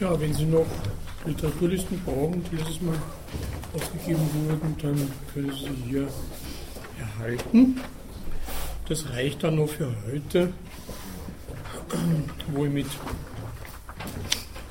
Ja, 0.00 0.18
wenn 0.18 0.32
Sie 0.32 0.46
noch 0.46 0.66
Literaturlisten 1.26 2.00
brauchen, 2.00 2.42
die 2.44 2.56
dieses 2.56 2.80
Mal 2.80 2.96
ausgegeben 3.74 4.22
wurden, 4.32 4.74
dann 4.80 5.12
können 5.34 5.52
Sie 5.52 5.66
sie 5.66 5.90
hier 5.90 6.08
erhalten. 6.98 7.78
Das 8.88 9.10
reicht 9.10 9.42
dann 9.44 9.56
noch 9.56 9.68
für 9.68 9.94
heute, 10.06 10.54
wo 12.48 12.64
ich 12.64 12.72
mit 12.72 12.86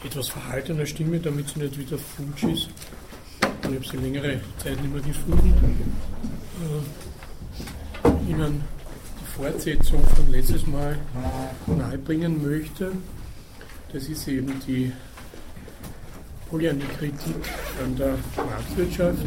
etwas 0.04 0.30
verhaltener 0.30 0.88
Stimme, 0.88 1.20
damit 1.20 1.50
sie 1.50 1.60
nicht 1.60 1.78
wieder 1.78 2.00
futsch 2.00 2.44
ist, 2.46 2.70
ich 3.62 3.76
habe 3.76 3.86
sie 3.86 3.98
längere 3.98 4.40
Zeit 4.58 4.82
nicht 4.82 4.92
mehr 4.92 5.04
gefunden, 5.04 5.94
äh, 8.04 8.32
Ihnen 8.32 8.64
die 9.22 9.26
Fortsetzung 9.38 10.04
von 10.16 10.32
letztes 10.32 10.66
Mal 10.66 10.98
nahebringen 11.68 12.42
möchte. 12.44 12.94
Das 13.94 14.04
ist 14.08 14.28
eben 14.28 14.60
die 14.68 14.92
Polyanie-Kritik 16.50 17.36
an 17.84 17.96
der 17.96 18.18
Marktwirtschaft, 18.36 19.24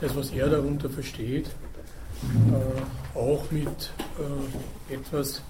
das, 0.00 0.16
was 0.16 0.30
er 0.30 0.48
darunter 0.48 0.88
versteht, 0.88 1.46
äh, 1.46 3.18
auch 3.18 3.50
mit 3.50 3.90
äh, 4.88 4.94
etwas, 4.94 5.42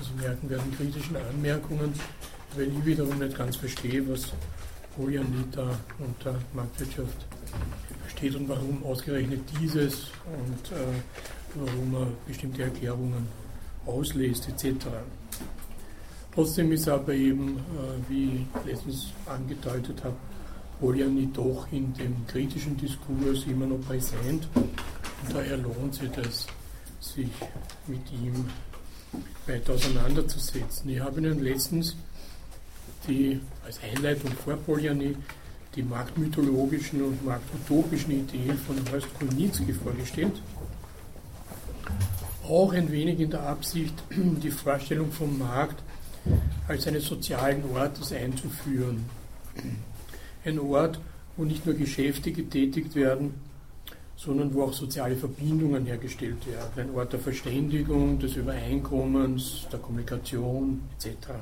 Sie 0.00 0.22
merken 0.22 0.48
werden, 0.50 0.74
kritischen 0.76 1.16
Anmerkungen, 1.16 1.92
weil 2.56 2.68
ich 2.68 2.84
wiederum 2.84 3.18
nicht 3.18 3.36
ganz 3.36 3.56
verstehe, 3.56 4.06
was 4.08 4.32
Polyanie 4.96 5.44
da 5.52 5.78
unter 5.98 6.38
Marktwirtschaft 6.54 7.26
versteht 8.02 8.36
und 8.36 8.48
warum 8.48 8.84
ausgerechnet 8.84 9.40
dieses 9.58 10.08
und 10.26 10.72
äh, 10.76 10.84
warum 11.54 11.94
er 11.94 12.06
bestimmte 12.26 12.62
Erklärungen 12.62 13.26
auslässt 13.86 14.48
etc. 14.48 14.86
Trotzdem 16.34 16.72
ist 16.72 16.88
aber 16.88 17.12
eben, 17.12 17.58
äh, 17.58 18.10
wie 18.10 18.24
ich 18.24 18.66
letztens 18.66 19.08
angedeutet 19.26 20.02
habe, 20.02 20.16
Polyanie 20.80 21.28
doch 21.32 21.66
in 21.70 21.92
dem 21.94 22.26
kritischen 22.26 22.76
Diskurs 22.76 23.44
immer 23.46 23.66
noch 23.66 23.80
präsent. 23.82 24.48
Und 24.54 25.32
daher 25.32 25.58
lohnt 25.58 25.94
sich 25.94 26.10
das, 26.10 26.46
sich 27.00 27.28
mit 27.86 28.00
ihm 28.12 28.46
weiter 29.46 29.74
auseinanderzusetzen. 29.74 30.90
Ich 30.90 31.00
habe 31.00 31.20
Ihnen 31.20 31.40
letztens 31.40 31.96
die, 33.06 33.38
als 33.64 33.78
Einleitung 33.82 34.32
vor 34.32 34.56
Polyanie 34.56 35.16
die 35.76 35.82
marktmythologischen 35.82 37.02
und 37.02 37.24
marktutopischen 37.24 38.10
Ideen 38.10 38.58
von 38.58 38.76
Horst 38.90 39.08
Kulnitzki 39.18 39.72
vorgestellt. 39.72 40.40
Auch 42.48 42.72
ein 42.72 42.90
wenig 42.90 43.20
in 43.20 43.30
der 43.30 43.42
Absicht, 43.42 43.94
die 44.10 44.50
Vorstellung 44.50 45.12
vom 45.12 45.38
Markt 45.38 45.82
als 46.68 46.86
einen 46.86 47.00
sozialen 47.00 47.64
Ort 47.74 47.98
einzuführen. 48.12 49.04
Ein 50.44 50.58
Ort, 50.58 51.00
wo 51.36 51.44
nicht 51.44 51.66
nur 51.66 51.74
Geschäfte 51.74 52.32
getätigt 52.32 52.94
werden, 52.94 53.34
sondern 54.16 54.54
wo 54.54 54.64
auch 54.64 54.72
soziale 54.72 55.16
Verbindungen 55.16 55.84
hergestellt 55.86 56.46
werden. 56.46 56.88
Ein 56.88 56.94
Ort 56.94 57.12
der 57.12 57.20
Verständigung, 57.20 58.18
des 58.18 58.36
Übereinkommens, 58.36 59.66
der 59.72 59.80
Kommunikation 59.80 60.82
etc. 60.96 61.32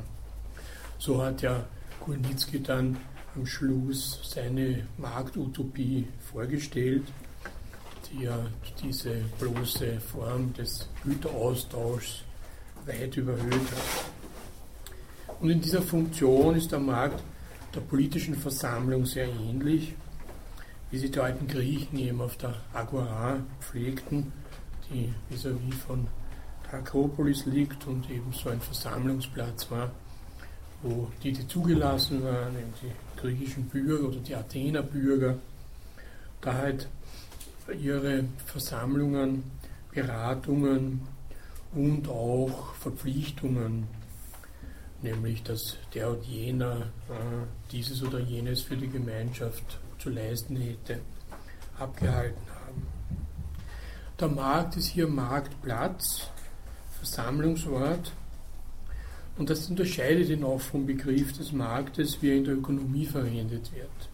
So 0.99 1.23
hat 1.23 1.43
ja 1.43 1.65
Kulnitzki 2.01 2.63
dann 2.63 2.97
am 3.37 3.47
Schluss 3.47 4.21
seine 4.23 4.87
Marktutopie 4.97 6.07
vorgestellt, 6.33 7.05
die 8.11 8.25
ja 8.25 8.39
diese 8.83 9.23
bloße 9.39 10.01
Form 10.01 10.53
des 10.55 10.89
Güteraustauschs 11.05 12.23
weit 12.87 13.17
überhöht 13.17 13.53
hat. 13.53 14.20
Und 15.41 15.49
in 15.49 15.61
dieser 15.63 15.81
Funktion 15.81 16.55
ist 16.55 16.71
der 16.71 16.81
Markt 16.81 17.23
der 17.75 17.81
politischen 17.81 18.35
Versammlung 18.35 19.07
sehr 19.07 19.27
ähnlich, 19.27 19.95
wie 20.91 20.99
sie 20.99 21.11
die 21.11 21.19
alten 21.19 21.47
Griechen 21.49 21.99
eben 21.99 22.21
auf 22.21 22.37
der 22.37 22.55
Agora 22.75 23.39
pflegten, 23.61 24.33
die 24.91 25.15
vis-à-vis 25.31 25.75
von 25.87 26.07
der 26.67 26.81
Akropolis 26.81 27.47
liegt 27.47 27.87
und 27.87 28.11
eben 28.11 28.33
so 28.33 28.51
ein 28.51 28.61
Versammlungsplatz 28.61 29.71
war, 29.71 29.91
wo 30.83 31.09
die, 31.23 31.33
die 31.33 31.49
zugelassen 31.49 32.23
waren, 32.23 32.55
eben 32.59 32.75
die 32.83 33.21
griechischen 33.21 33.65
Bürger 33.65 34.09
oder 34.09 34.19
die 34.19 34.35
Athener 34.35 34.83
Bürger, 34.83 35.39
da 36.43 36.53
halt 36.53 36.89
ihre 37.81 38.25
Versammlungen, 38.45 39.45
Beratungen 39.93 41.01
und 41.75 42.09
auch 42.09 42.75
Verpflichtungen 42.75 44.00
nämlich 45.03 45.43
dass 45.43 45.77
der 45.95 46.11
und 46.11 46.25
jener 46.25 46.77
äh, 47.09 47.47
dieses 47.73 48.03
oder 48.03 48.21
jenes 48.21 48.63
für 48.63 48.77
die 48.77 48.89
Gemeinschaft 48.89 49.79
zu 49.99 50.11
leisten 50.11 50.57
hätte, 50.57 51.01
abgehalten 51.79 52.43
haben. 52.49 52.87
Der 54.19 54.29
Markt 54.29 54.77
ist 54.77 54.89
hier 54.89 55.09
Marktplatz, 55.09 56.29
Versammlungsort 56.99 58.13
und 59.39 59.49
das 59.49 59.69
unterscheidet 59.69 60.29
ihn 60.29 60.45
auch 60.45 60.61
vom 60.61 60.85
Begriff 60.85 61.33
des 61.33 61.53
Marktes, 61.53 62.21
wie 62.21 62.31
er 62.31 62.37
in 62.37 62.45
der 62.45 62.55
Ökonomie 62.55 63.07
verwendet 63.07 63.73
wird. 63.75 64.11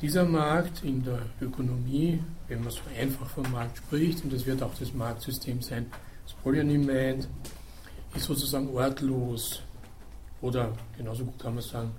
Dieser 0.00 0.24
Markt 0.24 0.84
in 0.84 1.04
der 1.04 1.20
Ökonomie, 1.40 2.22
wenn 2.46 2.62
man 2.62 2.70
so 2.70 2.80
einfach 2.98 3.28
vom 3.28 3.50
Markt 3.50 3.78
spricht, 3.78 4.22
und 4.22 4.32
das 4.32 4.46
wird 4.46 4.62
auch 4.62 4.74
das 4.78 4.94
Marktsystem 4.94 5.60
sein, 5.60 5.86
das 6.24 6.34
Polyanie 6.34 6.78
meint, 6.78 7.28
ist 8.14 8.24
sozusagen 8.24 8.68
ortlos 8.74 9.62
oder 10.40 10.72
genauso 10.96 11.24
gut 11.24 11.38
kann 11.38 11.54
man 11.54 11.62
sagen, 11.62 11.90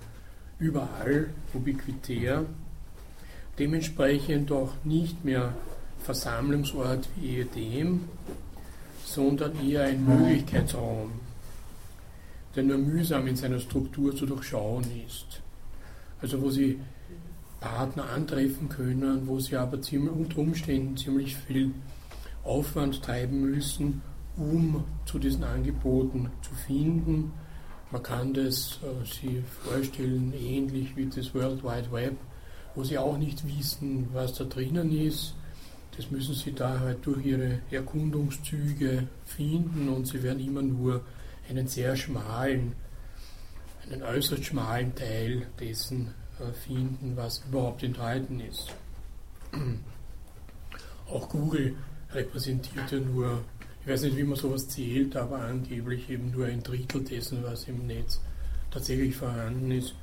überall 0.60 1.30
ubiquitär, 1.54 2.46
dementsprechend 3.58 4.52
auch 4.52 4.74
nicht 4.84 5.24
mehr 5.24 5.54
Versammlungsort 6.00 7.10
wie 7.16 7.38
ehedem, 7.38 8.06
sondern 9.06 9.60
eher 9.68 9.84
ein 9.84 10.06
Möglichkeitsraum, 10.06 11.12
der 12.56 12.64
nur 12.64 12.78
mühsam 12.78 13.28
in 13.28 13.36
seiner 13.36 13.60
Struktur 13.60 14.16
zu 14.16 14.26
durchschauen 14.26 14.86
ist. 15.06 15.42
Also 16.22 16.42
wo 16.42 16.50
Sie 16.50 16.80
Partner 17.60 18.10
antreffen 18.10 18.70
können, 18.70 19.28
wo 19.28 19.40
Sie 19.40 19.56
aber 19.56 19.82
ziemlich, 19.82 20.12
unter 20.12 20.38
Umständen 20.40 20.96
ziemlich 20.96 21.36
viel 21.36 21.72
Aufwand 22.44 23.02
treiben 23.04 23.42
müssen, 23.42 24.02
um 24.40 24.84
zu 25.06 25.20
diesen 25.20 25.44
Angeboten 25.44 26.32
zu 26.42 26.56
finden. 26.56 27.34
Man 27.92 28.04
kann 28.04 28.34
das 28.34 28.80
äh, 28.84 29.06
sich 29.06 29.44
vorstellen, 29.64 30.34
ähnlich 30.34 30.96
wie 30.96 31.08
das 31.08 31.34
World 31.34 31.64
Wide 31.64 31.92
Web, 31.92 32.16
wo 32.76 32.84
Sie 32.84 32.98
auch 32.98 33.18
nicht 33.18 33.46
wissen, 33.46 34.08
was 34.14 34.34
da 34.36 34.46
drinnen 34.46 34.92
ist. 34.92 35.36
Das 35.98 36.10
müssen 36.12 36.36
Sie 36.36 36.54
da 36.54 36.80
halt 36.80 37.06
durch 37.06 37.26
Ihre 37.26 37.60
Erkundungszüge 37.72 39.08
finden 39.26 39.90
und 39.90 40.08
Sie 40.08 40.24
werden 40.24 40.40
immer 40.40 40.62
nur 40.62 41.04
einen 41.50 41.68
sehr 41.68 41.96
schmalen, 41.96 42.74
einen 43.84 44.04
äußerst 44.04 44.46
schmalen 44.46 44.96
Teil 44.96 45.48
dessen 45.60 46.14
äh, 46.40 46.54
finden, 46.54 47.18
was 47.18 47.44
überhaupt 47.50 47.84
enthalten 47.84 48.40
ist. 48.40 48.74
Auch 51.10 51.28
Google 51.28 51.76
repräsentiert 52.12 52.92
ja 52.92 53.00
nur 53.00 53.44
ich 53.82 53.88
weiß 53.88 54.04
nicht, 54.04 54.18
wie 54.18 54.24
man 54.24 54.38
sowas 54.38 54.68
zählt, 54.68 55.16
aber 55.16 55.40
angeblich 55.40 56.10
eben 56.10 56.32
nur 56.32 56.46
ein 56.46 56.62
Drittel 56.62 57.04
dessen, 57.04 57.44
was 57.44 57.68
im 57.68 57.88
Netz 57.88 58.20
tatsächlich 58.72 59.16
vorhanden 59.16 59.72
ist. 59.72 59.96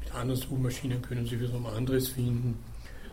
Mit 0.00 0.14
anderen 0.14 0.40
Suchmaschinen 0.40 1.00
können 1.00 1.26
Sie 1.26 1.40
wiederum 1.40 1.66
anderes 1.66 2.08
finden. 2.08 2.58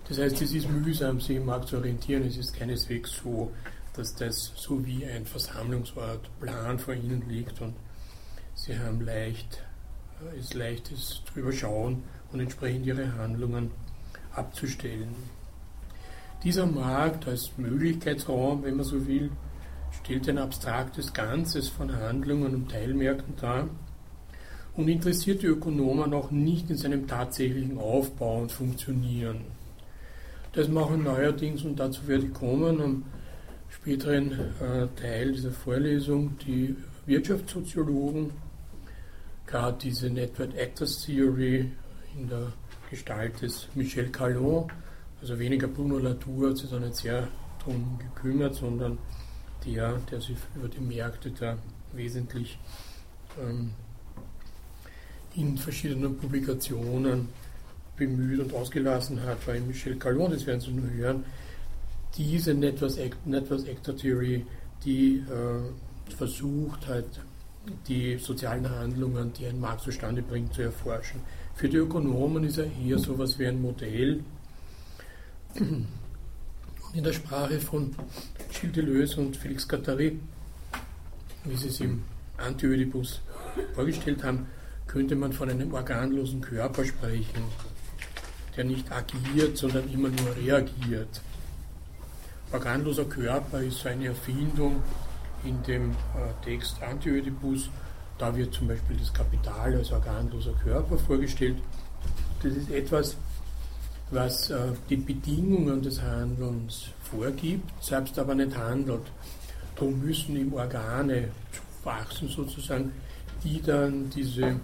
Das 0.07 0.17
heißt, 0.17 0.41
es 0.41 0.53
ist 0.53 0.69
mühsam, 0.69 1.21
sich 1.21 1.37
im 1.37 1.45
Markt 1.45 1.69
zu 1.69 1.77
orientieren. 1.77 2.23
Es 2.23 2.35
ist 2.35 2.53
keineswegs 2.53 3.21
so, 3.23 3.51
dass 3.93 4.15
das 4.15 4.51
so 4.55 4.85
wie 4.85 5.05
ein 5.05 5.25
Versammlungsort 5.25 6.29
plan 6.39 6.79
vor 6.79 6.93
Ihnen 6.93 7.23
liegt 7.29 7.61
und 7.61 7.75
Sie 8.55 8.77
haben 8.77 9.01
leicht, 9.01 9.63
äh, 10.21 10.39
es 10.39 10.53
leicht 10.53 10.91
ist 10.91 11.23
zu 11.31 11.39
überschauen 11.39 12.03
und 12.31 12.39
entsprechend 12.39 12.85
Ihre 12.85 13.15
Handlungen 13.17 13.71
abzustellen. 14.33 15.15
Dieser 16.43 16.65
Markt 16.65 17.27
als 17.27 17.51
Möglichkeitsraum, 17.57 18.63
wenn 18.63 18.75
man 18.75 18.85
so 18.85 19.05
will, 19.07 19.29
stellt 20.03 20.27
ein 20.29 20.37
abstraktes 20.37 21.13
Ganzes 21.13 21.69
von 21.69 21.95
Handlungen 21.95 22.55
und 22.55 22.71
Teilmärkten 22.71 23.35
dar 23.39 23.67
und 24.75 24.87
interessiert 24.87 25.41
die 25.41 25.47
Ökonomen 25.47 26.13
auch 26.13 26.31
nicht 26.31 26.69
in 26.69 26.77
seinem 26.77 27.07
tatsächlichen 27.07 27.77
Aufbau 27.77 28.41
und 28.41 28.51
Funktionieren. 28.51 29.41
Das 30.53 30.67
machen 30.67 31.03
neuerdings, 31.03 31.63
und 31.63 31.79
dazu 31.79 32.07
werde 32.07 32.25
ich 32.25 32.33
kommen, 32.33 32.81
am 32.81 33.03
späteren 33.69 34.31
äh, 34.31 34.87
Teil 34.99 35.31
dieser 35.31 35.51
Vorlesung, 35.51 36.37
die 36.45 36.75
Wirtschaftssoziologen, 37.05 38.31
gerade 39.47 39.77
diese 39.81 40.09
Network 40.09 40.55
Actors 40.55 41.05
Theory 41.05 41.71
in 42.17 42.27
der 42.27 42.51
Gestalt 42.89 43.41
des 43.41 43.67
Michel 43.75 44.09
Callon, 44.09 44.69
also 45.21 45.37
weniger 45.39 45.67
Bruno 45.67 45.99
Latour 45.99 46.49
hat 46.49 46.57
sich 46.57 46.69
da 46.69 46.79
nicht 46.79 46.95
sehr 46.95 47.27
darum 47.59 47.99
gekümmert, 47.99 48.55
sondern 48.55 48.97
der, 49.65 49.97
der 50.09 50.21
sich 50.21 50.37
über 50.55 50.67
die 50.67 50.79
Märkte 50.79 51.31
da 51.31 51.57
wesentlich 51.93 52.57
ähm, 53.39 53.71
in 55.35 55.57
verschiedenen 55.57 56.17
Publikationen 56.17 57.29
bemüht 57.95 58.39
und 58.39 58.53
ausgelassen 58.53 59.21
hat, 59.23 59.45
war 59.47 59.55
Michel 59.55 59.97
Calon, 59.97 60.31
das 60.31 60.45
werden 60.45 60.61
Sie 60.61 60.71
nur 60.71 60.89
hören, 60.89 61.23
diese 62.17 62.53
Network, 62.53 62.93
Network 63.25 63.67
Actor 63.67 63.95
Theory, 63.95 64.45
die 64.83 65.17
äh, 65.17 66.13
versucht 66.15 66.87
halt 66.87 67.05
die 67.87 68.17
sozialen 68.17 68.69
Handlungen, 68.69 69.31
die 69.33 69.45
ein 69.45 69.59
Markt 69.59 69.81
zustande 69.81 70.21
bringt, 70.21 70.53
zu 70.53 70.63
erforschen. 70.63 71.21
Für 71.55 71.69
die 71.69 71.77
Ökonomen 71.77 72.43
ist 72.43 72.57
er 72.57 72.65
eher 72.83 72.97
so 72.97 73.13
etwas 73.13 73.37
wie 73.37 73.47
ein 73.47 73.61
Modell. 73.61 74.21
In 76.93 77.05
der 77.05 77.13
Sprache 77.13 77.57
von 77.61 77.95
Gilles 78.51 78.73
Deleuze 78.73 79.21
und 79.21 79.37
Felix 79.37 79.65
Guattari, 79.65 80.19
wie 81.45 81.55
sie 81.55 81.69
es 81.69 81.79
im 81.79 82.03
Anti-Oedipus 82.37 83.21
vorgestellt 83.73 84.21
haben, 84.25 84.47
könnte 84.87 85.15
man 85.15 85.31
von 85.31 85.49
einem 85.49 85.73
organlosen 85.73 86.41
Körper 86.41 86.83
sprechen, 86.83 87.43
der 88.57 88.65
nicht 88.65 88.91
agiert, 88.91 89.57
sondern 89.57 89.89
immer 89.89 90.09
nur 90.09 90.35
reagiert. 90.35 91.21
Organloser 92.51 93.05
Körper 93.05 93.61
ist 93.61 93.79
so 93.79 93.87
eine 93.87 94.07
Erfindung 94.07 94.83
in 95.45 95.63
dem 95.63 95.91
äh, 95.91 96.43
Text 96.43 96.83
Anti-Oedipus. 96.83 97.69
Da 98.17 98.35
wird 98.35 98.53
zum 98.53 98.67
Beispiel 98.67 98.97
das 98.97 99.13
Kapital 99.13 99.75
als 99.77 99.93
organloser 99.93 100.53
Körper 100.61 100.97
vorgestellt. 100.97 101.55
Das 102.43 102.53
ist 102.53 102.69
etwas, 102.69 103.15
was 104.11 104.49
äh, 104.49 104.73
die 104.89 104.97
Bedingungen 104.97 105.81
des 105.81 106.01
Handelns 106.01 106.89
vorgibt, 107.09 107.71
selbst 107.83 108.19
aber 108.19 108.35
nicht 108.35 108.55
handelt. 108.55 109.03
Darum 109.75 109.99
müssen 110.01 110.35
ihm 110.35 110.53
Organe 110.53 111.29
wachsen 111.83 112.27
sozusagen, 112.27 112.91
die 113.43 113.61
dann 113.61 114.09
diese 114.09 114.59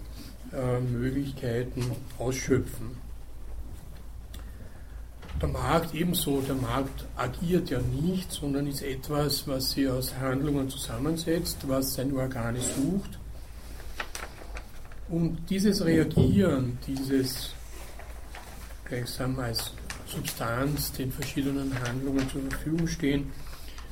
äh, 0.53 0.79
Möglichkeiten 0.79 1.91
ausschöpfen. 2.19 3.07
Der 5.41 5.49
Markt 5.49 5.93
ebenso, 5.93 6.41
der 6.41 6.55
Markt 6.55 7.05
agiert 7.15 7.69
ja 7.69 7.79
nicht, 7.79 8.31
sondern 8.31 8.65
ist 8.67 8.81
etwas, 8.81 9.47
was 9.47 9.71
sie 9.71 9.87
aus 9.87 10.15
Handlungen 10.15 10.67
zusammensetzt, 10.69 11.59
was 11.67 11.93
seine 11.93 12.15
Organe 12.15 12.59
sucht. 12.59 13.19
Und 15.09 15.37
dieses 15.49 15.85
Reagieren, 15.85 16.79
dieses 16.87 17.51
gleichsam 18.87 19.39
als 19.39 19.71
Substanz 20.05 20.91
den 20.93 21.11
verschiedenen 21.11 21.71
Handlungen 21.83 22.29
zur 22.29 22.41
Verfügung 22.49 22.87
stehen, 22.87 23.31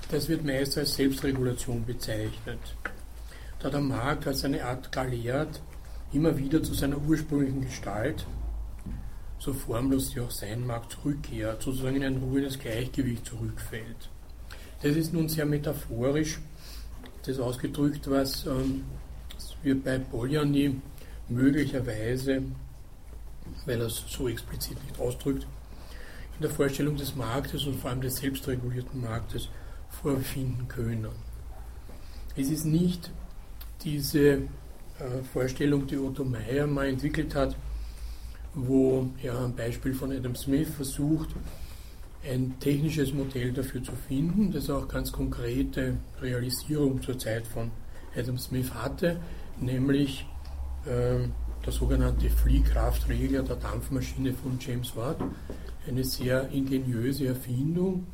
das 0.10 0.30
wird 0.30 0.46
meist 0.46 0.78
als 0.78 0.96
Selbstregulation 0.96 1.86
bezeichnet. 1.86 2.60
Da 3.60 3.70
der 3.70 3.82
Markt 3.82 4.28
als 4.28 4.46
eine 4.46 4.64
Art 4.64 4.92
Galeert 4.92 5.62
immer 6.14 6.38
wieder 6.38 6.62
zu 6.64 6.74
seiner 6.74 6.98
ursprünglichen 6.98 7.62
Gestalt, 7.62 8.26
so 9.40 9.54
formlos 9.54 10.12
sie 10.12 10.22
auch 10.22 10.32
sein 10.32 10.66
mag, 10.66 10.90
zurückkehrt, 10.92 11.62
sozusagen 11.62 11.98
in 11.98 12.04
ein 12.04 12.18
ruhiges 12.18 12.58
Gleichgewicht 12.58 13.26
zurückfällt. 13.26 14.10
Das 14.82 14.96
ist 14.96 15.14
nun 15.14 15.28
sehr 15.28 15.46
metaphorisch, 15.46 16.40
das 17.26 17.40
ausgedrückt, 17.40 18.10
was 18.10 18.46
ähm, 18.46 18.84
wir 19.64 19.82
bei 19.82 19.98
Polyani 19.98 20.80
möglicherweise, 21.28 22.44
weil 23.66 23.80
er 23.80 23.88
es 23.88 24.04
so 24.08 24.28
explizit 24.28 24.82
nicht 24.84 25.00
ausdrückt, 25.00 25.46
in 26.36 26.42
der 26.42 26.50
Vorstellung 26.50 26.98
des 26.98 27.16
Marktes 27.16 27.66
und 27.66 27.80
vor 27.80 27.90
allem 27.90 28.02
des 28.02 28.18
selbstregulierten 28.18 29.02
Marktes 29.02 29.50
vorfinden 29.90 30.68
können. 30.68 31.08
Es 32.36 32.50
ist 32.50 32.66
nicht 32.66 33.12
diese 33.84 34.20
äh, 35.00 35.24
Vorstellung, 35.32 35.88
die 35.88 35.98
Otto 35.98 36.24
Meyer 36.24 36.68
mal 36.68 36.88
entwickelt 36.88 37.34
hat, 37.36 37.56
wo 38.54 39.10
er 39.22 39.38
am 39.38 39.56
Beispiel 39.56 39.94
von 39.94 40.12
Adam 40.12 40.36
Smith 40.36 40.70
versucht, 40.70 41.30
ein 42.28 42.56
technisches 42.60 43.14
Modell 43.14 43.54
dafür 43.54 43.84
zu 43.84 43.92
finden, 44.08 44.52
das 44.52 44.70
auch 44.70 44.88
ganz 44.88 45.12
konkrete 45.12 45.98
Realisierung 46.22 47.02
zur 47.02 47.20
Zeit 47.20 47.46
von 47.46 47.72
Adam 48.18 48.38
Smith 48.38 48.74
hatte, 48.74 49.20
nämlich 49.60 50.26
äh, 50.86 51.28
der 51.66 51.74
sogenannte 51.74 52.30
Fliehkraftregler 52.30 53.44
der 53.44 53.56
Dampfmaschine 53.56 54.34
von 54.34 54.58
James 54.60 54.96
Watt, 54.96 55.18
eine 55.88 56.04
sehr 56.04 56.50
ingeniöse 56.50 57.28
Erfindung, 57.28 58.06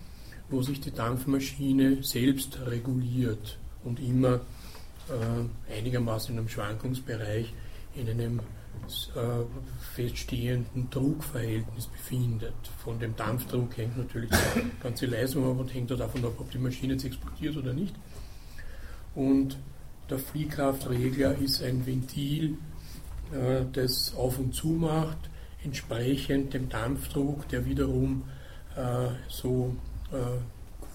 wo 0.50 0.62
sich 0.62 0.80
die 0.80 0.92
Dampfmaschine 0.92 2.02
selbst 2.02 2.60
reguliert 2.66 3.58
und 3.84 4.00
immer 4.00 4.42
äh, 5.10 5.78
einigermaßen 5.78 6.34
in 6.34 6.40
einem 6.40 6.50
Schwankungsbereich 6.50 7.54
in 7.96 8.10
einem 8.10 8.40
äh, 8.40 9.44
feststehenden 9.96 10.90
Druckverhältnis 10.90 11.88
befindet. 11.88 12.54
Von 12.84 13.00
dem 13.00 13.16
Dampfdruck 13.16 13.76
hängt 13.78 13.98
natürlich 13.98 14.30
die 14.56 14.82
ganze 14.82 15.08
Leistung 15.08 15.50
ab 15.50 15.60
und 15.60 15.74
hängt 15.74 15.92
davon 15.92 16.24
ab, 16.24 16.34
ob 16.38 16.52
die 16.52 16.58
Maschine 16.58 16.94
jetzt 16.94 17.06
explodiert 17.06 17.58
oder 17.58 17.74
nicht. 17.74 17.96
Und 19.14 19.58
der 20.10 20.20
Fliehkraftregler 20.20 21.38
ist 21.38 21.62
ein 21.64 21.86
Ventil, 21.86 22.58
das 23.74 24.14
auf 24.16 24.40
und 24.40 24.54
zu 24.54 24.68
macht, 24.68 25.18
entsprechend 25.64 26.54
dem 26.54 26.68
Dampfdruck, 26.70 27.48
der 27.48 27.66
wiederum 27.66 28.24
äh, 28.76 29.08
so 29.30 29.76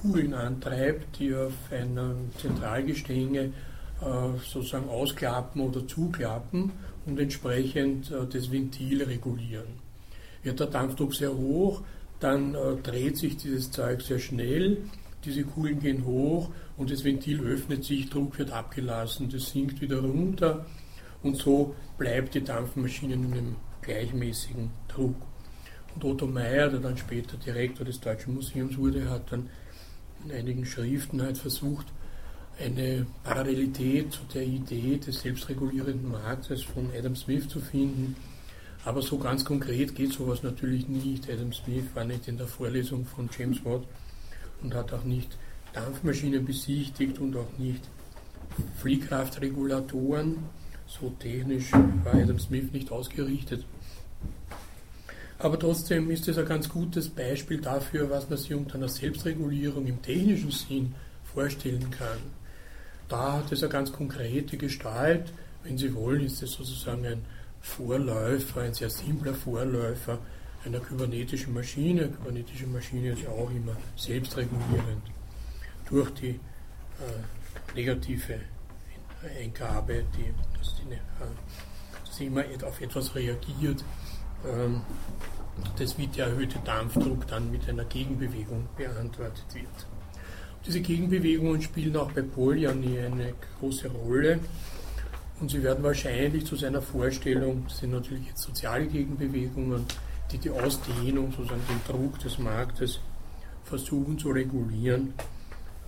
Kugeln 0.02 0.34
antreibt, 0.34 1.18
die 1.18 1.34
auf 1.34 1.54
einem 1.70 2.30
Zentralgestänge 2.38 3.52
sozusagen 4.52 4.90
ausklappen 4.90 5.62
oder 5.62 5.86
zuklappen 5.88 6.70
und 7.06 7.18
entsprechend 7.18 8.10
äh, 8.10 8.26
das 8.26 8.50
Ventil 8.50 9.02
regulieren. 9.02 9.86
Wird 10.42 10.60
der 10.60 10.66
Dampfdruck 10.66 11.14
sehr 11.14 11.34
hoch, 11.34 11.82
dann 12.20 12.54
äh, 12.54 12.76
dreht 12.82 13.16
sich 13.16 13.36
dieses 13.36 13.70
Zeug 13.70 14.02
sehr 14.02 14.18
schnell, 14.18 14.78
diese 15.24 15.44
Kugeln 15.44 15.80
gehen 15.80 16.04
hoch 16.04 16.50
und 16.76 16.90
das 16.90 17.04
Ventil 17.04 17.40
öffnet 17.40 17.84
sich, 17.84 18.10
Druck 18.10 18.38
wird 18.38 18.50
abgelassen, 18.52 19.30
das 19.30 19.50
sinkt 19.50 19.80
wieder 19.80 20.00
runter 20.00 20.66
und 21.26 21.36
so 21.36 21.74
bleibt 21.98 22.34
die 22.34 22.44
Dampfmaschine 22.44 23.14
in 23.14 23.24
einem 23.32 23.56
gleichmäßigen 23.82 24.70
Druck. 24.88 25.16
Und 25.94 26.04
Otto 26.04 26.26
Meyer, 26.26 26.68
der 26.68 26.80
dann 26.80 26.96
später 26.96 27.36
Direktor 27.36 27.86
des 27.86 28.00
Deutschen 28.00 28.34
Museums 28.34 28.76
wurde, 28.76 29.08
hat 29.08 29.32
dann 29.32 29.48
in 30.24 30.32
einigen 30.32 30.66
Schriften 30.66 31.22
halt 31.22 31.38
versucht, 31.38 31.86
eine 32.58 33.06
Parallelität 33.22 34.12
zu 34.12 34.20
der 34.32 34.44
Idee 34.44 34.96
des 34.96 35.20
selbstregulierenden 35.20 36.10
Marktes 36.10 36.62
von 36.62 36.90
Adam 36.96 37.14
Smith 37.14 37.48
zu 37.48 37.60
finden. 37.60 38.16
Aber 38.84 39.02
so 39.02 39.18
ganz 39.18 39.44
konkret 39.44 39.94
geht 39.94 40.12
sowas 40.12 40.42
natürlich 40.42 40.88
nicht. 40.88 41.28
Adam 41.30 41.52
Smith 41.52 41.84
war 41.94 42.04
nicht 42.04 42.28
in 42.28 42.38
der 42.38 42.46
Vorlesung 42.46 43.04
von 43.04 43.28
James 43.36 43.64
Watt 43.64 43.82
und 44.62 44.74
hat 44.74 44.92
auch 44.92 45.04
nicht 45.04 45.36
Dampfmaschinen 45.72 46.44
besichtigt 46.44 47.18
und 47.18 47.36
auch 47.36 47.58
nicht 47.58 47.82
Fliehkraftregulatoren. 48.76 50.36
So 50.86 51.10
technisch 51.18 51.72
war 51.72 52.14
Adam 52.14 52.38
Smith 52.38 52.72
nicht 52.72 52.90
ausgerichtet. 52.90 53.64
Aber 55.38 55.58
trotzdem 55.58 56.10
ist 56.10 56.28
es 56.28 56.38
ein 56.38 56.46
ganz 56.46 56.68
gutes 56.68 57.08
Beispiel 57.08 57.60
dafür, 57.60 58.08
was 58.08 58.30
man 58.30 58.38
sich 58.38 58.54
unter 58.54 58.76
einer 58.76 58.88
Selbstregulierung 58.88 59.86
im 59.86 60.00
technischen 60.00 60.50
Sinn 60.50 60.94
vorstellen 61.24 61.90
kann. 61.90 62.18
Da 63.08 63.34
hat 63.34 63.52
es 63.52 63.62
eine 63.62 63.70
ganz 63.70 63.92
konkrete 63.92 64.56
Gestalt. 64.56 65.32
Wenn 65.62 65.76
Sie 65.76 65.94
wollen, 65.94 66.24
ist 66.24 66.42
es 66.42 66.52
sozusagen 66.52 67.04
ein 67.04 67.24
Vorläufer, 67.60 68.62
ein 68.62 68.74
sehr 68.74 68.90
simpler 68.90 69.34
Vorläufer 69.34 70.18
einer 70.64 70.80
kybernetischen 70.80 71.52
Maschine. 71.54 72.02
Eine 72.02 72.10
kybernetische 72.10 72.66
Maschine 72.66 73.10
ist 73.10 73.22
ja 73.22 73.30
auch 73.30 73.50
immer 73.50 73.76
selbstregulierend 73.96 75.02
durch 75.88 76.10
die 76.14 76.28
äh, 76.30 77.74
negative 77.74 78.40
Eingabe, 79.40 80.04
die, 80.16 80.32
dass, 80.74 82.06
dass 82.06 82.16
sie 82.16 82.26
immer 82.26 82.44
auf 82.64 82.80
etwas 82.80 83.14
reagiert. 83.14 83.84
Ähm, 84.46 84.82
das 85.78 85.96
wie 85.98 86.06
der 86.06 86.26
erhöhte 86.26 86.58
Dampfdruck 86.64 87.26
dann 87.26 87.50
mit 87.50 87.68
einer 87.68 87.84
Gegenbewegung 87.84 88.68
beantwortet 88.76 89.44
wird. 89.54 89.86
Diese 90.66 90.80
Gegenbewegungen 90.80 91.62
spielen 91.62 91.96
auch 91.96 92.10
bei 92.12 92.22
Polanyi 92.22 92.98
eine 92.98 93.34
große 93.58 93.88
Rolle. 93.88 94.40
Und 95.40 95.50
sie 95.50 95.62
werden 95.62 95.84
wahrscheinlich 95.84 96.46
zu 96.46 96.56
seiner 96.56 96.82
Vorstellung, 96.82 97.64
das 97.68 97.78
sind 97.78 97.92
natürlich 97.92 98.26
jetzt 98.26 98.42
soziale 98.42 98.86
Gegenbewegungen, 98.86 99.84
die 100.32 100.38
die 100.38 100.50
Ausdehnung, 100.50 101.30
sozusagen 101.30 101.60
den 101.68 101.80
Druck 101.86 102.18
des 102.18 102.38
Marktes 102.38 103.00
versuchen 103.64 104.18
zu 104.18 104.30
regulieren. 104.30 105.14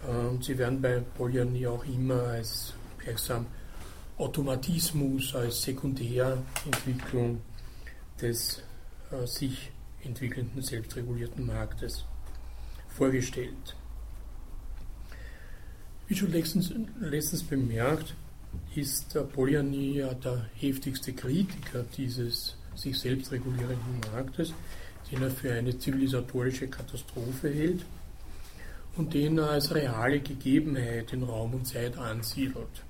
Und 0.06 0.44
sie 0.44 0.56
werden 0.58 0.80
bei 0.80 1.02
Polanyi 1.16 1.66
auch 1.66 1.84
immer 1.84 2.22
als 2.22 2.74
gleichsam 2.98 3.46
Automatismus, 4.18 5.34
als 5.34 5.62
Sekundärentwicklung 5.62 7.40
des 8.20 8.62
äh, 9.12 9.26
sich 9.26 9.70
entwickelnden 10.04 10.60
selbstregulierten 10.60 11.46
Marktes 11.46 12.04
vorgestellt. 12.88 13.76
Wie 16.08 16.16
schon 16.16 16.32
letztens, 16.32 16.72
letztens 17.00 17.44
bemerkt, 17.44 18.14
ist 18.74 19.14
der 19.14 19.22
Polyani 19.22 19.98
ja 19.98 20.14
der 20.14 20.46
heftigste 20.54 21.12
Kritiker 21.12 21.84
dieses 21.96 22.56
sich 22.74 22.98
selbst 22.98 23.30
regulierenden 23.30 24.00
Marktes, 24.12 24.52
den 25.10 25.22
er 25.22 25.30
für 25.30 25.52
eine 25.52 25.78
zivilisatorische 25.78 26.68
Katastrophe 26.68 27.50
hält 27.50 27.84
und 28.96 29.14
den 29.14 29.38
er 29.38 29.50
als 29.50 29.74
reale 29.74 30.20
Gegebenheit 30.20 31.12
in 31.12 31.22
Raum 31.22 31.54
und 31.54 31.66
Zeit 31.66 31.96
ansiedelt. 31.98 32.84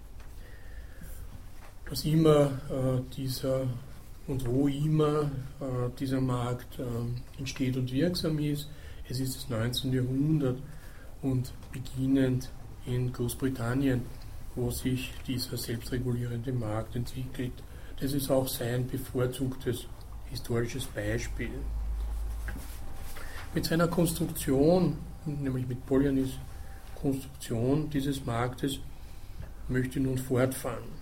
Was 1.91 2.05
immer 2.05 2.51
äh, 2.69 3.01
dieser 3.17 3.67
und 4.27 4.47
wo 4.47 4.69
immer 4.69 5.23
äh, 5.59 5.89
dieser 5.99 6.21
Markt 6.21 6.79
äh, 6.79 7.39
entsteht 7.39 7.79
und 7.79 7.91
wirksam 7.91 8.39
ist, 8.39 8.69
es 9.09 9.21
ist 9.21 9.37
das 9.37 9.49
19. 9.49 9.93
Jahrhundert 9.95 10.59
und 11.23 11.51
beginnend 11.73 12.51
in 12.85 13.11
Großbritannien, 13.11 14.03
wo 14.55 14.71
sich 14.71 15.15
dieser 15.27 15.57
selbstregulierende 15.57 16.53
Markt 16.53 16.95
entwickelt. 16.95 17.53
Das 17.99 18.13
ist 18.13 18.31
auch 18.31 18.47
sein 18.49 18.87
bevorzugtes 18.87 19.87
historisches 20.27 20.85
Beispiel. 20.85 21.51
Mit 23.55 23.65
seiner 23.65 23.89
Konstruktion, 23.89 24.99
nämlich 25.25 25.67
mit 25.67 25.87
Polyanis 25.87 26.33
Konstruktion 27.01 27.89
dieses 27.89 28.27
Marktes, 28.27 28.79
möchte 29.69 30.01
nun 30.01 30.19
fortfahren. 30.19 30.98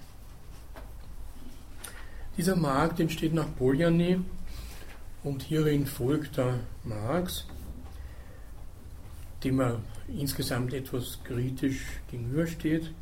Dieser 2.37 2.55
Markt 2.55 3.01
entsteht 3.01 3.33
nach 3.33 3.49
Polyani 3.57 4.21
und 5.25 5.43
hierin 5.43 5.87
folgt 5.87 6.37
der 6.37 6.61
Marx, 6.85 7.47
dem 9.43 9.61
er 9.61 9.81
insgesamt 10.09 10.75
etwas 10.75 11.19
kritisch 11.25 12.01
gegenübersteht, 12.11 12.93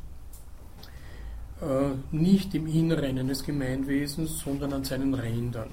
äh, 1.61 2.15
nicht 2.15 2.55
im 2.55 2.67
Inneren 2.67 3.19
eines 3.19 3.43
Gemeinwesens, 3.43 4.39
sondern 4.39 4.71
an 4.71 4.85
seinen 4.85 5.13
Rändern. 5.13 5.69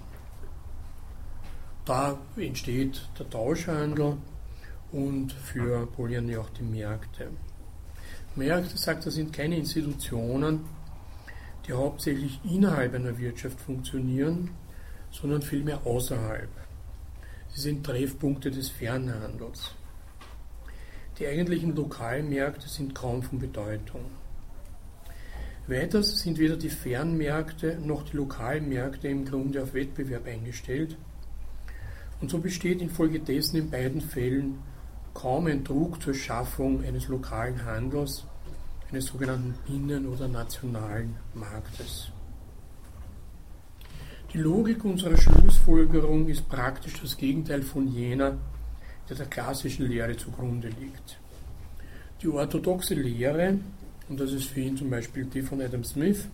Da 1.84 2.18
entsteht 2.36 3.08
der 3.16 3.30
Tauschhandel 3.30 4.16
und 4.90 5.32
für 5.32 5.86
Polyane 5.86 6.40
auch 6.40 6.50
die 6.50 6.64
Märkte. 6.64 7.28
Märkte, 8.34 8.76
sagt 8.76 9.06
er, 9.06 9.12
sind 9.12 9.32
keine 9.32 9.56
Institutionen, 9.56 10.64
die 11.66 11.72
hauptsächlich 11.72 12.40
innerhalb 12.44 12.94
einer 12.94 13.18
Wirtschaft 13.18 13.60
funktionieren, 13.60 14.50
sondern 15.10 15.42
vielmehr 15.42 15.86
außerhalb. 15.86 16.48
Sie 17.48 17.60
sind 17.60 17.84
Treffpunkte 17.84 18.50
des 18.50 18.68
Fernhandels. 18.70 19.74
Die 21.18 21.26
eigentlichen 21.26 21.76
Lokalmärkte 21.76 22.68
sind 22.68 22.94
kaum 22.94 23.22
von 23.22 23.38
Bedeutung. 23.38 24.06
Weiters 25.66 26.18
sind 26.18 26.38
weder 26.38 26.56
die 26.56 26.70
Fernmärkte 26.70 27.78
noch 27.78 28.02
die 28.02 28.16
Lokalmärkte 28.16 29.08
im 29.08 29.24
Grunde 29.24 29.62
auf 29.62 29.74
Wettbewerb 29.74 30.26
eingestellt, 30.26 30.96
und 32.20 32.30
so 32.30 32.38
besteht 32.38 32.80
infolgedessen 32.80 33.58
in 33.58 33.70
beiden 33.70 34.00
Fällen 34.00 34.58
kaum 35.12 35.46
ein 35.46 35.64
Druck 35.64 36.00
zur 36.00 36.14
Schaffung 36.14 36.82
eines 36.84 37.08
lokalen 37.08 37.64
Handels, 37.64 38.24
eines 38.92 39.06
sogenannten 39.06 39.54
Binnen- 39.66 40.06
oder 40.06 40.28
nationalen 40.28 41.16
Marktes. 41.34 42.10
Die 44.32 44.38
Logik 44.38 44.84
unserer 44.84 45.16
Schlussfolgerung 45.16 46.28
ist 46.28 46.46
praktisch 46.48 47.00
das 47.00 47.16
Gegenteil 47.16 47.62
von 47.62 47.88
jener, 47.88 48.36
der 49.08 49.16
der 49.16 49.26
klassischen 49.26 49.86
Lehre 49.86 50.16
zugrunde 50.16 50.68
liegt. 50.68 51.18
Die 52.20 52.28
orthodoxe 52.28 52.94
Lehre, 52.94 53.58
und 54.08 54.20
das 54.20 54.32
ist 54.32 54.48
für 54.48 54.60
ihn 54.60 54.76
zum 54.76 54.90
Beispiel 54.90 55.24
die 55.24 55.42
von 55.42 55.60
Adam 55.60 55.84
Smith, 55.84 56.28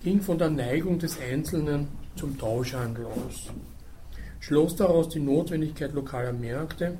ging 0.00 0.20
von 0.20 0.38
der 0.38 0.50
Neigung 0.50 0.98
des 0.98 1.20
Einzelnen 1.20 1.88
zum 2.14 2.38
Tauschhandel 2.38 3.06
aus, 3.06 3.50
schloss 4.38 4.76
daraus 4.76 5.08
die 5.08 5.20
Notwendigkeit 5.20 5.92
lokaler 5.92 6.32
Märkte 6.32 6.96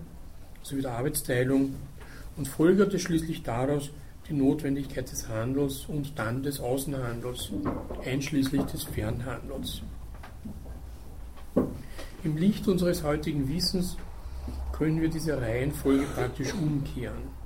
sowie 0.63 0.83
der 0.83 0.93
Arbeitsteilung 0.93 1.75
und 2.37 2.49
folgerte 2.49 2.99
schließlich 2.99 3.43
daraus 3.43 3.91
die 4.29 4.35
Notwendigkeit 4.35 5.11
des 5.11 5.29
Handels 5.29 5.87
und 5.87 6.19
dann 6.19 6.43
des 6.43 6.61
Außenhandels, 6.61 7.51
einschließlich 8.05 8.63
des 8.63 8.85
Fernhandels. 8.85 9.83
Im 12.25 12.37
Licht 12.37 12.69
unseres 12.69 13.03
heutigen 13.03 13.49
Wissens 13.49 13.97
können 14.73 15.01
wir 15.01 15.09
diese 15.09 15.41
Reihenfolge 15.41 16.05
praktisch 16.15 16.53
umkehren. 16.53 17.39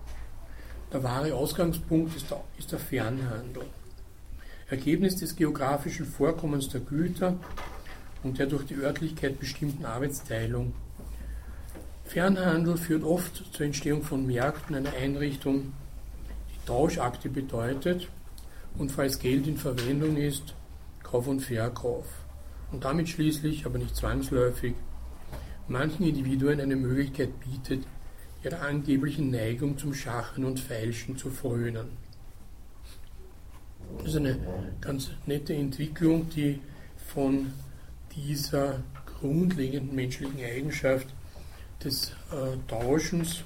Der 0.92 1.02
wahre 1.02 1.34
Ausgangspunkt 1.34 2.16
ist 2.16 2.30
der, 2.30 2.42
ist 2.58 2.72
der 2.72 2.78
Fernhandel. 2.78 3.64
Ergebnis 4.68 5.16
des 5.16 5.36
geografischen 5.36 6.06
Vorkommens 6.06 6.68
der 6.68 6.80
Güter 6.80 7.38
und 8.22 8.38
der 8.38 8.46
durch 8.46 8.66
die 8.66 8.74
Örtlichkeit 8.74 9.38
bestimmten 9.38 9.84
Arbeitsteilung. 9.84 10.72
Fernhandel 12.04 12.76
führt 12.76 13.04
oft 13.04 13.44
zur 13.54 13.66
Entstehung 13.66 14.02
von 14.02 14.26
Märkten 14.26 14.74
einer 14.74 14.92
Einrichtung, 14.92 15.72
Tauschakte 16.66 17.28
bedeutet 17.28 18.08
und 18.78 18.90
falls 18.90 19.18
Geld 19.18 19.46
in 19.46 19.56
Verwendung 19.56 20.16
ist, 20.16 20.54
Kauf 21.02 21.26
und 21.26 21.40
Verkauf. 21.40 22.06
Und 22.70 22.84
damit 22.84 23.08
schließlich, 23.08 23.66
aber 23.66 23.78
nicht 23.78 23.94
zwangsläufig, 23.96 24.74
manchen 25.68 26.06
Individuen 26.06 26.60
eine 26.60 26.76
Möglichkeit 26.76 27.30
bietet, 27.40 27.86
ihrer 28.42 28.62
angeblichen 28.62 29.30
Neigung 29.30 29.78
zum 29.78 29.94
Schachen 29.94 30.44
und 30.44 30.58
Feilschen 30.58 31.16
zu 31.16 31.30
frönen. 31.30 31.90
Das 33.98 34.08
ist 34.08 34.16
eine 34.16 34.38
ganz 34.80 35.10
nette 35.26 35.54
Entwicklung, 35.54 36.28
die 36.30 36.60
von 37.06 37.52
dieser 38.16 38.82
grundlegenden 39.20 39.94
menschlichen 39.94 40.40
Eigenschaft 40.40 41.08
des 41.84 42.10
äh, 42.30 42.56
Tauschens, 42.68 43.44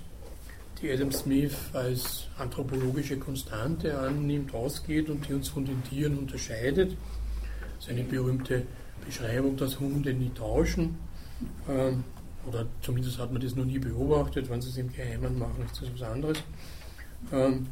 die 0.80 0.90
Adam 0.90 1.10
Smith 1.10 1.56
als 1.72 2.28
anthropologische 2.38 3.18
Konstante 3.18 3.98
annimmt, 3.98 4.54
ausgeht 4.54 5.08
und 5.08 5.26
die 5.28 5.34
uns 5.34 5.48
von 5.48 5.64
den 5.64 5.82
Tieren 5.84 6.18
unterscheidet. 6.18 6.96
Seine 7.78 8.04
berühmte 8.04 8.62
Beschreibung, 9.04 9.56
dass 9.56 9.80
Hunde 9.80 10.12
nie 10.12 10.30
tauschen. 10.30 10.98
Ähm, 11.68 12.04
oder 12.46 12.66
zumindest 12.82 13.18
hat 13.18 13.32
man 13.32 13.42
das 13.42 13.56
noch 13.56 13.64
nie 13.64 13.78
beobachtet, 13.78 14.48
wenn 14.50 14.60
sie 14.60 14.68
es 14.68 14.76
im 14.76 14.92
Geheimen 14.92 15.38
machen, 15.38 15.64
ist 15.64 15.82
das 15.82 15.92
was 15.92 16.02
anderes. 16.02 16.38
Ähm, 17.32 17.66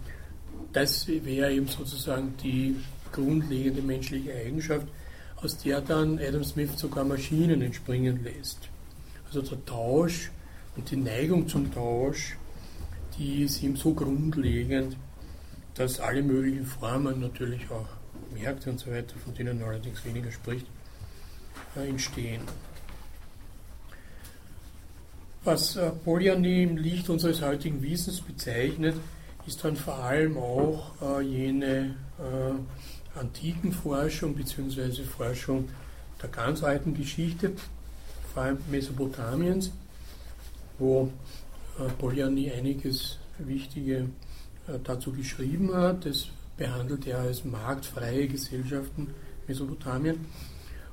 das 0.72 1.06
wäre 1.06 1.52
eben 1.52 1.68
sozusagen 1.68 2.34
die 2.42 2.76
grundlegende 3.12 3.82
menschliche 3.82 4.34
Eigenschaft, 4.34 4.88
aus 5.36 5.58
der 5.58 5.80
dann 5.80 6.18
Adam 6.18 6.42
Smith 6.42 6.70
sogar 6.76 7.04
Maschinen 7.04 7.62
entspringen 7.62 8.24
lässt. 8.24 8.68
Also 9.26 9.42
der 9.42 9.64
Tausch 9.64 10.30
und 10.76 10.90
die 10.90 10.96
Neigung 10.96 11.46
zum 11.46 11.72
Tausch, 11.72 12.36
die 13.18 13.44
ist 13.44 13.62
ihm 13.62 13.76
so 13.76 13.94
grundlegend, 13.94 14.96
dass 15.74 16.00
alle 16.00 16.22
möglichen 16.22 16.66
Formen, 16.66 17.20
natürlich 17.20 17.70
auch 17.70 17.88
Märkte 18.32 18.70
und 18.70 18.78
so 18.78 18.90
weiter, 18.90 19.14
von 19.24 19.34
denen 19.34 19.60
er 19.60 19.68
allerdings 19.68 20.04
weniger 20.04 20.30
spricht, 20.30 20.66
äh, 21.76 21.88
entstehen. 21.88 22.42
Was 25.42 25.76
äh, 25.76 25.90
Polyanie 25.90 26.62
im 26.62 26.76
Licht 26.76 27.08
unseres 27.10 27.42
heutigen 27.42 27.82
Wissens 27.82 28.20
bezeichnet, 28.20 28.96
ist 29.46 29.62
dann 29.62 29.76
vor 29.76 29.98
allem 29.98 30.38
auch 30.38 30.92
äh, 31.02 31.20
jene 31.22 31.96
antiken 33.16 33.72
Forschung 33.72 34.36
bzw. 34.36 35.02
Forschung 35.02 35.68
der 36.22 36.28
ganz 36.30 36.62
alten 36.62 36.94
Geschichte, 36.94 37.52
vor 38.32 38.44
allem 38.44 38.58
Mesopotamiens, 38.70 39.72
wo 40.78 41.10
äh, 41.78 41.88
Polyanie 41.98 42.52
einiges 42.52 43.18
Wichtige 43.38 44.08
äh, 44.66 44.78
dazu 44.82 45.12
geschrieben 45.12 45.74
hat. 45.74 46.06
Das 46.06 46.28
behandelt 46.56 47.06
er 47.06 47.18
als 47.18 47.44
marktfreie 47.44 48.28
Gesellschaften 48.28 49.08
Mesopotamien. 49.46 50.24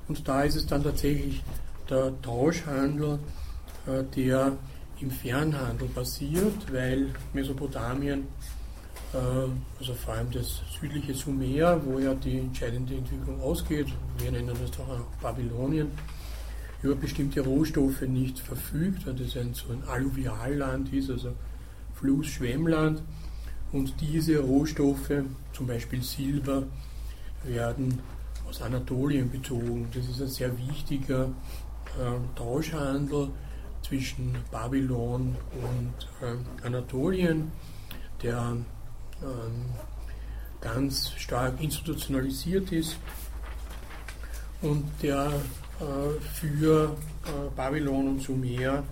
Und 0.08 0.28
da 0.28 0.44
ist 0.44 0.56
es 0.56 0.66
dann 0.66 0.84
tatsächlich 0.84 1.44
der 1.90 2.20
Tauschhandel, 2.22 3.20
äh, 3.86 4.04
der 4.16 4.58
im 5.00 5.12
Fernhandel 5.12 5.88
passiert, 5.90 6.72
weil 6.72 7.08
Mesopotamien 7.34 8.28
also 9.78 9.94
vor 9.94 10.14
allem 10.14 10.32
das 10.32 10.62
südliche 10.80 11.14
Sumer, 11.14 11.86
wo 11.86 12.00
ja 12.00 12.14
die 12.14 12.38
entscheidende 12.38 12.96
Entwicklung 12.96 13.42
ausgeht, 13.42 13.88
wir 14.20 14.32
nennen 14.32 14.56
das 14.62 14.72
doch 14.72 14.88
auch 14.88 15.06
Babylonien, 15.22 15.92
über 16.84 16.96
bestimmte 16.96 17.42
Rohstoffe 17.42 18.02
nicht 18.02 18.40
verfügt, 18.40 19.06
weil 19.06 19.16
das 19.16 19.38
ein, 19.38 19.54
so 19.54 19.72
ein 19.72 19.84
Alluvialland 19.88 20.92
ist, 20.94 21.10
also 21.10 21.34
Fluss-Schwemmland. 21.96 23.02
Und 23.72 23.94
diese 24.02 24.40
Rohstoffe, 24.40 25.12
zum 25.54 25.68
Beispiel 25.68 26.02
Silber, 26.02 26.64
werden 27.44 28.00
aus 28.48 28.62
Anatolien 28.62 29.30
bezogen. 29.30 29.88
Das 29.94 30.08
ist 30.08 30.22
ein 30.22 30.28
sehr 30.28 30.58
wichtiger 30.58 31.26
äh, 32.00 32.38
Tauschhandel 32.38 33.30
zwischen 33.82 34.36
Babylon 34.52 35.36
und 35.54 36.28
äh, 36.28 36.66
Anatolien, 36.66 37.52
der 38.22 38.58
ähm, 39.22 39.66
ganz 40.60 41.12
stark 41.18 41.62
institutionalisiert 41.62 42.72
ist 42.72 42.98
und 44.62 44.86
der 45.02 45.28
äh, 45.28 45.61
für 46.34 46.96
äh, 47.26 47.30
Babylon 47.56 48.08
und 48.08 48.22
Sumer 48.22 48.84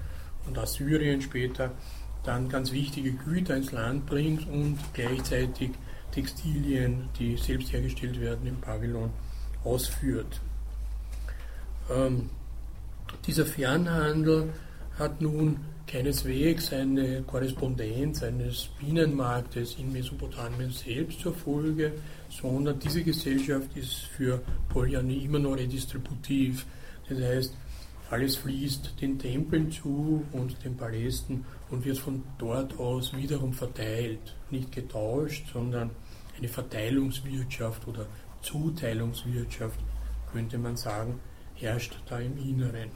und 0.47 0.57
Assyrien 0.57 1.21
später 1.21 1.71
dann 2.23 2.49
ganz 2.49 2.71
wichtige 2.71 3.11
Güter 3.11 3.55
ins 3.57 3.71
Land 3.71 4.05
bringt 4.05 4.47
und 4.49 4.77
gleichzeitig 4.93 5.71
Textilien, 6.11 7.09
die 7.17 7.37
selbst 7.37 7.71
hergestellt 7.71 8.19
werden 8.19 8.47
in 8.47 8.59
Babylon, 8.59 9.11
ausführt. 9.63 10.39
Ähm, 11.89 12.29
dieser 13.25 13.45
Fernhandel 13.45 14.49
hat 14.97 15.21
nun 15.21 15.57
keineswegs 15.87 16.71
eine 16.71 17.23
Korrespondenz 17.23 18.21
eines 18.21 18.69
Binnenmarktes 18.79 19.75
in 19.79 19.91
Mesopotamien 19.91 20.71
selbst 20.71 21.21
zur 21.21 21.33
Folge, 21.33 21.93
sondern 22.29 22.77
diese 22.79 23.03
Gesellschaft 23.03 23.75
ist 23.75 23.93
für 24.15 24.41
Polyani 24.69 25.23
immer 25.25 25.39
noch 25.39 25.55
redistributiv. 25.55 26.65
Das 27.09 27.19
heißt, 27.19 27.53
alles 28.09 28.37
fließt 28.37 29.01
den 29.01 29.19
Tempeln 29.19 29.71
zu 29.71 30.25
und 30.31 30.63
den 30.63 30.75
Palästen 30.75 31.45
und 31.69 31.85
wird 31.85 31.97
von 31.97 32.23
dort 32.37 32.79
aus 32.79 33.15
wiederum 33.15 33.53
verteilt. 33.53 34.35
Nicht 34.49 34.71
getauscht, 34.71 35.45
sondern 35.53 35.91
eine 36.37 36.47
Verteilungswirtschaft 36.47 37.87
oder 37.87 38.07
Zuteilungswirtschaft, 38.41 39.79
könnte 40.31 40.57
man 40.57 40.75
sagen, 40.75 41.19
herrscht 41.55 41.99
da 42.07 42.19
im 42.19 42.37
Inneren. 42.37 42.89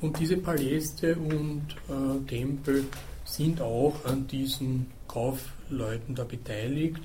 Und 0.00 0.18
diese 0.18 0.36
Paläste 0.36 1.14
und 1.16 1.66
äh, 1.88 2.26
Tempel 2.26 2.84
sind 3.24 3.60
auch 3.60 3.94
an 4.04 4.26
diesen 4.26 4.86
Kaufleuten 5.06 6.14
da 6.14 6.24
beteiligt, 6.24 7.02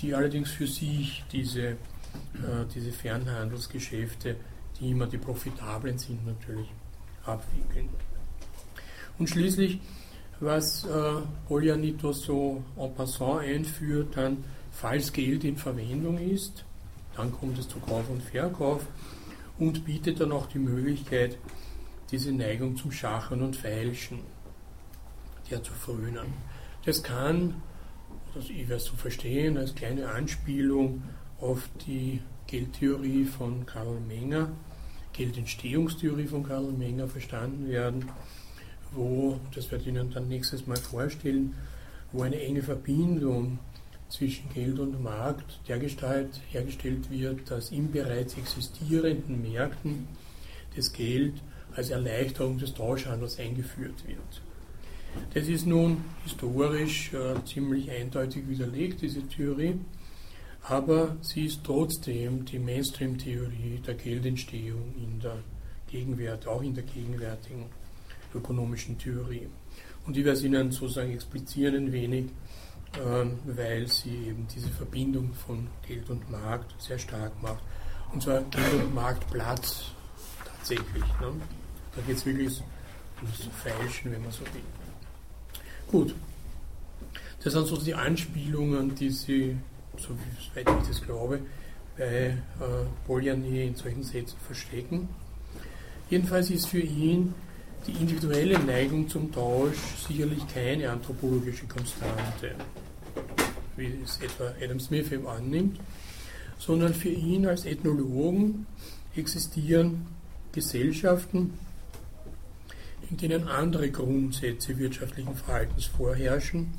die 0.00 0.14
allerdings 0.14 0.50
für 0.50 0.66
sich 0.66 1.24
diese, 1.30 1.62
äh, 1.62 1.76
diese 2.74 2.90
Fernhandelsgeschäfte, 2.90 4.36
die 4.80 4.90
immer 4.90 5.06
die 5.06 5.18
profitablen 5.18 5.98
sind, 5.98 6.26
natürlich 6.26 6.68
abwickeln. 7.24 7.88
Und 9.18 9.28
schließlich, 9.28 9.80
was 10.40 10.84
äh, 10.84 11.12
Polyanitos 11.46 12.22
so 12.22 12.64
en 12.76 12.94
passant 12.94 13.42
einführt, 13.42 14.16
dann, 14.16 14.42
falls 14.72 15.12
Geld 15.12 15.44
in 15.44 15.56
Verwendung 15.56 16.18
ist, 16.18 16.64
dann 17.14 17.30
kommt 17.32 17.58
es 17.58 17.68
zu 17.68 17.78
Kauf 17.80 18.08
und 18.08 18.22
Verkauf 18.22 18.86
und 19.58 19.84
bietet 19.84 20.20
dann 20.20 20.32
auch 20.32 20.46
die 20.46 20.58
Möglichkeit, 20.58 21.36
diese 22.10 22.32
Neigung 22.32 22.76
zum 22.76 22.90
Schachern 22.90 23.42
und 23.42 23.56
Feilschen, 23.56 24.20
der 25.50 25.62
zu 25.62 25.72
frönen. 25.72 26.32
Das 26.86 27.02
kann, 27.02 27.60
das 28.34 28.48
ich 28.48 28.68
werde 28.68 28.76
es 28.76 28.84
so 28.86 28.96
verstehen, 28.96 29.58
als 29.58 29.74
kleine 29.74 30.08
Anspielung 30.08 31.02
auf 31.40 31.68
die 31.86 32.22
Geldtheorie 32.46 33.24
von 33.24 33.66
Karl 33.66 34.00
Menger, 34.00 34.50
Geldentstehungstheorie 35.20 36.26
von 36.26 36.44
Karl 36.44 36.72
Menger 36.72 37.06
verstanden 37.06 37.68
werden, 37.68 38.06
wo, 38.92 39.38
das 39.54 39.70
werde 39.70 39.82
ich 39.82 39.88
Ihnen 39.88 40.10
dann 40.10 40.28
nächstes 40.28 40.66
Mal 40.66 40.78
vorstellen, 40.78 41.54
wo 42.10 42.22
eine 42.22 42.40
enge 42.40 42.62
Verbindung 42.62 43.58
zwischen 44.08 44.48
Geld 44.54 44.78
und 44.78 45.02
Markt 45.02 45.60
dergestalt 45.68 46.40
hergestellt 46.50 47.10
wird, 47.10 47.50
dass 47.50 47.70
in 47.70 47.92
bereits 47.92 48.34
existierenden 48.38 49.42
Märkten 49.42 50.08
das 50.74 50.90
Geld 50.90 51.34
als 51.76 51.90
Erleichterung 51.90 52.56
des 52.56 52.72
Tauschhandels 52.72 53.38
eingeführt 53.38 54.06
wird. 54.06 54.40
Das 55.34 55.48
ist 55.48 55.66
nun 55.66 55.98
historisch 56.24 57.12
äh, 57.12 57.34
ziemlich 57.44 57.90
eindeutig 57.90 58.48
widerlegt, 58.48 59.02
diese 59.02 59.20
Theorie, 59.28 59.74
aber 60.62 61.16
sie 61.22 61.46
ist 61.46 61.64
trotzdem 61.64 62.44
die 62.44 62.58
Mainstream-Theorie 62.58 63.80
der 63.86 63.94
Geldentstehung 63.94 64.94
in 64.96 65.20
der 65.20 65.38
Gegenwart, 65.90 66.46
auch 66.46 66.62
in 66.62 66.74
der 66.74 66.84
gegenwärtigen 66.84 67.66
ökonomischen 68.34 68.98
Theorie. 68.98 69.48
Und 70.06 70.16
ich 70.16 70.24
werde 70.24 70.38
es 70.38 70.44
Ihnen 70.44 70.70
sozusagen 70.70 71.12
explizieren 71.12 71.74
ein 71.76 71.92
wenig, 71.92 72.26
äh, 72.94 73.26
weil 73.44 73.86
sie 73.86 74.28
eben 74.28 74.46
diese 74.54 74.68
Verbindung 74.68 75.32
von 75.34 75.68
Geld 75.86 76.08
und 76.10 76.30
Markt 76.30 76.74
sehr 76.80 76.98
stark 76.98 77.40
macht. 77.42 77.62
Und 78.12 78.22
zwar 78.22 78.42
Geld 78.42 78.74
und 78.74 78.94
Marktplatz 78.94 79.92
tatsächlich. 80.44 81.04
Ne? 81.20 81.32
Da 81.94 82.02
geht 82.06 82.16
es 82.16 82.26
wirklich 82.26 82.60
ums 83.20 83.48
Feilschen, 83.62 84.12
wenn 84.12 84.22
man 84.22 84.32
so 84.32 84.40
will. 84.40 84.62
Gut. 85.88 86.14
Das 87.42 87.52
sind 87.52 87.66
so 87.66 87.76
die 87.76 87.94
Anspielungen, 87.94 88.94
die 88.94 89.10
Sie, 89.10 89.56
so 90.00 90.14
weit 90.54 90.66
ich 90.82 90.88
das 90.88 91.02
glaube, 91.02 91.40
bei 91.96 92.04
äh, 92.04 92.36
Polyanie 93.06 93.66
in 93.66 93.74
solchen 93.74 94.02
Sätzen 94.02 94.36
verstecken. 94.46 95.08
Jedenfalls 96.08 96.50
ist 96.50 96.66
für 96.66 96.80
ihn 96.80 97.34
die 97.86 97.92
individuelle 97.92 98.58
Neigung 98.58 99.08
zum 99.08 99.32
Tausch 99.32 99.76
sicherlich 100.06 100.46
keine 100.52 100.90
anthropologische 100.90 101.66
Konstante, 101.66 102.54
wie 103.76 103.92
es 104.04 104.18
etwa 104.20 104.52
Adam 104.62 104.80
Smith 104.80 105.12
eben 105.12 105.26
annimmt, 105.26 105.80
sondern 106.58 106.94
für 106.94 107.08
ihn 107.08 107.46
als 107.46 107.64
Ethnologen 107.64 108.66
existieren 109.16 110.06
Gesellschaften, 110.52 111.54
in 113.08 113.16
denen 113.16 113.48
andere 113.48 113.90
Grundsätze 113.90 114.78
wirtschaftlichen 114.78 115.34
Verhaltens 115.34 115.86
vorherrschen, 115.86 116.70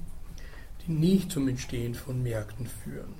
die 0.85 0.91
nicht 0.91 1.31
zum 1.31 1.47
Entstehen 1.47 1.95
von 1.95 2.21
Märkten 2.21 2.67
führen. 2.67 3.13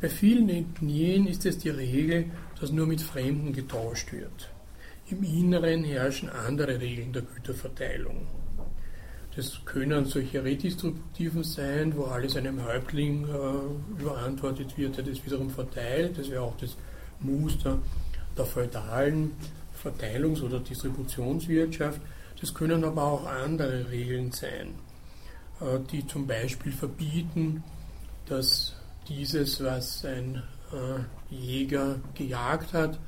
Bei 0.00 0.08
vielen 0.08 0.48
Ethnien 0.48 1.26
ist 1.26 1.46
es 1.46 1.58
die 1.58 1.70
Regel, 1.70 2.24
dass 2.60 2.72
nur 2.72 2.86
mit 2.86 3.00
Fremden 3.00 3.52
getauscht 3.52 4.12
wird. 4.12 4.50
Im 5.08 5.22
Inneren 5.22 5.84
herrschen 5.84 6.28
andere 6.28 6.80
Regeln 6.80 7.12
der 7.12 7.22
Güterverteilung. 7.22 8.26
Das 9.36 9.64
können 9.64 10.04
solche 10.04 10.44
Redistributiven 10.44 11.42
sein, 11.42 11.96
wo 11.96 12.04
alles 12.04 12.36
einem 12.36 12.64
Häuptling 12.64 13.24
äh, 13.24 14.00
überantwortet 14.00 14.76
wird, 14.76 14.96
der 14.96 15.04
das 15.04 15.24
wiederum 15.24 15.48
verteilt. 15.48 16.18
Das 16.18 16.30
wäre 16.30 16.42
auch 16.42 16.56
das 16.56 16.76
Muster 17.20 17.78
der 18.36 18.44
feudalen 18.44 19.30
Verteilungs- 19.72 20.42
oder 20.42 20.60
Distributionswirtschaft. 20.60 22.00
Das 22.42 22.52
können 22.52 22.82
aber 22.82 23.04
auch 23.04 23.24
andere 23.24 23.88
Regeln 23.88 24.32
sein, 24.32 24.74
äh, 25.60 25.78
die 25.92 26.04
zum 26.04 26.26
Beispiel 26.26 26.72
verbieten, 26.72 27.62
dass 28.26 28.74
dieses, 29.08 29.62
was 29.62 30.04
ein 30.04 30.42
äh, 30.72 31.32
Jäger 31.32 32.00
gejagt 32.14 32.72
hat 32.72 32.98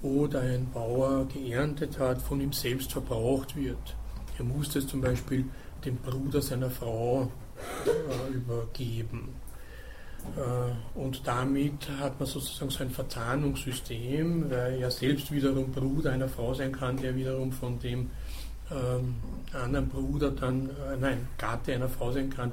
oder 0.00 0.40
ein 0.40 0.70
Bauer 0.72 1.28
geerntet 1.28 1.98
hat, 1.98 2.22
von 2.22 2.40
ihm 2.40 2.54
selbst 2.54 2.92
verbraucht 2.92 3.54
wird. 3.54 3.94
Er 4.38 4.44
muss 4.44 4.70
das 4.70 4.86
zum 4.86 5.02
Beispiel 5.02 5.44
dem 5.84 5.96
Bruder 5.96 6.40
seiner 6.40 6.70
Frau 6.70 7.30
äh, 7.86 8.32
übergeben. 8.32 9.34
Und 10.94 11.26
damit 11.26 11.88
hat 11.98 12.20
man 12.20 12.28
sozusagen 12.28 12.70
so 12.70 12.84
ein 12.84 12.90
Verzahnungssystem, 12.90 14.48
weil 14.48 14.80
er 14.80 14.92
selbst 14.92 15.32
wiederum 15.32 15.72
Bruder 15.72 16.12
einer 16.12 16.28
Frau 16.28 16.54
sein 16.54 16.70
kann, 16.70 16.96
der 16.96 17.16
wiederum 17.16 17.50
von 17.50 17.80
dem 17.80 18.08
ähm, 18.72 19.14
anderen 19.52 19.88
Bruder 19.88 20.30
dann, 20.30 20.70
äh, 20.70 20.96
nein, 20.98 21.28
Gatte 21.38 21.74
einer 21.74 21.88
Frau 21.88 22.12
sein 22.12 22.30
kann, 22.30 22.52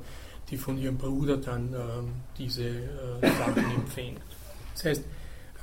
die 0.50 0.58
von 0.58 0.78
ihrem 0.78 0.98
Bruder 0.98 1.38
dann 1.38 1.74
ähm, 1.74 2.12
diese 2.38 2.68
äh, 2.68 3.30
Sachen 3.38 3.72
empfängt. 3.76 4.22
Das 4.74 4.86
heißt, 4.86 5.04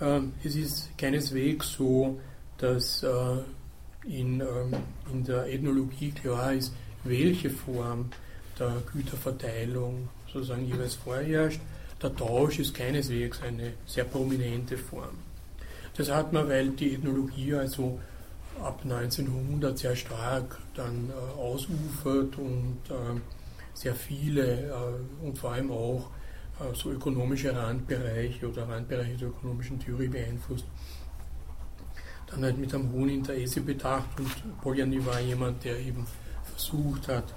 ähm, 0.01 0.33
es 0.45 0.57
ist 0.57 0.97
keineswegs 0.99 1.73
so, 1.73 2.19
dass 2.59 3.03
äh, 3.03 3.09
in, 4.07 4.41
ähm, 4.41 4.75
in 5.13 5.25
der 5.25 5.47
Ethnologie 5.53 6.13
klar 6.13 6.53
ist, 6.53 6.73
welche 7.05 7.51
Form 7.51 8.11
der 8.59 8.73
Güterverteilung 8.93 10.09
sozusagen 10.33 10.67
jeweils 10.67 10.95
vorherrscht 10.95 11.61
der 12.03 12.15
Tausch 12.15 12.59
ist 12.59 12.75
keineswegs 12.75 13.41
eine 13.43 13.73
sehr 13.87 14.05
prominente 14.05 14.77
Form. 14.77 15.19
Das 15.97 16.11
hat 16.11 16.33
man, 16.33 16.49
weil 16.49 16.71
die 16.71 16.95
Ethnologie 16.95 17.55
also 17.55 17.99
ab 18.63 18.81
1900 18.85 19.79
sehr 19.79 19.97
stark 19.97 20.59
dann 20.75 21.11
äh, 21.11 21.39
ausufert 21.39 22.37
und 22.39 22.79
äh, 22.89 23.21
sehr 23.75 23.95
viele 23.95 24.71
äh, 24.71 25.25
und 25.25 25.39
vor 25.39 25.53
allem 25.53 25.71
auch 25.71 26.11
äh, 26.61 26.75
so 26.75 26.91
ökonomische 26.91 27.55
Randbereiche 27.55 28.49
oder 28.49 28.69
Randbereiche 28.69 29.17
der 29.17 29.29
ökonomischen 29.29 29.79
Theorie 29.79 30.09
beeinflusst. 30.09 30.65
Dann 32.29 32.43
halt 32.43 32.59
mit 32.59 32.75
einem 32.75 32.91
hohen 32.93 33.09
Interesse 33.09 33.61
bedacht 33.61 34.19
und 34.19 34.61
Polyani 34.61 35.05
war 35.05 35.21
jemand, 35.21 35.65
der 35.65 35.79
eben 35.79 36.07
versucht 36.43 37.09
hat, 37.09 37.35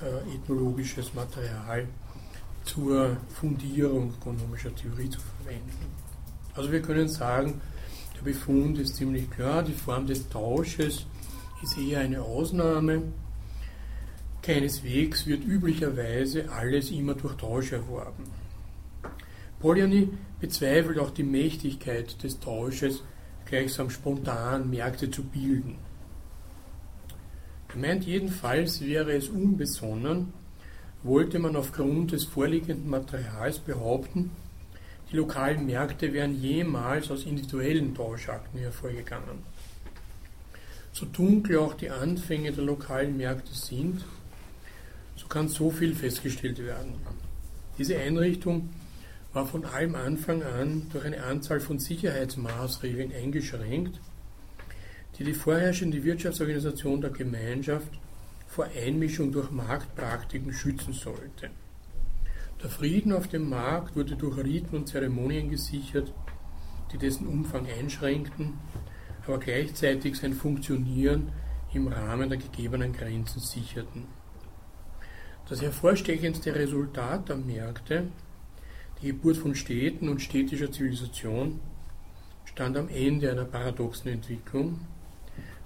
äh, 0.00 0.34
ethnologisches 0.34 1.14
Material 1.14 1.86
zur 2.64 3.16
Fundierung 3.28 4.14
ökonomischer 4.20 4.74
Theorie 4.74 5.10
zu 5.10 5.20
verwenden. 5.20 5.72
Also 6.54 6.70
wir 6.72 6.82
können 6.82 7.08
sagen, 7.08 7.60
der 8.22 8.30
Befund 8.30 8.78
ist 8.78 8.96
ziemlich 8.96 9.30
klar, 9.30 9.62
die 9.62 9.72
Form 9.72 10.06
des 10.06 10.28
Tausches 10.28 11.06
ist 11.62 11.78
eher 11.78 12.00
eine 12.00 12.22
Ausnahme. 12.22 13.02
Keineswegs 14.42 15.26
wird 15.26 15.44
üblicherweise 15.44 16.50
alles 16.50 16.90
immer 16.90 17.14
durch 17.14 17.36
Tausch 17.36 17.72
erworben. 17.72 18.24
Polyany 19.60 20.08
bezweifelt 20.40 20.98
auch 20.98 21.10
die 21.10 21.22
Mächtigkeit 21.22 22.22
des 22.22 22.40
Tausches, 22.40 23.02
gleichsam 23.44 23.90
spontan 23.90 24.70
Märkte 24.70 25.10
zu 25.10 25.22
bilden. 25.22 25.78
Er 27.68 27.76
meint 27.76 28.04
jedenfalls, 28.04 28.80
wäre 28.80 29.12
es 29.12 29.28
unbesonnen, 29.28 30.32
wollte 31.02 31.38
man 31.38 31.56
aufgrund 31.56 32.12
des 32.12 32.24
vorliegenden 32.24 32.88
Materials 32.88 33.58
behaupten, 33.58 34.30
die 35.12 35.18
lokalen 35.18 35.66
Märkte 35.66 36.12
wären 36.12 36.40
jemals 36.40 37.10
aus 37.10 37.24
individuellen 37.24 37.94
Tauschakten 37.94 38.58
hervorgegangen. 38.58 39.44
So 40.92 41.04
dunkel 41.06 41.58
auch 41.58 41.74
die 41.74 41.90
Anfänge 41.90 42.50
der 42.52 42.64
lokalen 42.64 43.18
Märkte 43.18 43.52
sind, 43.52 44.04
so 45.16 45.26
kann 45.26 45.48
so 45.48 45.70
viel 45.70 45.94
festgestellt 45.94 46.58
werden. 46.58 46.94
Diese 47.76 47.98
Einrichtung 47.98 48.70
war 49.34 49.46
von 49.46 49.64
allem 49.64 49.94
Anfang 49.94 50.42
an 50.42 50.86
durch 50.92 51.04
eine 51.04 51.22
Anzahl 51.22 51.60
von 51.60 51.78
Sicherheitsmaßregeln 51.78 53.12
eingeschränkt, 53.12 54.00
die 55.18 55.24
die 55.24 55.34
vorherrschende 55.34 56.04
Wirtschaftsorganisation 56.04 57.02
der 57.02 57.10
Gemeinschaft 57.10 57.88
vor 58.46 58.66
Einmischung 58.76 59.32
durch 59.32 59.50
Marktpraktiken 59.50 60.52
schützen 60.52 60.92
sollte. 60.92 61.50
Der 62.62 62.70
Frieden 62.70 63.12
auf 63.12 63.26
dem 63.26 63.48
Markt 63.48 63.96
wurde 63.96 64.14
durch 64.14 64.38
Riten 64.38 64.76
und 64.76 64.88
Zeremonien 64.88 65.50
gesichert, 65.50 66.12
die 66.92 66.98
dessen 66.98 67.26
Umfang 67.26 67.66
einschränkten, 67.66 68.52
aber 69.26 69.40
gleichzeitig 69.40 70.14
sein 70.16 70.32
Funktionieren 70.32 71.32
im 71.74 71.88
Rahmen 71.88 72.28
der 72.28 72.38
gegebenen 72.38 72.92
Grenzen 72.92 73.40
sicherten. 73.40 74.06
Das 75.48 75.60
hervorstechendste 75.60 76.54
Resultat 76.54 77.28
der 77.28 77.36
Märkte, 77.36 78.04
die 79.00 79.08
Geburt 79.08 79.38
von 79.38 79.56
Städten 79.56 80.08
und 80.08 80.22
städtischer 80.22 80.70
Zivilisation, 80.70 81.58
stand 82.44 82.76
am 82.76 82.88
Ende 82.88 83.32
einer 83.32 83.44
paradoxen 83.44 84.12
Entwicklung, 84.12 84.78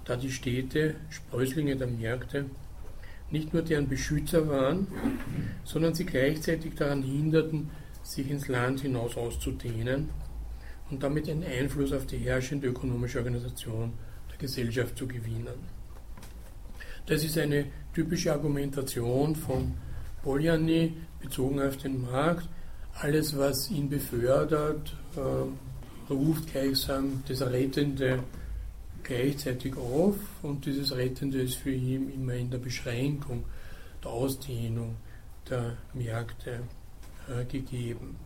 da 0.03 0.15
die 0.15 0.31
Städte, 0.31 0.95
Sprösslinge 1.11 1.75
der 1.75 1.87
Märkte, 1.87 2.45
nicht 3.31 3.53
nur 3.53 3.61
deren 3.61 3.87
Beschützer 3.87 4.47
waren, 4.47 4.87
sondern 5.63 5.93
sie 5.93 6.05
gleichzeitig 6.05 6.75
daran 6.75 7.03
hinderten, 7.03 7.69
sich 8.03 8.29
ins 8.29 8.47
Land 8.47 8.81
hinaus 8.81 9.17
auszudehnen 9.17 10.09
und 10.89 11.03
damit 11.03 11.29
einen 11.29 11.43
Einfluss 11.43 11.91
auf 11.91 12.05
die 12.05 12.17
herrschende 12.17 12.67
ökonomische 12.67 13.17
Organisation 13.19 13.91
der 14.31 14.37
Gesellschaft 14.37 14.97
zu 14.97 15.07
gewinnen. 15.07 15.77
Das 17.05 17.23
ist 17.23 17.37
eine 17.37 17.65
typische 17.93 18.31
Argumentation 18.31 19.35
von 19.35 19.73
Polanyi 20.23 20.93
bezogen 21.19 21.61
auf 21.61 21.77
den 21.77 22.01
Markt. 22.01 22.47
Alles, 22.99 23.37
was 23.37 23.69
ihn 23.69 23.89
befördert, 23.89 24.95
äh, 25.15 26.13
ruft 26.13 26.51
gleichsam 26.51 27.23
das 27.27 27.41
Rettende 27.41 28.23
gleichzeitig 29.07 29.75
auf 29.77 30.15
und 30.43 30.65
dieses 30.65 30.95
Rettende 30.95 31.41
ist 31.41 31.55
für 31.55 31.71
ihn 31.71 32.11
immer 32.13 32.33
in 32.33 32.51
der 32.51 32.57
Beschränkung, 32.57 33.45
der 34.03 34.11
Ausdehnung 34.11 34.97
der 35.49 35.77
Märkte 35.93 36.59
äh, 37.29 37.45
gegeben. 37.45 38.17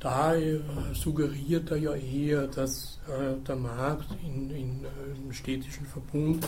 Da 0.00 0.34
äh, 0.34 0.60
suggeriert 0.94 1.70
er 1.70 1.76
ja 1.76 1.94
eher, 1.94 2.46
dass 2.46 3.00
äh, 3.08 3.34
der 3.46 3.56
Markt 3.56 4.08
in, 4.24 4.50
in, 4.50 4.84
äh, 4.84 5.18
im 5.24 5.32
städtischen 5.32 5.86
Verbund 5.86 6.46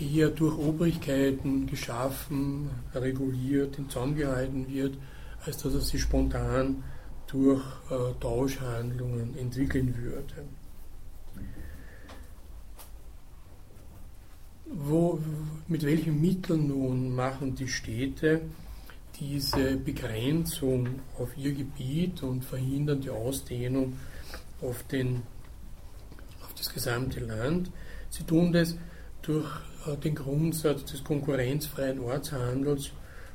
eher 0.00 0.28
durch 0.28 0.56
Obrigkeiten 0.56 1.66
geschaffen, 1.66 2.70
reguliert, 2.94 3.76
in 3.78 3.90
Zaum 3.90 4.16
gehalten 4.16 4.66
wird, 4.68 4.96
als 5.44 5.58
dass 5.58 5.74
er 5.74 5.80
sich 5.80 6.00
spontan 6.00 6.82
durch 7.26 7.62
äh, 7.90 8.20
Tauschhandlungen 8.20 9.36
entwickeln 9.36 9.94
würde. 9.96 10.46
Wo, 14.74 15.20
mit 15.68 15.84
welchen 15.84 16.20
Mitteln 16.20 16.68
nun 16.68 17.14
machen 17.14 17.54
die 17.54 17.68
Städte 17.68 18.42
diese 19.20 19.76
Begrenzung 19.76 21.00
auf 21.18 21.36
ihr 21.36 21.52
Gebiet 21.52 22.22
und 22.22 22.44
verhindern 22.44 23.00
die 23.00 23.10
Ausdehnung 23.10 23.98
auf, 24.62 24.82
den, 24.84 25.22
auf 26.42 26.54
das 26.54 26.72
gesamte 26.72 27.20
Land? 27.20 27.70
Sie 28.08 28.24
tun 28.24 28.52
das 28.52 28.76
durch 29.20 29.48
äh, 29.86 29.96
den 29.96 30.14
Grundsatz 30.14 30.84
des 30.84 31.04
konkurrenzfreien 31.04 32.00
Ortshandels 32.00 32.90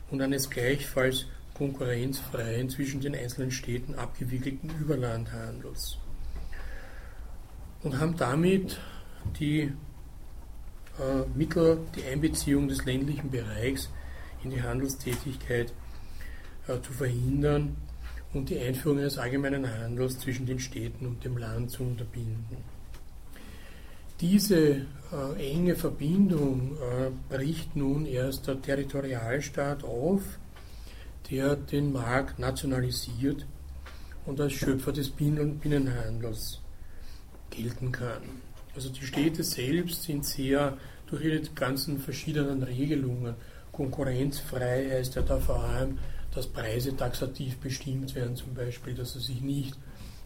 und 0.10 0.22
eines 0.22 0.50
gleichfalls 0.50 1.26
konkurrenzfreien 1.54 2.70
zwischen 2.70 3.02
den 3.02 3.16
einzelnen 3.16 3.52
Städten 3.52 3.96
abgewickelten 3.96 4.72
Überlandhandels 4.80 5.98
und 7.84 8.00
haben 8.00 8.16
damit 8.18 8.80
die 9.40 9.72
Mittel 11.36 11.80
die 11.96 12.04
Einbeziehung 12.04 12.68
des 12.68 12.86
ländlichen 12.86 13.30
Bereichs 13.30 13.90
in 14.44 14.50
die 14.50 14.62
Handelstätigkeit 14.62 15.74
äh, 16.68 16.82
zu 16.82 16.94
verhindern 16.94 17.78
und 18.34 18.50
die 18.50 18.60
Einführung 18.60 19.00
eines 19.00 19.18
allgemeinen 19.18 19.68
Handels 19.68 20.20
zwischen 20.20 20.46
den 20.46 20.60
Städten 20.60 21.06
und 21.06 21.24
dem 21.24 21.38
Land 21.38 21.72
zu 21.72 21.84
unterbinden. 21.84 22.58
Diese 24.20 24.58
äh, 25.12 25.52
enge 25.52 25.76
Verbindung 25.76 26.76
äh, 26.76 27.12
bricht 27.30 27.76
nun 27.76 28.06
erst 28.06 28.48
der 28.48 28.62
Territorialstaat 28.62 29.84
auf, 29.84 30.22
der 31.30 31.56
den 31.56 31.94
Markt 31.94 32.40
nationalisiert 32.40 33.46
und 34.26 34.42
als 34.42 34.54
Schöpfer 34.54 34.92
des 34.92 35.10
Binnenhandels 35.10 36.62
gelten 37.50 37.92
kann. 37.92 38.47
Also 38.78 38.90
die 38.90 39.08
Städte 39.08 39.44
selbst 39.44 40.04
sind 40.04 40.24
sehr 40.24 40.78
durch 41.08 41.24
ihre 41.24 41.40
ganzen 41.56 42.00
verschiedenen 42.00 42.62
Regelungen 42.62 43.34
konkurrenzfrei, 43.72 44.88
heißt 44.92 45.16
ja 45.16 45.24
da 45.24 45.40
vor 45.40 45.64
allem, 45.64 45.98
dass 46.36 46.46
Preise 46.46 46.96
taxativ 46.96 47.58
bestimmt 47.58 48.14
werden 48.14 48.36
zum 48.36 48.54
Beispiel, 48.54 48.94
dass 48.94 49.14
sie 49.14 49.20
sich 49.20 49.42
nicht 49.42 49.76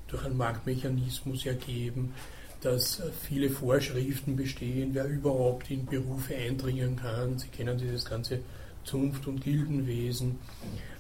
durch 0.09 0.25
einen 0.25 0.35
Marktmechanismus 0.35 1.45
ergeben, 1.45 2.13
dass 2.59 3.01
viele 3.21 3.49
Vorschriften 3.49 4.35
bestehen, 4.35 4.89
wer 4.91 5.05
überhaupt 5.07 5.71
in 5.71 5.85
Berufe 5.85 6.35
eindringen 6.35 6.97
kann. 6.97 7.39
Sie 7.39 7.47
kennen 7.47 7.77
dieses 7.77 8.03
ganze 8.03 8.39
Zunft- 8.83 9.27
und 9.27 9.45
Gildenwesen. 9.45 10.39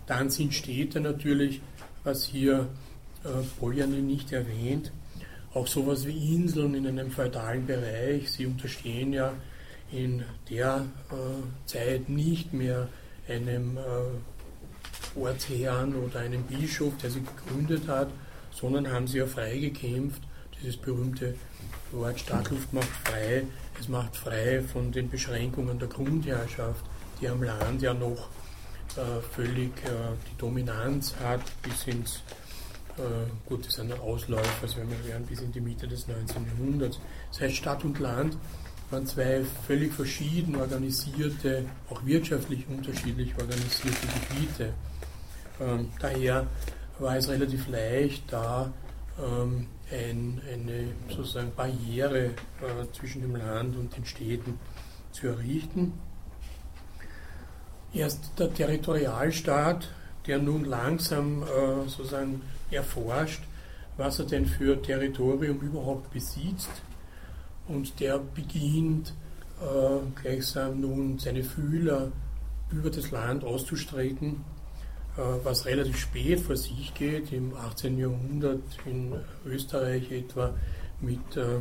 Dann 0.07 0.29
sind 0.29 0.53
Städte 0.53 1.01
natürlich, 1.01 1.59
was 2.05 2.23
hier 2.23 2.69
äh, 3.25 4.01
nicht 4.01 4.31
erwähnt, 4.31 4.93
auch 5.53 5.67
sowas 5.67 6.05
wie 6.05 6.35
Inseln 6.35 6.75
in 6.75 6.87
einem 6.87 7.11
feudalen 7.11 7.65
Bereich. 7.65 8.31
Sie 8.31 8.45
unterstehen 8.45 9.13
ja 9.13 9.33
in 9.91 10.23
der 10.49 10.85
äh, 11.11 11.67
Zeit 11.67 12.07
nicht 12.07 12.53
mehr 12.53 12.87
einem 13.27 13.77
äh, 13.77 15.19
Ortsherrn 15.19 15.95
oder 15.95 16.21
einem 16.21 16.43
Bischof, 16.43 16.93
der 17.01 17.11
sie 17.11 17.21
gegründet 17.21 17.87
hat, 17.87 18.09
sondern 18.51 18.89
haben 18.89 19.07
sie 19.07 19.17
ja 19.17 19.25
frei 19.25 19.57
gekämpft. 19.57 20.21
Dieses 20.59 20.77
berühmte 20.77 21.35
Wort 21.91 22.19
Stadtluft 22.19 22.71
macht 22.71 22.89
frei. 23.03 23.43
Es 23.79 23.89
macht 23.89 24.15
frei 24.15 24.61
von 24.61 24.91
den 24.91 25.09
Beschränkungen 25.09 25.79
der 25.79 25.87
Grundherrschaft, 25.89 26.85
die 27.19 27.27
am 27.27 27.43
Land 27.43 27.81
ja 27.81 27.93
noch 27.93 28.29
äh, 28.95 29.21
völlig 29.33 29.71
äh, 29.83 30.15
die 30.29 30.37
Dominanz 30.37 31.15
hat 31.21 31.41
bis 31.61 31.87
ins 31.87 32.21
äh, 32.97 33.29
gut, 33.47 33.65
das 33.65 33.75
sind 33.75 33.91
Ausläufer, 33.99 34.63
also 34.63 34.77
wir 34.77 35.07
werden 35.07 35.25
bis 35.25 35.41
in 35.41 35.51
die 35.51 35.61
Mitte 35.61 35.87
des 35.87 36.07
19. 36.07 36.45
Jahrhunderts. 36.47 36.99
Das 37.31 37.41
heißt, 37.41 37.55
Stadt 37.55 37.83
und 37.83 37.99
Land 37.99 38.37
waren 38.89 39.05
zwei 39.05 39.41
völlig 39.65 39.93
verschieden 39.93 40.55
organisierte, 40.55 41.65
auch 41.89 42.05
wirtschaftlich 42.05 42.67
unterschiedlich 42.67 43.33
organisierte 43.39 44.07
Gebiete. 44.29 44.73
Ähm, 45.59 45.89
daher 45.99 46.47
war 46.99 47.15
es 47.15 47.29
relativ 47.29 47.67
leicht, 47.67 48.23
da 48.31 48.71
ähm, 49.19 49.67
ein, 49.91 50.41
eine 50.51 50.87
sozusagen 51.09 51.53
Barriere 51.55 52.25
äh, 52.25 52.33
zwischen 52.93 53.21
dem 53.21 53.35
Land 53.35 53.75
und 53.75 53.95
den 53.95 54.05
Städten 54.05 54.59
zu 55.11 55.27
errichten. 55.27 55.93
Erst 57.93 58.39
der 58.39 58.53
Territorialstaat, 58.53 59.89
der 60.27 60.39
nun 60.39 60.65
langsam 60.65 61.43
äh, 61.43 61.89
sozusagen 61.89 62.41
erforscht, 62.71 63.43
was 63.97 64.19
er 64.19 64.25
denn 64.25 64.45
für 64.45 64.81
Territorium 64.81 65.59
überhaupt 65.59 66.11
besitzt. 66.11 66.71
Und 67.67 67.99
der 67.99 68.19
beginnt 68.19 69.13
äh, 69.61 70.21
gleichsam 70.21 70.81
nun 70.81 71.19
seine 71.19 71.43
Fühler 71.43 72.11
über 72.71 72.89
das 72.89 73.11
Land 73.11 73.43
auszustrecken, 73.43 74.43
äh, 75.17 75.21
was 75.43 75.65
relativ 75.65 75.97
spät 75.97 76.39
vor 76.39 76.55
sich 76.55 76.93
geht, 76.93 77.31
im 77.31 77.53
18. 77.55 77.97
Jahrhundert 77.97 78.63
in 78.85 79.13
Österreich 79.45 80.11
etwa 80.11 80.53
mit 80.99 81.37
äh, 81.37 81.59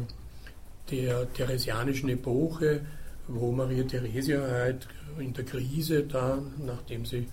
der 0.90 1.33
theresianischen 1.33 2.09
Epoche, 2.09 2.81
wo 3.29 3.53
Maria 3.53 3.85
Theresia 3.85 4.40
halt 4.40 4.88
in 5.18 5.33
der 5.33 5.44
Krise 5.44 6.05
da, 6.05 6.38
nachdem 6.59 7.05
sie 7.05 7.29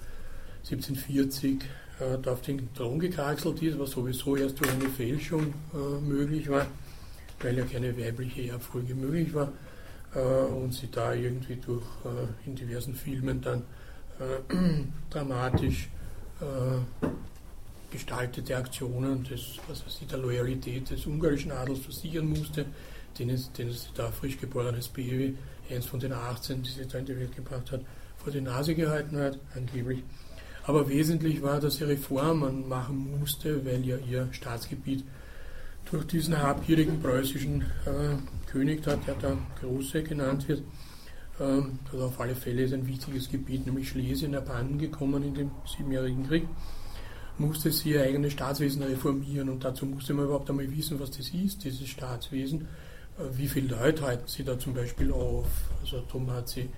1740 0.64 1.64
äh, 2.00 2.18
da 2.22 2.34
auf 2.34 2.42
den 2.42 2.74
Thron 2.74 3.00
gekraxelt 3.00 3.62
ist, 3.62 3.80
was 3.80 3.92
sowieso 3.92 4.36
erst 4.36 4.60
durch 4.60 4.72
eine 4.72 4.90
Fälschung 4.90 5.54
äh, 5.74 6.02
möglich 6.02 6.50
war, 6.50 6.66
weil 7.42 7.58
ja 7.58 7.66
keine 7.66 7.98
weibliche 7.98 8.50
Erbfolge 8.50 8.96
möglich 8.96 9.34
war 9.34 9.52
äh, 10.16 10.20
und 10.20 10.74
sie 10.74 10.90
da 10.92 11.14
irgendwie 11.14 11.56
durch 11.56 11.86
äh, 12.06 12.48
in 12.48 12.56
diversen 12.56 12.94
Filmen 12.94 13.42
dann 13.42 13.64
äh, 14.20 14.54
dramatisch 15.10 15.90
äh, 16.42 17.06
gestaltete 17.92 18.56
Aktionen 18.56 19.24
des, 19.24 19.58
was 19.68 19.86
weiß 19.86 20.00
ich, 20.02 20.08
der 20.08 20.20
Loyalität 20.20 20.90
des 20.90 21.06
ungarischen 21.06 21.52
Adels 21.52 21.80
versichern 21.80 22.28
musste, 22.28 22.66
den 23.18 23.30
es, 23.30 23.52
den 23.54 23.70
es 23.70 23.90
da 23.96 24.12
frisch 24.12 24.38
geborenes 24.38 24.88
Baby, 24.90 25.38
eins 25.70 25.86
von 25.86 26.00
den 26.00 26.14
18, 26.14 26.62
die 26.64 26.70
sie 26.70 26.86
da 26.86 27.00
in 27.00 27.06
die 27.06 27.18
Welt 27.18 27.36
gebracht 27.36 27.72
hat, 27.72 27.82
vor 28.18 28.32
die 28.32 28.42
Nase 28.42 28.76
gehalten 28.76 29.18
hat, 29.18 29.40
angeblich. 29.56 30.04
Aber 30.68 30.88
wesentlich 30.88 31.42
war, 31.42 31.60
dass 31.60 31.78
sie 31.78 31.86
Reformen 31.86 32.68
machen 32.68 33.18
musste, 33.20 33.66
weil 33.66 33.84
ja 33.86 33.98
ihr 33.98 34.28
Staatsgebiet 34.32 35.04
durch 35.90 36.06
diesen 36.06 36.38
habgierigen 36.38 37.02
preußischen 37.02 37.62
äh, 37.62 38.52
König, 38.52 38.84
der 38.84 38.98
da 39.20 39.38
Große 39.62 40.04
genannt 40.04 40.48
wird, 40.48 40.62
ähm, 41.40 41.80
also 41.92 42.06
auf 42.06 42.20
alle 42.20 42.36
Fälle 42.36 42.64
ist 42.64 42.74
ein 42.74 42.86
wichtiges 42.86 43.30
Gebiet, 43.30 43.66
nämlich 43.66 43.90
Schlesien, 43.90 44.36
abhanden 44.36 44.78
gekommen 44.78 45.24
in 45.24 45.34
dem 45.34 45.52
Siebenjährigen 45.66 46.28
Krieg 46.28 46.48
musste 47.38 47.72
sie 47.72 47.92
ihr 47.92 48.02
eigenes 48.02 48.34
Staatswesen 48.34 48.84
reformieren 48.84 49.50
und 49.50 49.64
dazu 49.64 49.86
musste 49.86 50.14
man 50.14 50.26
überhaupt 50.26 50.50
einmal 50.50 50.70
wissen, 50.76 51.00
was 51.00 51.12
das 51.12 51.30
ist, 51.30 51.64
dieses 51.64 51.88
Staatswesen. 51.88 52.62
Äh, 53.18 53.38
wie 53.38 53.48
viele 53.48 53.76
Leute 53.76 54.04
halten 54.04 54.28
sie 54.28 54.44
da 54.44 54.58
zum 54.58 54.74
Beispiel 54.74 55.12
auf? 55.12 55.48
Also 55.82 56.02
darum 56.02 56.30
hat 56.32 56.50
sie 56.50 56.70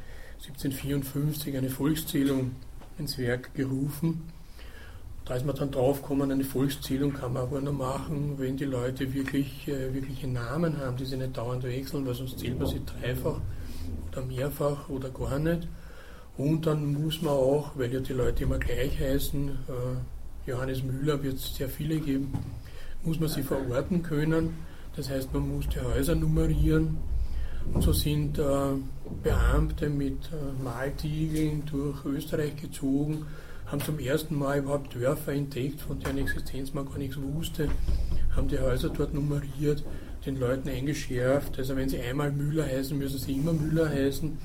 1754 0.47 1.57
eine 1.57 1.69
Volkszählung 1.69 2.51
ins 2.99 3.17
Werk 3.17 3.53
gerufen. 3.53 4.29
Da 5.25 5.35
ist 5.35 5.45
man 5.45 5.55
dann 5.55 5.71
draufgekommen, 5.71 6.31
eine 6.31 6.43
Volkszählung 6.43 7.13
kann 7.13 7.33
man 7.33 7.43
aber 7.43 7.61
nur 7.61 7.73
machen, 7.73 8.35
wenn 8.37 8.57
die 8.57 8.65
Leute 8.65 9.13
wirklich 9.13 9.67
äh, 9.67 9.93
wirkliche 9.93 10.27
Namen 10.27 10.77
haben, 10.79 10.97
die 10.97 11.05
sie 11.05 11.17
nicht 11.17 11.37
dauernd 11.37 11.63
wechseln, 11.63 12.05
weil 12.05 12.15
sonst 12.15 12.39
zählt 12.39 12.57
man 12.57 12.67
sie 12.67 12.81
dreifach 12.83 13.39
oder 14.11 14.25
mehrfach 14.25 14.89
oder 14.89 15.09
gar 15.09 15.37
nicht. 15.37 15.67
Und 16.35 16.65
dann 16.65 16.93
muss 16.93 17.21
man 17.21 17.33
auch, 17.33 17.71
weil 17.75 17.93
ja 17.93 17.99
die 17.99 18.13
Leute 18.13 18.43
immer 18.43 18.57
gleich 18.57 18.99
heißen, 18.99 19.49
äh, 19.49 20.49
Johannes 20.49 20.83
Müller 20.83 21.21
wird 21.21 21.35
es 21.35 21.55
sehr 21.55 21.69
viele 21.69 21.99
geben, 21.99 22.33
muss 23.03 23.19
man 23.19 23.29
sie 23.29 23.43
verorten 23.43 24.01
können. 24.01 24.55
Das 24.95 25.09
heißt, 25.09 25.33
man 25.33 25.47
muss 25.47 25.67
die 25.69 25.79
Häuser 25.79 26.15
nummerieren. 26.15 26.97
Und 27.73 27.83
so 27.83 27.93
sind 27.93 28.39
äh, 28.39 28.43
Beamte 29.23 29.89
mit 29.89 30.29
äh, 30.31 30.63
Maltiegeln 30.63 31.63
durch 31.65 32.05
Österreich 32.05 32.55
gezogen, 32.55 33.25
haben 33.67 33.81
zum 33.81 33.99
ersten 33.99 34.35
Mal 34.37 34.59
überhaupt 34.59 34.95
Dörfer 34.95 35.33
entdeckt, 35.33 35.81
von 35.81 35.99
deren 35.99 36.17
Existenz 36.17 36.73
man 36.73 36.85
gar 36.85 36.97
nichts 36.97 37.17
wusste, 37.21 37.69
haben 38.35 38.47
die 38.47 38.59
Häuser 38.59 38.89
dort 38.89 39.13
nummeriert, 39.13 39.83
den 40.25 40.39
Leuten 40.39 40.69
eingeschärft. 40.69 41.57
Also 41.59 41.75
wenn 41.75 41.89
sie 41.89 41.99
einmal 41.99 42.31
Müller 42.31 42.65
heißen, 42.65 42.97
müssen 42.97 43.19
sie 43.19 43.33
immer 43.33 43.53
Müller 43.53 43.89
heißen 43.89 44.37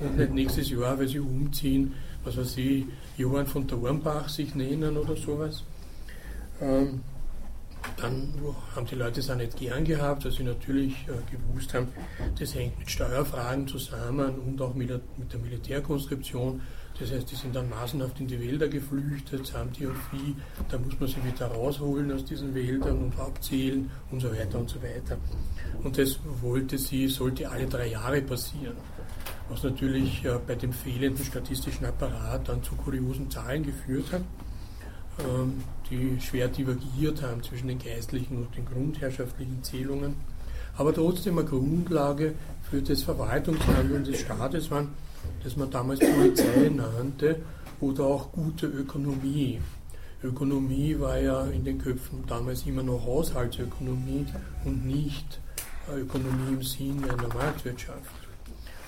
und 0.00 0.16
nicht 0.18 0.34
nächstes 0.34 0.70
Jahr, 0.70 0.98
weil 0.98 1.08
sie 1.08 1.20
umziehen, 1.20 1.94
was 2.24 2.36
weiß 2.36 2.58
ich, 2.58 2.84
Johann 3.16 3.46
von 3.46 3.66
Dornbach 3.66 4.28
sich 4.28 4.54
nennen 4.54 4.96
oder 4.96 5.16
sowas. 5.16 5.64
Ähm, 6.60 7.00
dann 7.96 8.34
haben 8.74 8.86
die 8.86 8.94
Leute 8.94 9.20
es 9.20 9.30
auch 9.30 9.36
nicht 9.36 9.56
gern 9.56 9.84
gehabt, 9.84 10.24
weil 10.24 10.32
sie 10.32 10.42
natürlich 10.42 10.94
äh, 11.08 11.30
gewusst 11.30 11.72
haben, 11.74 11.88
das 12.38 12.54
hängt 12.54 12.78
mit 12.78 12.90
Steuerfragen 12.90 13.66
zusammen 13.68 14.38
und 14.38 14.60
auch 14.60 14.74
mit 14.74 14.90
der, 14.90 15.00
mit 15.16 15.32
der 15.32 15.40
Militärkonstruktion. 15.40 16.60
Das 16.98 17.10
heißt, 17.12 17.30
die 17.30 17.34
sind 17.34 17.54
dann 17.54 17.68
massenhaft 17.68 18.18
in 18.20 18.26
die 18.26 18.40
Wälder 18.40 18.68
geflüchtet, 18.68 19.52
haben 19.54 19.70
die 19.72 19.86
und 19.86 19.96
Vieh, 20.10 20.34
da 20.70 20.78
muss 20.78 20.98
man 20.98 21.08
sie 21.08 21.22
wieder 21.24 21.46
rausholen 21.46 22.10
aus 22.10 22.24
diesen 22.24 22.54
Wäldern 22.54 22.98
und 22.98 23.18
abzählen 23.18 23.90
und 24.10 24.20
so 24.20 24.32
weiter 24.32 24.58
und 24.58 24.70
so 24.70 24.82
weiter. 24.82 25.18
Und 25.82 25.98
das 25.98 26.18
wollte 26.40 26.78
sie, 26.78 27.08
sollte 27.08 27.50
alle 27.50 27.66
drei 27.66 27.88
Jahre 27.88 28.22
passieren 28.22 28.76
was 29.48 29.62
natürlich 29.62 30.24
äh, 30.24 30.38
bei 30.46 30.54
dem 30.54 30.72
fehlenden 30.72 31.24
statistischen 31.24 31.86
Apparat 31.86 32.48
dann 32.48 32.62
zu 32.62 32.74
kuriosen 32.74 33.30
Zahlen 33.30 33.64
geführt 33.64 34.12
hat, 34.12 34.22
die 35.90 36.20
schwer 36.20 36.48
divergiert 36.48 37.22
haben 37.22 37.42
zwischen 37.42 37.68
den 37.68 37.78
geistlichen 37.78 38.38
und 38.38 38.56
den 38.56 38.66
grundherrschaftlichen 38.66 39.62
Zählungen, 39.62 40.16
aber 40.76 40.92
trotzdem 40.92 41.38
eine 41.38 41.48
Grundlage 41.48 42.34
für 42.70 42.82
das 42.82 43.02
Verwaltungshandeln 43.02 44.04
des 44.04 44.20
Staates 44.20 44.70
waren, 44.70 44.90
das 45.42 45.56
man 45.56 45.70
damals 45.70 46.00
Polizei 46.00 46.68
nannte 46.68 47.40
oder 47.80 48.04
auch 48.04 48.32
gute 48.32 48.66
Ökonomie. 48.66 49.60
Ökonomie 50.22 50.98
war 50.98 51.18
ja 51.18 51.46
in 51.46 51.64
den 51.64 51.78
Köpfen 51.78 52.24
damals 52.26 52.66
immer 52.66 52.82
noch 52.82 53.04
Haushaltsökonomie 53.04 54.26
und 54.64 54.86
nicht 54.86 55.40
Ökonomie 55.94 56.54
im 56.54 56.62
Sinne 56.62 57.12
einer 57.12 57.28
Marktwirtschaft. 57.28 58.26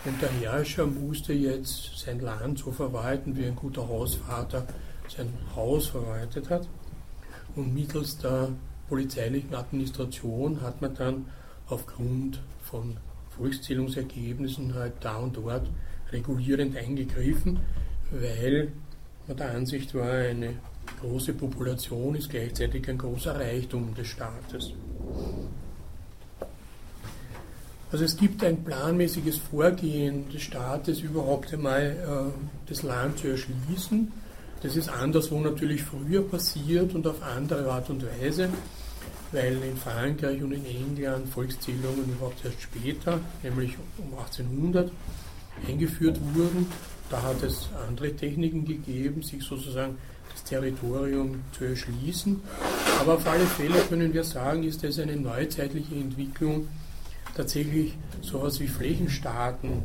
Und 0.04 0.20
der 0.22 0.30
Herrscher 0.30 0.86
musste 0.86 1.32
jetzt 1.32 1.98
sein 1.98 2.20
Land 2.20 2.58
so 2.60 2.72
verwalten, 2.72 3.36
wie 3.36 3.44
ein 3.44 3.56
guter 3.56 3.86
Hausvater 3.86 4.66
sein 5.10 5.32
Haus 5.54 5.88
verwaltet 5.88 6.50
hat. 6.50 6.68
Und 7.56 7.74
mittels 7.74 8.18
der 8.18 8.50
polizeilichen 8.88 9.54
Administration 9.54 10.60
hat 10.60 10.80
man 10.80 10.94
dann 10.94 11.26
aufgrund 11.68 12.40
von 12.62 12.96
Volkszählungsergebnissen 13.36 14.74
halt 14.74 14.94
da 15.00 15.16
und 15.16 15.36
dort 15.36 15.68
regulierend 16.12 16.76
eingegriffen, 16.76 17.60
weil 18.10 18.72
man 19.26 19.36
der 19.36 19.50
Ansicht 19.50 19.94
war, 19.94 20.10
eine 20.10 20.54
große 21.00 21.34
Population 21.34 22.14
ist 22.14 22.30
gleichzeitig 22.30 22.88
ein 22.88 22.98
großer 22.98 23.34
Reichtum 23.38 23.94
des 23.94 24.08
Staates. 24.08 24.72
Also 27.90 28.04
es 28.04 28.16
gibt 28.16 28.44
ein 28.44 28.64
planmäßiges 28.64 29.38
Vorgehen 29.38 30.28
des 30.30 30.42
Staates, 30.42 31.00
überhaupt 31.00 31.52
einmal 31.54 31.82
äh, 31.82 32.68
das 32.68 32.82
Land 32.82 33.18
zu 33.18 33.28
erschließen. 33.28 34.12
Das 34.62 34.74
ist 34.74 34.88
anderswo 34.88 35.40
natürlich 35.40 35.84
früher 35.84 36.22
passiert 36.22 36.94
und 36.94 37.06
auf 37.06 37.22
andere 37.22 37.70
Art 37.70 37.90
und 37.90 38.04
Weise, 38.20 38.48
weil 39.30 39.62
in 39.62 39.76
Frankreich 39.76 40.42
und 40.42 40.52
in 40.52 40.64
England 40.64 41.28
Volkszählungen 41.28 42.10
überhaupt 42.10 42.44
erst 42.44 42.62
später, 42.62 43.20
nämlich 43.42 43.76
um 43.98 44.18
1800, 44.18 44.90
eingeführt 45.66 46.18
wurden. 46.34 46.66
Da 47.08 47.22
hat 47.22 47.42
es 47.42 47.68
andere 47.88 48.14
Techniken 48.14 48.64
gegeben, 48.64 49.22
sich 49.22 49.42
sozusagen 49.44 49.96
das 50.32 50.42
Territorium 50.44 51.40
zu 51.56 51.64
erschließen. 51.64 52.40
Aber 53.00 53.14
auf 53.14 53.26
alle 53.26 53.46
Fälle 53.46 53.80
können 53.88 54.12
wir 54.12 54.24
sagen, 54.24 54.64
ist 54.64 54.82
das 54.82 54.98
eine 54.98 55.16
neuzeitliche 55.16 55.94
Entwicklung 55.94 56.68
tatsächlich 57.36 57.94
sowas 58.22 58.58
wie 58.58 58.66
Flächenstaaten 58.66 59.84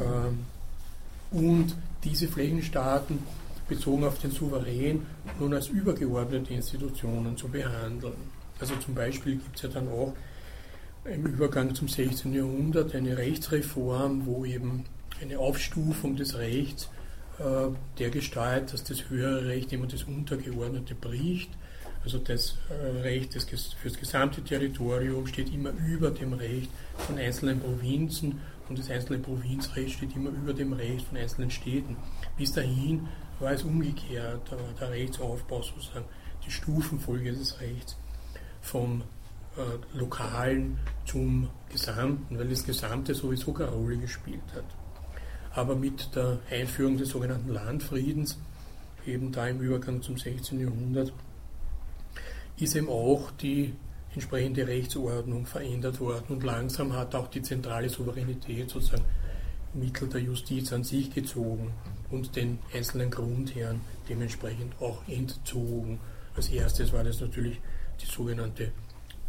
äh, 0.00 1.36
und 1.36 1.76
diese 2.02 2.28
Flächenstaaten 2.28 3.18
bezogen 3.68 4.04
auf 4.04 4.18
den 4.18 4.30
Souverän 4.30 5.06
nun 5.38 5.54
als 5.54 5.68
übergeordnete 5.68 6.54
Institutionen 6.54 7.36
zu 7.36 7.48
behandeln. 7.48 8.14
Also 8.60 8.74
zum 8.76 8.94
Beispiel 8.94 9.36
gibt 9.36 9.56
es 9.56 9.62
ja 9.62 9.68
dann 9.68 9.88
auch 9.88 10.14
im 11.04 11.26
Übergang 11.26 11.74
zum 11.74 11.88
16. 11.88 12.32
Jahrhundert 12.32 12.94
eine 12.94 13.16
Rechtsreform, 13.16 14.26
wo 14.26 14.44
eben 14.44 14.84
eine 15.20 15.38
Aufstufung 15.38 16.16
des 16.16 16.38
Rechts 16.38 16.88
äh, 17.38 17.68
der 17.98 18.10
Gestalt, 18.10 18.72
dass 18.72 18.84
das 18.84 19.10
höhere 19.10 19.46
Recht 19.46 19.72
immer 19.72 19.86
das 19.86 20.04
untergeordnete 20.04 20.94
bricht 20.94 21.50
also 22.04 22.18
das 22.18 22.58
äh, 22.68 23.00
Recht 23.00 23.32
für 23.32 23.88
das 23.88 23.98
gesamte 23.98 24.42
Territorium 24.42 25.26
steht 25.26 25.52
immer 25.52 25.70
über 25.86 26.10
dem 26.10 26.34
Recht 26.34 26.70
von 26.98 27.16
einzelnen 27.18 27.60
Provinzen 27.60 28.40
und 28.68 28.78
das 28.78 28.90
einzelne 28.90 29.18
Provinzrecht 29.20 29.96
steht 29.96 30.14
immer 30.14 30.30
über 30.30 30.52
dem 30.52 30.74
Recht 30.74 31.06
von 31.06 31.16
einzelnen 31.16 31.50
Städten. 31.50 31.96
Bis 32.36 32.52
dahin 32.52 33.08
war 33.40 33.52
es 33.52 33.62
umgekehrt, 33.62 34.40
da 34.50 34.56
der 34.80 34.90
Rechtsaufbau 34.90 35.62
sozusagen 35.62 36.06
die 36.46 36.50
Stufenfolge 36.50 37.32
des 37.32 37.60
Rechts 37.60 37.96
vom 38.60 39.02
äh, 39.56 39.96
Lokalen 39.96 40.78
zum 41.04 41.48
Gesamten, 41.70 42.38
weil 42.38 42.48
das 42.48 42.64
Gesamte 42.64 43.14
sowieso 43.14 43.52
keine 43.52 43.70
Rolle 43.70 43.96
gespielt 43.98 44.42
hat. 44.54 44.64
Aber 45.54 45.76
mit 45.76 46.14
der 46.16 46.38
Einführung 46.50 46.96
des 46.96 47.10
sogenannten 47.10 47.50
Landfriedens, 47.50 48.38
eben 49.06 49.30
da 49.32 49.46
im 49.46 49.60
Übergang 49.60 50.02
zum 50.02 50.16
16. 50.16 50.60
Jahrhundert, 50.60 51.12
ist 52.56 52.74
eben 52.74 52.88
auch 52.88 53.30
die 53.32 53.74
entsprechende 54.12 54.66
Rechtsordnung 54.66 55.46
verändert 55.46 56.00
worden 56.00 56.36
und 56.36 56.44
langsam 56.44 56.92
hat 56.92 57.14
auch 57.14 57.28
die 57.28 57.42
zentrale 57.42 57.88
Souveränität 57.88 58.70
sozusagen 58.70 59.04
Mittel 59.74 60.08
der 60.08 60.20
Justiz 60.20 60.72
an 60.72 60.84
sich 60.84 61.12
gezogen 61.12 61.72
und 62.10 62.36
den 62.36 62.58
einzelnen 62.72 63.10
Grundherren 63.10 63.80
dementsprechend 64.08 64.74
auch 64.80 65.06
entzogen. 65.08 66.00
Als 66.36 66.48
erstes 66.48 66.92
war 66.92 67.04
das 67.04 67.20
natürlich 67.20 67.60
die 68.00 68.06
sogenannte 68.06 68.72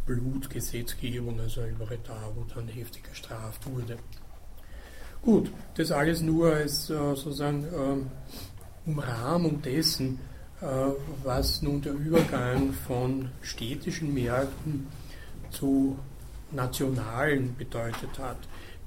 Blutgesetzgebung, 0.06 1.40
also 1.40 1.64
überall 1.64 1.98
da, 2.04 2.30
wo 2.34 2.44
dann 2.54 2.68
heftig 2.68 3.04
gestraft 3.04 3.66
wurde. 3.66 3.98
Gut, 5.22 5.50
das 5.74 5.90
alles 5.90 6.20
nur 6.20 6.54
als 6.54 6.88
äh, 6.90 6.94
sozusagen 6.94 7.66
ähm, 7.74 8.10
Umrahmung 8.86 9.60
dessen, 9.60 10.20
äh, 10.60 10.66
was 11.24 11.62
nun 11.62 11.82
der 11.82 11.94
Übergang 11.94 12.72
von 12.72 13.30
städtischen 13.42 14.14
Märkten 14.14 14.86
zu 15.50 15.98
nationalen 16.52 17.56
bedeutet 17.56 18.18
hat, 18.20 18.38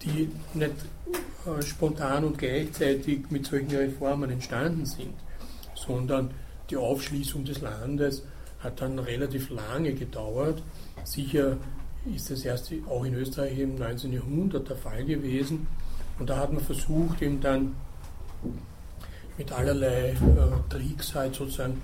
die 0.04 0.30
nicht 0.54 0.72
äh, 1.46 1.62
spontan 1.62 2.24
und 2.26 2.38
gleichzeitig 2.38 3.30
mit 3.30 3.46
solchen 3.46 3.76
Reformen 3.76 4.30
entstanden 4.30 4.86
sind, 4.86 5.14
sondern 5.76 6.32
die 6.70 6.78
Aufschließung 6.78 7.46
des 7.46 7.62
Landes 7.62 8.24
hat 8.60 8.82
dann 8.82 9.00
relativ 9.00 9.50
lange 9.50 9.94
gedauert. 9.94 10.62
Sicher 11.04 11.58
ist 12.14 12.30
das 12.30 12.46
erst 12.46 12.72
auch 12.88 13.04
in 13.06 13.16
Österreich 13.16 13.60
im 13.60 13.76
19. 13.76 14.14
Jahrhundert 14.14 14.70
der 14.70 14.76
Fall 14.76 15.04
gewesen. 15.06 15.68
Und 16.18 16.30
da 16.30 16.38
hat 16.38 16.52
man 16.52 16.64
versucht, 16.64 17.22
eben 17.22 17.40
dann 17.40 17.76
mit 19.38 19.52
allerlei 19.52 20.10
äh, 20.10 20.16
Tricks 20.70 21.16
halt 21.16 21.36
sozusagen 21.36 21.82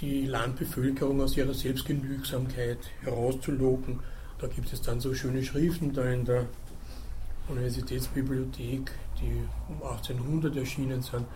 die 0.00 0.26
Landbevölkerung 0.26 1.20
aus 1.20 1.36
ihrer 1.36 1.54
Selbstgenügsamkeit 1.54 2.78
herauszulocken. 3.02 4.00
Da 4.38 4.46
gibt 4.46 4.72
es 4.72 4.82
dann 4.82 5.00
so 5.00 5.14
schöne 5.14 5.42
Schriften 5.42 5.92
da 5.92 6.04
in 6.04 6.24
der 6.24 6.46
Universitätsbibliothek, 7.48 8.90
die 9.20 9.42
um 9.68 9.82
1800 9.82 10.56
erschienen 10.56 11.02
sind, 11.02 11.26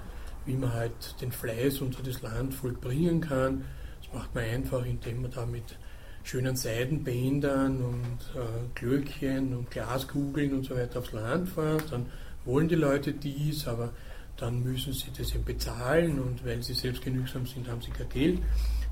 wie 0.46 0.54
man 0.54 0.72
halt 0.72 1.20
den 1.20 1.32
Fleiß 1.32 1.80
unter 1.80 2.02
das 2.02 2.22
Landvolk 2.22 2.80
bringen 2.80 3.20
kann. 3.20 3.64
Das 4.02 4.12
macht 4.12 4.34
man 4.34 4.44
einfach, 4.44 4.84
indem 4.84 5.22
man 5.22 5.30
da 5.30 5.46
mit 5.46 5.78
schönen 6.22 6.56
Seidenbändern 6.56 7.82
und 7.82 8.18
äh, 8.34 8.68
Glöckchen 8.74 9.56
und 9.56 9.70
Glaskugeln 9.70 10.54
und 10.54 10.64
so 10.64 10.76
weiter 10.76 10.98
aufs 10.98 11.12
Land 11.12 11.48
fährt. 11.48 11.90
Dann 11.90 12.06
wollen 12.44 12.68
die 12.68 12.74
Leute 12.74 13.12
dies, 13.12 13.66
aber 13.66 13.90
dann 14.36 14.62
müssen 14.62 14.92
sie 14.92 15.10
das 15.16 15.34
eben 15.34 15.44
bezahlen 15.44 16.18
und 16.18 16.44
weil 16.44 16.62
sie 16.62 16.74
selbstgenügsam 16.74 17.46
sind, 17.46 17.68
haben 17.68 17.82
sie 17.82 17.90
kein 17.90 18.08
Geld. 18.08 18.38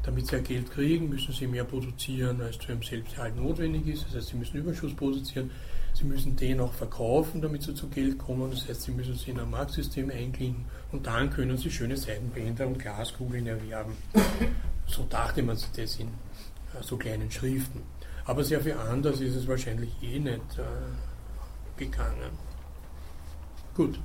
Damit 0.03 0.27
sie 0.27 0.37
ja 0.37 0.43
Geld 0.43 0.71
kriegen, 0.71 1.09
müssen 1.09 1.33
sie 1.33 1.47
mehr 1.47 1.65
produzieren, 1.65 2.41
als 2.41 2.59
zu 2.59 2.69
ihrem 2.69 2.83
Selbsterhalt 2.83 3.37
notwendig 3.37 3.87
ist. 3.87 4.07
Das 4.07 4.15
heißt, 4.15 4.29
sie 4.29 4.37
müssen 4.37 4.59
Überschuss 4.59 4.95
produzieren. 4.95 5.51
Sie 5.99 6.05
müssen 6.05 6.37
den 6.37 6.61
auch 6.61 6.73
verkaufen, 6.75 7.43
damit 7.43 7.65
sie 7.65 7.75
zu 7.75 7.89
Geld 7.89 8.19
kommen. 8.19 8.53
Das 8.53 8.69
heißt, 8.69 8.83
sie 8.83 8.93
müssen 8.93 9.17
sie 9.17 9.33
in 9.33 9.41
ein 9.41 9.51
Marktsystem 9.51 10.11
einklinken 10.11 10.65
und 10.93 11.05
dann 11.09 11.29
können 11.29 11.59
sie 11.59 11.73
schöne 11.73 11.97
Seidenbänder 11.97 12.69
und 12.69 12.79
Glaskugeln 12.79 13.49
erwerben. 13.49 13.97
So 14.87 15.05
dachte 15.11 15.43
man 15.43 15.57
sich 15.57 15.71
das 15.73 15.97
in 15.97 16.07
äh, 16.07 16.83
so 16.83 16.97
kleinen 16.97 17.29
Schriften. 17.33 17.83
Aber 18.27 18.45
sehr 18.45 18.61
viel 18.61 18.75
anders 18.75 19.21
ist 19.21 19.35
es 19.35 19.49
wahrscheinlich 19.49 19.91
eh 20.01 20.21
nicht 20.21 20.41
äh, 20.57 21.77
gegangen. 21.77 22.31
Gut. 23.75 23.99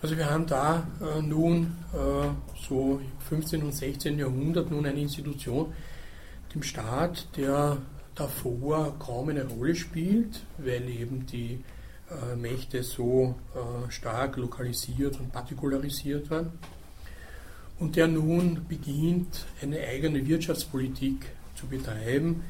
Also 0.00 0.16
wir 0.16 0.30
haben 0.30 0.46
da 0.46 0.86
äh, 1.00 1.20
nun 1.20 1.76
äh, 1.92 2.28
so 2.68 3.00
im 3.02 3.20
15. 3.28 3.64
und 3.64 3.74
16. 3.74 4.16
Jahrhundert 4.16 4.70
nun 4.70 4.86
eine 4.86 5.00
Institution, 5.00 5.72
dem 6.54 6.62
Staat, 6.62 7.36
der 7.36 7.78
davor 8.18 8.98
kaum 8.98 9.28
eine 9.28 9.44
Rolle 9.44 9.74
spielt, 9.74 10.44
weil 10.58 10.88
eben 10.88 11.26
die 11.26 11.62
äh, 12.10 12.36
Mächte 12.36 12.82
so 12.82 13.34
äh, 13.54 13.90
stark 13.90 14.36
lokalisiert 14.36 15.18
und 15.20 15.32
partikularisiert 15.32 16.30
waren. 16.30 16.52
Und 17.78 17.94
der 17.94 18.08
nun 18.08 18.66
beginnt, 18.68 19.46
eine 19.62 19.78
eigene 19.78 20.26
Wirtschaftspolitik 20.26 21.26
zu 21.54 21.66
betreiben, 21.66 22.42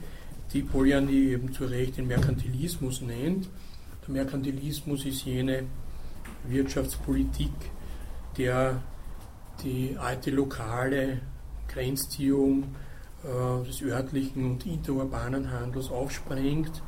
die 0.55 0.63
Polanyi 0.63 1.33
eben 1.33 1.53
zu 1.53 1.67
Recht 1.67 1.99
den 1.99 2.07
Merkantilismus 2.07 3.03
nennt. 3.03 3.49
Der 4.07 4.15
Merkantilismus 4.15 5.05
ist 5.05 5.27
jene 5.27 5.65
Wirtschaftspolitik, 6.45 7.53
der 8.39 8.81
die 9.63 9.97
alte 9.99 10.31
lokale 10.31 11.21
Grenzziehung 11.69 12.75
des 13.67 13.83
örtlichen 13.83 14.53
und 14.53 14.67
interurbanen 14.67 15.51
Handels 15.51 15.91
aufsprengt 15.91 16.83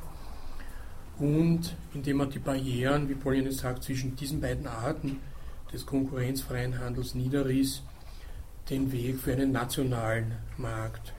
und 1.18 1.76
indem 1.92 2.16
man 2.16 2.30
die 2.30 2.38
Barrieren, 2.38 3.08
wie 3.08 3.14
Pauline 3.14 3.52
sagt, 3.52 3.84
zwischen 3.84 4.16
diesen 4.16 4.40
beiden 4.40 4.66
Arten 4.66 5.18
des 5.72 5.84
konkurrenzfreien 5.84 6.78
Handels 6.78 7.14
niederriss, 7.14 7.82
den 8.70 8.90
Weg 8.90 9.18
für 9.18 9.32
einen 9.32 9.52
nationalen 9.52 10.32
Markt, 10.56 11.12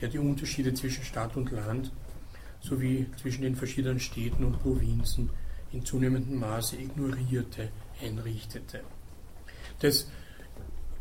der 0.00 0.08
die 0.08 0.18
Unterschiede 0.18 0.74
zwischen 0.74 1.04
Stadt 1.04 1.36
und 1.36 1.50
Land 1.50 1.90
sowie 2.60 3.06
zwischen 3.20 3.42
den 3.42 3.56
verschiedenen 3.56 4.00
Städten 4.00 4.44
und 4.44 4.60
Provinzen 4.60 5.30
in 5.72 5.84
zunehmendem 5.84 6.38
Maße 6.38 6.76
ignorierte, 6.76 7.70
einrichtete. 8.02 8.82
Das 9.80 10.08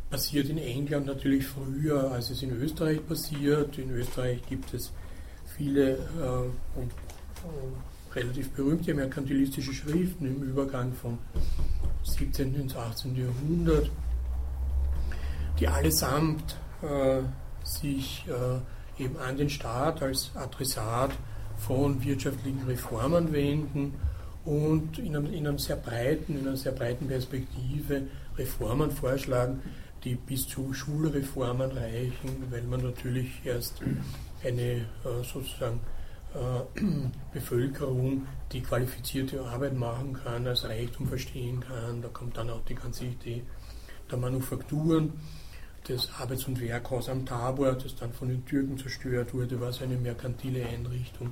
passiert 0.09 0.49
in 0.49 0.57
England 0.57 1.07
natürlich 1.07 1.47
früher, 1.47 2.11
als 2.11 2.29
es 2.29 2.41
in 2.41 2.51
Österreich 2.51 3.05
passiert. 3.07 3.77
In 3.77 3.91
Österreich 3.91 4.41
gibt 4.47 4.73
es 4.73 4.91
viele 5.57 5.93
äh, 5.93 6.77
und 6.79 6.91
äh, 6.91 8.15
relativ 8.15 8.51
berühmte 8.51 8.93
merkantilistische 8.93 9.73
Schriften 9.73 10.25
im 10.25 10.43
Übergang 10.43 10.93
vom 10.93 11.17
17. 12.03 12.55
ins 12.55 12.75
18. 12.75 13.15
Jahrhundert, 13.15 13.89
die 15.59 15.67
allesamt 15.67 16.55
äh, 16.81 17.21
sich 17.63 18.25
äh, 18.27 19.03
eben 19.03 19.17
an 19.17 19.37
den 19.37 19.49
Staat 19.49 20.01
als 20.01 20.31
Adressat 20.35 21.11
von 21.57 22.03
wirtschaftlichen 22.03 22.63
Reformen 22.67 23.33
wenden 23.33 23.93
und 24.45 24.99
in, 24.99 25.15
einem, 25.15 25.33
in, 25.33 25.47
einem 25.47 25.57
sehr 25.57 25.75
breiten, 25.75 26.37
in 26.37 26.47
einer 26.47 26.57
sehr 26.57 26.71
breiten 26.71 27.07
Perspektive 27.07 28.03
Reformen 28.37 28.91
vorschlagen, 28.91 29.61
die 30.05 30.15
bis 30.15 30.47
zu 30.47 30.73
Schulreformen 30.73 31.71
reichen, 31.71 32.45
weil 32.51 32.63
man 32.63 32.81
natürlich 32.81 33.41
erst 33.43 33.81
eine 34.43 34.61
äh, 34.61 35.23
sozusagen 35.23 35.79
äh, 36.35 36.79
Bevölkerung, 37.33 38.27
die 38.51 38.61
qualifizierte 38.61 39.43
Arbeit 39.43 39.75
machen 39.75 40.13
kann, 40.13 40.45
als 40.45 40.63
Reichtum 40.63 41.07
verstehen 41.07 41.59
kann. 41.59 42.01
Da 42.01 42.07
kommt 42.09 42.37
dann 42.37 42.49
auch 42.51 42.63
die 42.65 42.75
ganze 42.75 43.05
Idee 43.05 43.43
der 44.09 44.17
Manufakturen. 44.17 45.13
Das 45.87 46.09
Arbeits- 46.19 46.45
und 46.45 46.59
Werkhaus 46.61 47.09
am 47.09 47.25
Tabor, 47.25 47.73
das 47.73 47.95
dann 47.95 48.13
von 48.13 48.29
den 48.29 48.45
Türken 48.45 48.77
zerstört 48.77 49.33
wurde, 49.33 49.59
war 49.59 49.71
so 49.71 49.83
eine 49.83 49.97
merkantile 49.97 50.65
Einrichtung. 50.65 51.31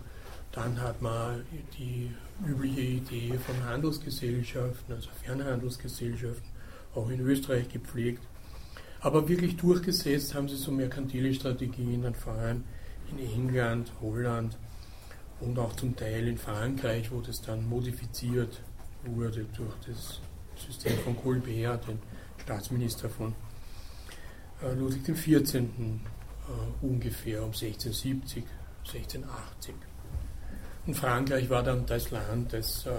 Dann 0.52 0.80
hat 0.80 1.02
man 1.02 1.44
die 1.78 2.12
übliche 2.46 2.82
Idee 2.82 3.34
von 3.40 3.64
Handelsgesellschaften, 3.64 4.94
also 4.94 5.10
Fernhandelsgesellschaften, 5.24 6.48
auch 6.94 7.10
in 7.10 7.20
Österreich 7.22 7.70
gepflegt. 7.70 8.22
Aber 9.04 9.28
wirklich 9.28 9.58
durchgesetzt 9.58 10.34
haben 10.34 10.48
sie 10.48 10.56
so 10.56 10.72
merkantile 10.72 11.34
Strategien 11.34 12.16
vor 12.16 12.34
allem 12.34 12.64
in 13.12 13.20
England, 13.20 13.92
Holland 14.02 14.58
und 15.42 15.60
auch 15.60 15.76
zum 15.76 15.94
Teil 15.94 16.26
in 16.30 16.38
Frankreich, 16.38 17.12
wo 17.12 17.20
das 17.20 17.42
dann 17.42 17.68
modifiziert 17.68 18.62
wurde 19.04 19.46
durch 19.58 19.76
das 19.86 20.22
System 20.56 20.98
von 21.00 21.18
Colbert, 21.18 21.86
den 21.86 22.00
Staatsminister 22.42 23.10
von 23.10 23.36
äh, 24.62 24.74
Ludwig 24.74 25.04
XIV. 25.04 25.56
Äh, 25.56 26.86
ungefähr 26.86 27.42
um 27.42 27.52
1670, 27.52 28.46
1680. 28.86 29.76
Und 30.86 30.96
Frankreich 30.96 31.50
war 31.50 31.64
dann 31.64 31.86
das 31.86 32.10
Land, 32.12 32.54
das 32.54 32.86
äh, 32.86 32.92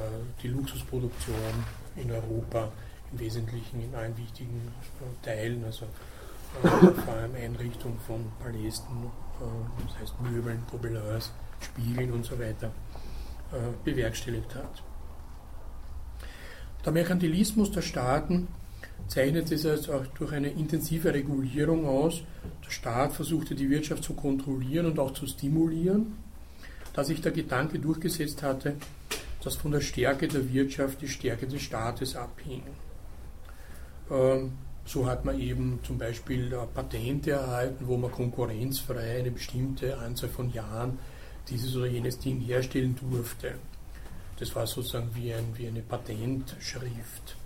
die 0.43 0.49
Luxusproduktion 0.49 1.65
in 1.97 2.11
Europa 2.11 2.71
im 3.15 3.21
Wesentlichen 3.21 3.83
in 3.83 3.95
allen 3.95 4.17
wichtigen 4.17 4.61
äh, 5.01 5.27
Teilen, 5.27 5.65
also 5.65 5.87
äh, 6.63 6.69
vor 6.69 7.15
allem 7.15 7.35
Einrichtung 7.35 7.99
von 8.07 8.25
Palästen, 8.43 9.07
äh, 9.41 9.87
das 9.87 10.01
heißt 10.01 10.21
Möbeln, 10.21 10.63
Gobelins, 10.71 11.33
Spiegeln 11.61 12.13
und 12.13 12.25
so 12.25 12.39
weiter, 12.39 12.71
bewerkstelligt 13.85 14.55
hat. 14.57 14.83
Der 16.85 16.93
Merkantilismus 16.93 17.71
der 17.71 17.83
Staaten 17.83 18.49
zeichnet 19.07 19.49
sich 19.49 19.65
also 19.65 19.95
auch 19.95 20.07
durch 20.19 20.33
eine 20.33 20.49
intensive 20.49 21.15
Regulierung 21.15 21.87
aus. 21.87 22.23
Der 22.67 22.71
Staat 22.71 23.13
versuchte 23.13 23.55
die 23.55 23.71
Wirtschaft 23.71 24.03
zu 24.03 24.15
kontrollieren 24.15 24.87
und 24.87 24.99
auch 24.99 25.13
zu 25.13 25.27
stimulieren, 25.27 26.17
da 26.93 27.05
sich 27.05 27.21
der 27.23 27.33
Gedanke 27.33 27.79
durchgesetzt 27.79 28.43
hatte, 28.43 28.75
dass 29.45 29.55
von 29.55 29.71
der 29.71 29.81
Stärke 29.81 30.27
der 30.27 30.53
Wirtschaft 30.53 31.01
die 31.01 31.09
Stärke 31.09 31.47
des 31.47 31.63
Staates 31.63 32.17
abhing. 32.17 32.63
Ähm, 34.11 34.53
so 34.87 35.07
hat 35.07 35.25
man 35.25 35.41
eben 35.41 35.81
zum 35.83 35.97
Beispiel 35.99 36.55
Patente 36.75 37.33
erhalten, 37.33 37.87
wo 37.87 37.97
man 37.97 38.11
konkurrenzfrei 38.11 39.19
eine 39.19 39.31
bestimmte 39.31 39.97
Anzahl 39.99 40.29
von 40.29 40.53
Jahren 40.53 40.99
dieses 41.49 41.75
oder 41.75 41.87
jenes 41.87 42.19
Ding 42.19 42.41
herstellen 42.41 42.95
durfte. 42.97 43.55
Das 44.39 44.55
war 44.55 44.67
sozusagen 44.67 45.11
wie, 45.15 45.33
ein, 45.33 45.57
wie 45.57 45.69
eine 45.69 45.81
Patentschrift. 45.81 47.37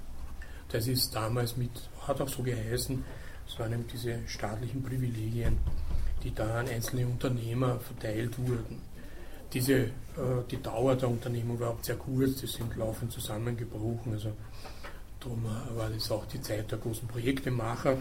Das 0.71 0.87
ist 0.87 1.15
damals 1.15 1.57
mit, 1.57 1.71
hat 2.07 2.21
auch 2.21 2.29
so 2.29 2.43
geheißen, 2.43 3.05
es 3.47 3.59
waren 3.59 3.73
eben 3.73 3.87
diese 3.87 4.19
staatlichen 4.27 4.83
Privilegien, 4.83 5.59
die 6.23 6.35
da 6.35 6.61
an 6.61 6.69
einzelne 6.69 7.07
Unternehmer 7.07 7.79
verteilt 7.81 8.39
wurden. 8.39 8.81
diese, 9.53 9.75
äh, 9.75 9.91
die 10.51 10.61
Dauer 10.61 10.97
der 10.97 11.09
Unternehmung 11.09 11.59
war 11.59 11.69
überhaupt 11.69 11.87
sehr 11.87 11.97
kurz, 11.97 12.41
die 12.41 12.47
sind 12.47 12.77
laufend 12.77 13.13
zusammengebrochen. 13.13 14.13
Also 14.13 14.33
darum 15.29 15.45
war 15.77 15.91
das 15.91 16.11
auch 16.11 16.27
die 16.27 16.41
Zeit 16.41 16.71
der 16.71 16.79
großen 16.79 17.07
Projektemacher, 17.07 17.99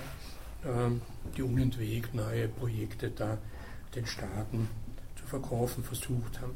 ähm, 0.65 1.01
die 1.35 1.43
unentwegt 1.43 2.13
neue 2.13 2.47
Projekte 2.47 3.11
da 3.11 3.37
den 3.95 4.05
Staaten 4.05 4.69
zu 5.15 5.25
verkaufen 5.25 5.83
versucht 5.83 6.41
haben. 6.41 6.55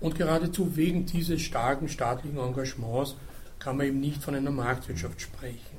Und 0.00 0.16
geradezu 0.16 0.76
wegen 0.76 1.06
dieses 1.06 1.42
starken 1.42 1.88
staatlichen 1.88 2.38
Engagements 2.38 3.16
kann 3.58 3.78
man 3.78 3.86
eben 3.86 4.00
nicht 4.00 4.22
von 4.22 4.34
einer 4.34 4.50
Marktwirtschaft 4.50 5.20
sprechen. 5.20 5.76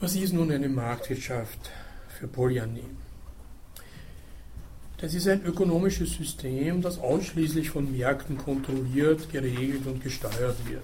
Was 0.00 0.14
ist 0.14 0.32
nun 0.32 0.50
eine 0.50 0.68
Marktwirtschaft 0.68 1.70
für 2.08 2.28
Polyanie? 2.28 2.84
Das 4.98 5.12
ist 5.12 5.26
ein 5.28 5.44
ökonomisches 5.44 6.14
System, 6.14 6.80
das 6.80 6.98
ausschließlich 6.98 7.70
von 7.70 7.90
Märkten 7.90 8.38
kontrolliert, 8.38 9.30
geregelt 9.30 9.86
und 9.86 10.02
gesteuert 10.02 10.56
wird. 10.68 10.82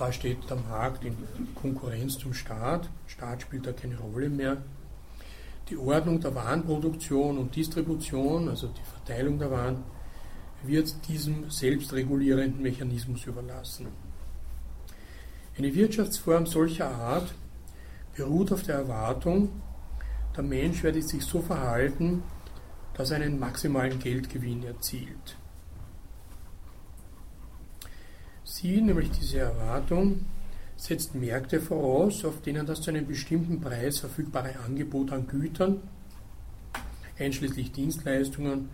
Da 0.00 0.10
steht 0.10 0.48
der 0.48 0.56
Markt 0.56 1.04
in 1.04 1.14
Konkurrenz 1.54 2.16
zum 2.16 2.32
Staat. 2.32 2.88
Staat 3.06 3.42
spielt 3.42 3.66
da 3.66 3.72
keine 3.72 3.98
Rolle 3.98 4.30
mehr. 4.30 4.56
Die 5.68 5.76
Ordnung 5.76 6.20
der 6.20 6.34
Warenproduktion 6.34 7.36
und 7.36 7.54
Distribution, 7.54 8.48
also 8.48 8.68
die 8.68 8.80
Verteilung 8.82 9.38
der 9.38 9.50
Waren, 9.50 9.84
wird 10.62 11.06
diesem 11.06 11.50
selbstregulierenden 11.50 12.62
Mechanismus 12.62 13.26
überlassen. 13.26 13.88
Eine 15.58 15.74
Wirtschaftsform 15.74 16.46
solcher 16.46 16.90
Art 16.90 17.34
beruht 18.16 18.52
auf 18.52 18.62
der 18.62 18.76
Erwartung, 18.76 19.50
der 20.34 20.44
Mensch 20.44 20.82
werde 20.82 21.02
sich 21.02 21.22
so 21.22 21.42
verhalten, 21.42 22.22
dass 22.94 23.10
er 23.10 23.16
einen 23.16 23.38
maximalen 23.38 23.98
Geldgewinn 23.98 24.64
erzielt. 24.64 25.36
Sie, 28.50 28.80
nämlich 28.80 29.12
diese 29.12 29.38
Erwartung, 29.38 30.26
setzt 30.74 31.14
Märkte 31.14 31.60
voraus, 31.60 32.24
auf 32.24 32.42
denen 32.42 32.66
das 32.66 32.80
zu 32.80 32.90
einem 32.90 33.06
bestimmten 33.06 33.60
Preis 33.60 34.00
verfügbare 34.00 34.58
Angebot 34.66 35.12
an 35.12 35.28
Gütern, 35.28 35.80
einschließlich 37.16 37.70
Dienstleistungen, 37.70 38.68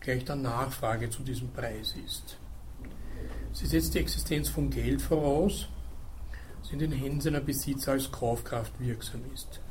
gleich 0.00 0.26
der 0.26 0.36
Nachfrage 0.36 1.08
zu 1.08 1.22
diesem 1.22 1.48
Preis 1.48 1.94
ist. 2.04 2.36
Sie 3.54 3.66
setzt 3.66 3.94
die 3.94 4.00
Existenz 4.00 4.50
von 4.50 4.68
Geld 4.68 5.00
voraus, 5.00 5.66
das 6.60 6.70
in 6.72 6.80
den 6.80 6.92
Händen 6.92 7.22
seiner 7.22 7.40
Besitzer 7.40 7.92
als 7.92 8.12
Kaufkraft 8.12 8.78
wirksam 8.80 9.22
ist. 9.32 9.62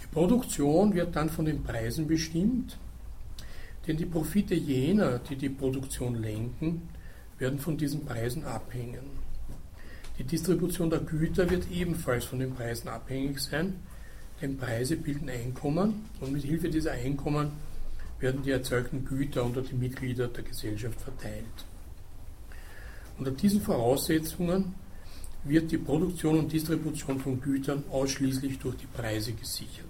Die 0.00 0.06
Produktion 0.06 0.94
wird 0.94 1.16
dann 1.16 1.30
von 1.30 1.46
den 1.46 1.64
Preisen 1.64 2.06
bestimmt, 2.06 2.78
denn 3.88 3.96
die 3.96 4.06
Profite 4.06 4.54
jener, 4.54 5.18
die 5.18 5.34
die 5.34 5.48
Produktion 5.48 6.14
lenken, 6.14 6.88
werden 7.40 7.58
von 7.58 7.76
diesen 7.76 8.04
Preisen 8.04 8.44
abhängen. 8.44 9.18
Die 10.18 10.24
Distribution 10.24 10.90
der 10.90 11.00
Güter 11.00 11.48
wird 11.50 11.70
ebenfalls 11.70 12.26
von 12.26 12.38
den 12.38 12.54
Preisen 12.54 12.88
abhängig 12.88 13.40
sein, 13.40 13.80
denn 14.40 14.58
Preise 14.58 14.96
bilden 14.96 15.28
Einkommen 15.28 16.04
und 16.20 16.32
mit 16.32 16.44
Hilfe 16.44 16.68
dieser 16.68 16.92
Einkommen 16.92 17.52
werden 18.20 18.42
die 18.42 18.50
erzeugten 18.50 19.04
Güter 19.04 19.44
unter 19.44 19.62
die 19.62 19.74
Mitglieder 19.74 20.28
der 20.28 20.44
Gesellschaft 20.44 21.00
verteilt. 21.00 21.44
Unter 23.18 23.30
diesen 23.30 23.62
Voraussetzungen 23.62 24.74
wird 25.44 25.70
die 25.70 25.78
Produktion 25.78 26.38
und 26.38 26.52
Distribution 26.52 27.18
von 27.18 27.40
Gütern 27.40 27.84
ausschließlich 27.90 28.58
durch 28.58 28.76
die 28.76 28.86
Preise 28.86 29.32
gesichert. 29.32 29.86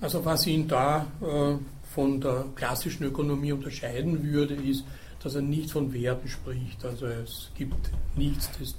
Also 0.00 0.24
was 0.24 0.46
ihn 0.46 0.68
da 0.68 1.06
äh, 1.20 1.56
von 1.96 2.20
der 2.20 2.44
klassischen 2.54 3.04
Ökonomie 3.04 3.52
unterscheiden 3.52 4.22
würde, 4.22 4.54
ist, 4.54 4.84
dass 5.22 5.34
er 5.34 5.40
nicht 5.40 5.70
von 5.70 5.94
Werten 5.94 6.28
spricht. 6.28 6.84
Also 6.84 7.06
es 7.06 7.50
gibt 7.56 7.90
nichts, 8.16 8.50
das 8.58 8.74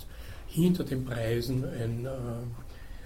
hinter 0.46 0.84
den 0.84 1.04
Preisen 1.04 1.66
ein, 1.66 2.06
äh, 2.06 2.10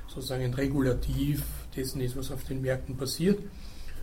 sozusagen 0.07 0.43
ein 0.43 0.53
Regulativ 0.53 1.43
dessen 1.73 2.01
ist, 2.01 2.17
was 2.17 2.29
auf 2.29 2.43
den 2.43 2.61
Märkten 2.61 2.97
passiert, 2.97 3.39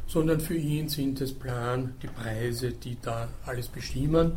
sondern 0.07 0.41
für 0.41 0.57
ihn 0.57 0.89
sind 0.89 1.21
es 1.21 1.35
Plan, 1.35 1.93
die 2.03 2.07
Preise, 2.07 2.73
die 2.73 2.97
da 3.03 3.29
alles 3.45 3.69
bestimmen. 3.69 4.33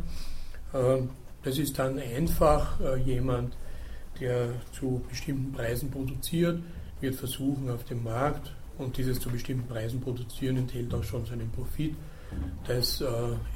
Ähm, 0.74 1.08
das 1.42 1.56
ist 1.56 1.78
dann 1.78 1.98
einfach 1.98 2.78
äh, 2.82 3.00
jemand, 3.00 3.56
der 4.20 4.50
zu 4.72 5.02
bestimmten 5.08 5.52
Preisen 5.52 5.90
produziert, 5.90 6.62
wird 7.00 7.14
versuchen 7.14 7.70
auf 7.70 7.84
dem 7.84 8.04
Markt 8.04 8.52
und 8.82 8.96
dieses 8.96 9.20
zu 9.20 9.30
bestimmten 9.30 9.66
Preisen 9.66 10.00
produzieren 10.00 10.56
enthält 10.56 10.92
auch 10.94 11.04
schon 11.04 11.24
seinen 11.24 11.50
Profit, 11.50 11.94
das 12.66 13.00
äh, 13.00 13.06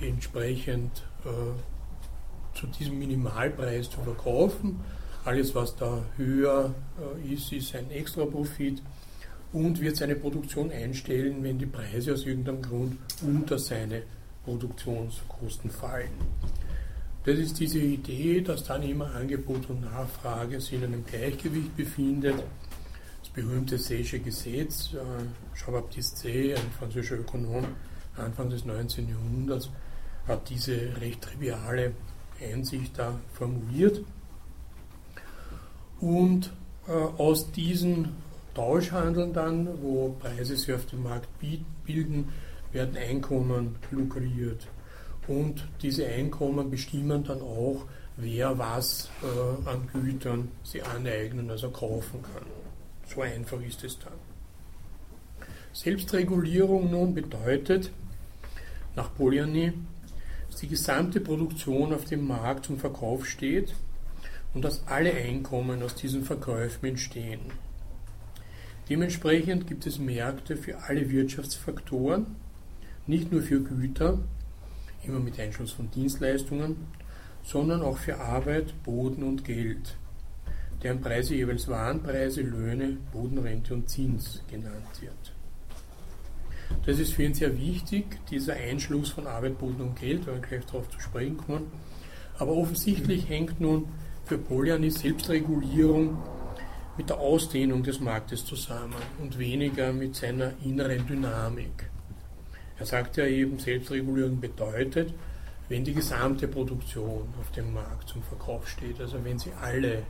entsprechend 0.00 1.02
äh, 1.24 2.58
zu 2.58 2.66
diesem 2.66 2.98
Minimalpreis 2.98 3.90
zu 3.90 4.00
verkaufen. 4.00 4.80
Alles, 5.24 5.54
was 5.54 5.74
da 5.76 6.02
höher 6.16 6.74
äh, 7.24 7.34
ist, 7.34 7.52
ist 7.52 7.74
ein 7.74 7.90
extra 7.90 8.24
Profit 8.24 8.82
und 9.52 9.80
wird 9.80 9.96
seine 9.96 10.14
Produktion 10.14 10.70
einstellen, 10.70 11.42
wenn 11.42 11.58
die 11.58 11.66
Preise 11.66 12.12
aus 12.12 12.24
irgendeinem 12.24 12.62
Grund 12.62 12.96
unter 13.22 13.58
seine 13.58 14.02
Produktionskosten 14.44 15.70
fallen. 15.70 16.10
Das 17.24 17.38
ist 17.38 17.58
diese 17.58 17.80
Idee, 17.80 18.40
dass 18.40 18.62
dann 18.62 18.84
immer 18.84 19.12
Angebot 19.12 19.68
und 19.68 19.80
Nachfrage 19.80 20.60
sich 20.60 20.74
in 20.74 20.84
einem 20.84 21.04
Gleichgewicht 21.04 21.76
befindet 21.76 22.36
berühmte 23.36 23.76
Seysche 23.76 24.18
Gesetz, 24.18 24.94
äh, 24.94 25.56
Jean-Baptiste 25.56 26.16
Say, 26.16 26.54
ein 26.54 26.70
französischer 26.78 27.18
Ökonom, 27.18 27.66
Anfang 28.16 28.48
des 28.48 28.64
19. 28.64 29.10
Jahrhunderts, 29.10 29.70
hat 30.26 30.48
diese 30.48 30.96
recht 31.00 31.20
triviale 31.20 31.92
Einsicht 32.42 32.98
da 32.98 33.20
formuliert. 33.34 34.00
Und 36.00 36.50
äh, 36.88 36.92
aus 36.92 37.52
diesen 37.52 38.08
Tauschhandeln 38.54 39.34
dann, 39.34 39.68
wo 39.82 40.16
Preise 40.18 40.56
sich 40.56 40.74
auf 40.74 40.86
dem 40.86 41.02
Markt 41.02 41.28
bilden, 41.84 42.32
werden 42.72 42.96
Einkommen 42.96 43.76
lukriert. 43.90 44.66
Und 45.28 45.68
diese 45.82 46.06
Einkommen 46.06 46.70
bestimmen 46.70 47.22
dann 47.22 47.42
auch, 47.42 47.84
wer 48.16 48.56
was 48.56 49.10
äh, 49.22 49.68
an 49.68 49.88
Gütern 49.92 50.48
sie 50.62 50.82
aneignen, 50.82 51.50
also 51.50 51.70
kaufen 51.70 52.22
kann. 52.22 52.55
So 53.06 53.22
einfach 53.22 53.60
ist 53.62 53.84
es 53.84 53.98
dann. 53.98 54.12
Selbstregulierung 55.72 56.90
nun 56.90 57.14
bedeutet, 57.14 57.92
nach 58.94 59.14
Polyany, 59.14 59.74
dass 60.48 60.60
die 60.60 60.68
gesamte 60.68 61.20
Produktion 61.20 61.92
auf 61.92 62.06
dem 62.06 62.26
Markt 62.26 62.64
zum 62.64 62.78
Verkauf 62.78 63.26
steht 63.26 63.74
und 64.54 64.64
dass 64.64 64.86
alle 64.86 65.12
Einkommen 65.12 65.82
aus 65.82 65.94
diesen 65.94 66.24
Verkäufen 66.24 66.88
entstehen. 66.88 67.40
Dementsprechend 68.88 69.66
gibt 69.66 69.86
es 69.86 69.98
Märkte 69.98 70.56
für 70.56 70.78
alle 70.84 71.10
Wirtschaftsfaktoren, 71.10 72.36
nicht 73.06 73.30
nur 73.30 73.42
für 73.42 73.60
Güter, 73.60 74.20
immer 75.04 75.20
mit 75.20 75.38
Einschluss 75.38 75.72
von 75.72 75.90
Dienstleistungen, 75.90 76.76
sondern 77.42 77.82
auch 77.82 77.98
für 77.98 78.18
Arbeit, 78.18 78.82
Boden 78.82 79.22
und 79.22 79.44
Geld 79.44 79.96
deren 80.86 81.00
Preise 81.00 81.34
jeweils 81.34 81.66
Warenpreise, 81.66 82.42
Löhne, 82.42 82.96
Bodenrente 83.12 83.74
und 83.74 83.88
Zins 83.88 84.40
genannt 84.48 85.00
wird. 85.00 85.32
Das 86.86 87.00
ist 87.00 87.14
für 87.14 87.24
ihn 87.24 87.34
sehr 87.34 87.58
wichtig, 87.58 88.24
dieser 88.30 88.54
Einschluss 88.54 89.10
von 89.10 89.26
Arbeit, 89.26 89.58
Boden 89.58 89.80
und 89.80 89.98
Geld, 89.98 90.28
weil 90.28 90.34
wir 90.34 90.42
gleich 90.42 90.64
darauf 90.66 90.88
zu 90.88 91.00
sprechen 91.00 91.38
kommen. 91.38 91.72
Aber 92.38 92.52
offensichtlich 92.52 93.28
hängt 93.28 93.60
nun 93.60 93.88
für 94.26 94.38
Polyani 94.38 94.90
Selbstregulierung 94.90 96.22
mit 96.96 97.10
der 97.10 97.18
Ausdehnung 97.18 97.82
des 97.82 97.98
Marktes 97.98 98.44
zusammen 98.44 98.94
und 99.20 99.40
weniger 99.40 99.92
mit 99.92 100.14
seiner 100.14 100.52
inneren 100.64 101.04
Dynamik. 101.04 101.90
Er 102.78 102.86
sagt 102.86 103.16
ja 103.16 103.26
eben, 103.26 103.58
Selbstregulierung 103.58 104.38
bedeutet, 104.38 105.12
wenn 105.68 105.82
die 105.82 105.94
gesamte 105.94 106.46
Produktion 106.46 107.26
auf 107.40 107.50
dem 107.50 107.74
Markt 107.74 108.08
zum 108.08 108.22
Verkauf 108.22 108.68
steht, 108.68 109.00
also 109.00 109.24
wenn 109.24 109.40
sie 109.40 109.50
alle 109.60 110.04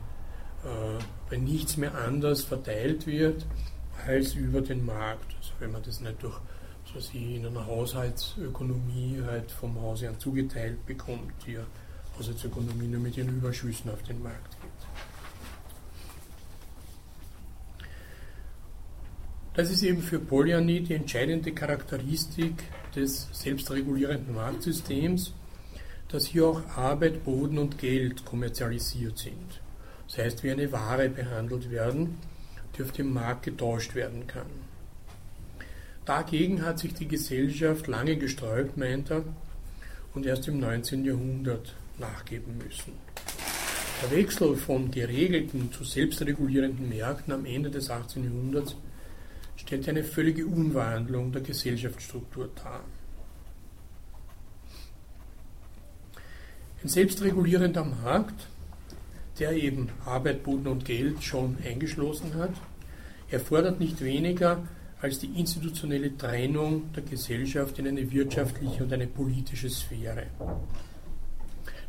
wenn 1.29 1.43
nichts 1.43 1.77
mehr 1.77 1.95
anders 1.95 2.43
verteilt 2.43 3.07
wird 3.07 3.45
als 4.05 4.33
über 4.35 4.61
den 4.61 4.85
Markt. 4.85 5.35
Also 5.37 5.53
wenn 5.59 5.71
man 5.71 5.83
das 5.83 6.01
nicht 6.01 6.21
durch 6.23 6.39
so 6.93 6.99
sie 6.99 7.35
in 7.35 7.45
einer 7.45 7.65
Haushaltsökonomie 7.65 9.21
halt 9.25 9.51
vom 9.51 9.79
Hause 9.81 10.09
an 10.09 10.19
zugeteilt 10.19 10.85
bekommt, 10.85 11.33
die 11.45 11.57
Haushaltsökonomie 12.17 12.87
nur 12.87 13.01
mit 13.01 13.17
ihren 13.17 13.29
Überschüssen 13.29 13.91
auf 13.91 14.01
den 14.03 14.23
Markt 14.23 14.57
geht. 14.61 14.71
Das 19.53 19.71
ist 19.71 19.81
eben 19.81 20.01
für 20.01 20.19
Polyany 20.19 20.81
die 20.81 20.93
entscheidende 20.93 21.51
Charakteristik 21.51 22.63
des 22.95 23.27
selbstregulierenden 23.31 24.35
Marktsystems, 24.35 25.33
dass 26.09 26.27
hier 26.27 26.45
auch 26.45 26.61
Arbeit, 26.75 27.23
Boden 27.23 27.57
und 27.57 27.79
Geld 27.79 28.23
kommerzialisiert 28.23 29.17
sind. 29.17 29.59
Das 30.07 30.17
heißt, 30.17 30.43
wie 30.43 30.51
eine 30.51 30.71
Ware 30.71 31.09
behandelt 31.09 31.69
werden 31.69 32.17
die 32.77 32.83
auf 32.83 32.91
dem 32.91 33.13
Markt 33.13 33.43
getauscht 33.43 33.95
werden 33.95 34.27
kann. 34.27 34.47
Dagegen 36.05 36.63
hat 36.63 36.79
sich 36.79 36.93
die 36.93 37.07
Gesellschaft 37.07 37.87
lange 37.87 38.17
gesträubt, 38.17 38.77
meint 38.77 39.11
er, 39.11 39.23
und 40.13 40.25
erst 40.25 40.47
im 40.47 40.59
19. 40.59 41.03
Jahrhundert 41.03 41.75
nachgeben 41.97 42.57
müssen. 42.57 42.93
Der 44.01 44.17
Wechsel 44.17 44.55
von 44.55 44.91
geregelten 44.91 45.71
zu 45.71 45.83
selbstregulierenden 45.83 46.87
Märkten 46.87 47.33
am 47.33 47.45
Ende 47.45 47.69
des 47.69 47.89
18. 47.89 48.23
Jahrhunderts 48.23 48.75
stellt 49.57 49.89
eine 49.89 50.03
völlige 50.03 50.45
Umwandlung 50.45 51.31
der 51.31 51.41
Gesellschaftsstruktur 51.41 52.49
dar. 52.63 52.83
Ein 56.83 56.89
selbstregulierender 56.89 57.83
Markt, 57.83 58.47
der 59.39 59.51
eben 59.51 59.89
Arbeit, 60.05 60.43
Boden 60.43 60.67
und 60.67 60.85
Geld 60.85 61.23
schon 61.23 61.57
eingeschlossen 61.63 62.33
hat, 62.35 62.51
erfordert 63.29 63.79
nicht 63.79 64.01
weniger 64.01 64.63
als 65.01 65.19
die 65.19 65.27
institutionelle 65.39 66.17
Trennung 66.17 66.91
der 66.93 67.03
Gesellschaft 67.03 67.77
in 67.77 67.87
eine 67.87 68.11
wirtschaftliche 68.11 68.83
und 68.83 68.93
eine 68.93 69.07
politische 69.07 69.69
Sphäre. 69.69 70.27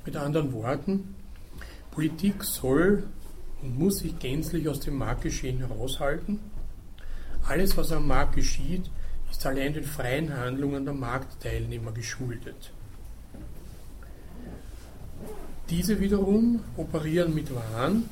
Mit 0.05 0.17
anderen 0.17 0.53
Worten, 0.53 1.15
Politik 1.91 2.45
soll 2.45 3.05
und 3.63 3.79
muss 3.79 3.99
sich 3.99 4.19
gänzlich 4.19 4.69
aus 4.69 4.81
dem 4.81 4.97
Marktgeschehen 4.99 5.59
heraushalten. 5.59 6.39
Alles, 7.47 7.77
was 7.77 7.93
am 7.93 8.07
Markt 8.07 8.37
geschieht, 8.37 8.91
ist 9.31 9.45
allein 9.47 9.73
den 9.73 9.85
freien 9.85 10.35
Handlungen 10.37 10.85
der 10.85 10.95
Marktteilnehmer 10.95 11.93
geschuldet. 11.93 12.73
Diese 15.71 16.01
wiederum 16.01 16.61
operieren 16.77 17.35
mit 17.35 17.55
Waren, 17.55 18.09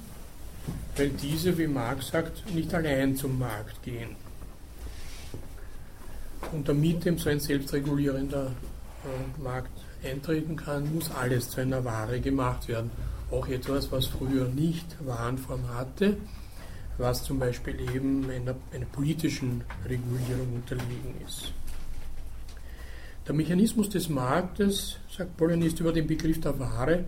weil 0.97 1.11
diese, 1.11 1.57
wie 1.57 1.67
Marx 1.67 2.09
sagt, 2.09 2.55
nicht 2.55 2.75
allein 2.75 3.17
zum 3.17 3.39
Markt 3.39 3.83
gehen. 3.83 4.11
Und 6.53 6.69
damit 6.69 7.07
eben 7.07 7.19
so 7.19 7.31
ein 7.31 7.41
selbstregulierender 7.41 8.47
äh, 8.47 9.43
Markt 9.43 9.71
eintreten 10.05 10.57
kann, 10.57 10.95
muss 10.95 11.11
alles 11.11 11.51
zu 11.51 11.61
einer 11.63 11.85
Ware 11.85 12.21
gemacht 12.21 12.69
werden. 12.69 12.91
Auch 13.31 13.49
etwas, 13.49 13.91
was 13.91 14.07
früher 14.07 14.49
nicht 14.49 14.97
Warenform 15.05 15.69
hatte, 15.75 16.17
was 16.99 17.25
zum 17.25 17.39
Beispiel 17.39 17.81
eben 17.95 18.29
einer, 18.31 18.55
einer 18.73 18.87
politischen 18.87 19.65
Regulierung 19.89 20.57
unterlegen 20.57 21.15
ist. 21.27 21.53
Der 23.27 23.35
Mechanismus 23.35 23.89
des 23.89 24.09
Marktes, 24.09 24.99
sagt 25.11 25.37
Polonist 25.37 25.81
über 25.81 25.93
den 25.93 26.07
Begriff 26.07 26.41
der 26.41 26.59
Ware, 26.61 27.05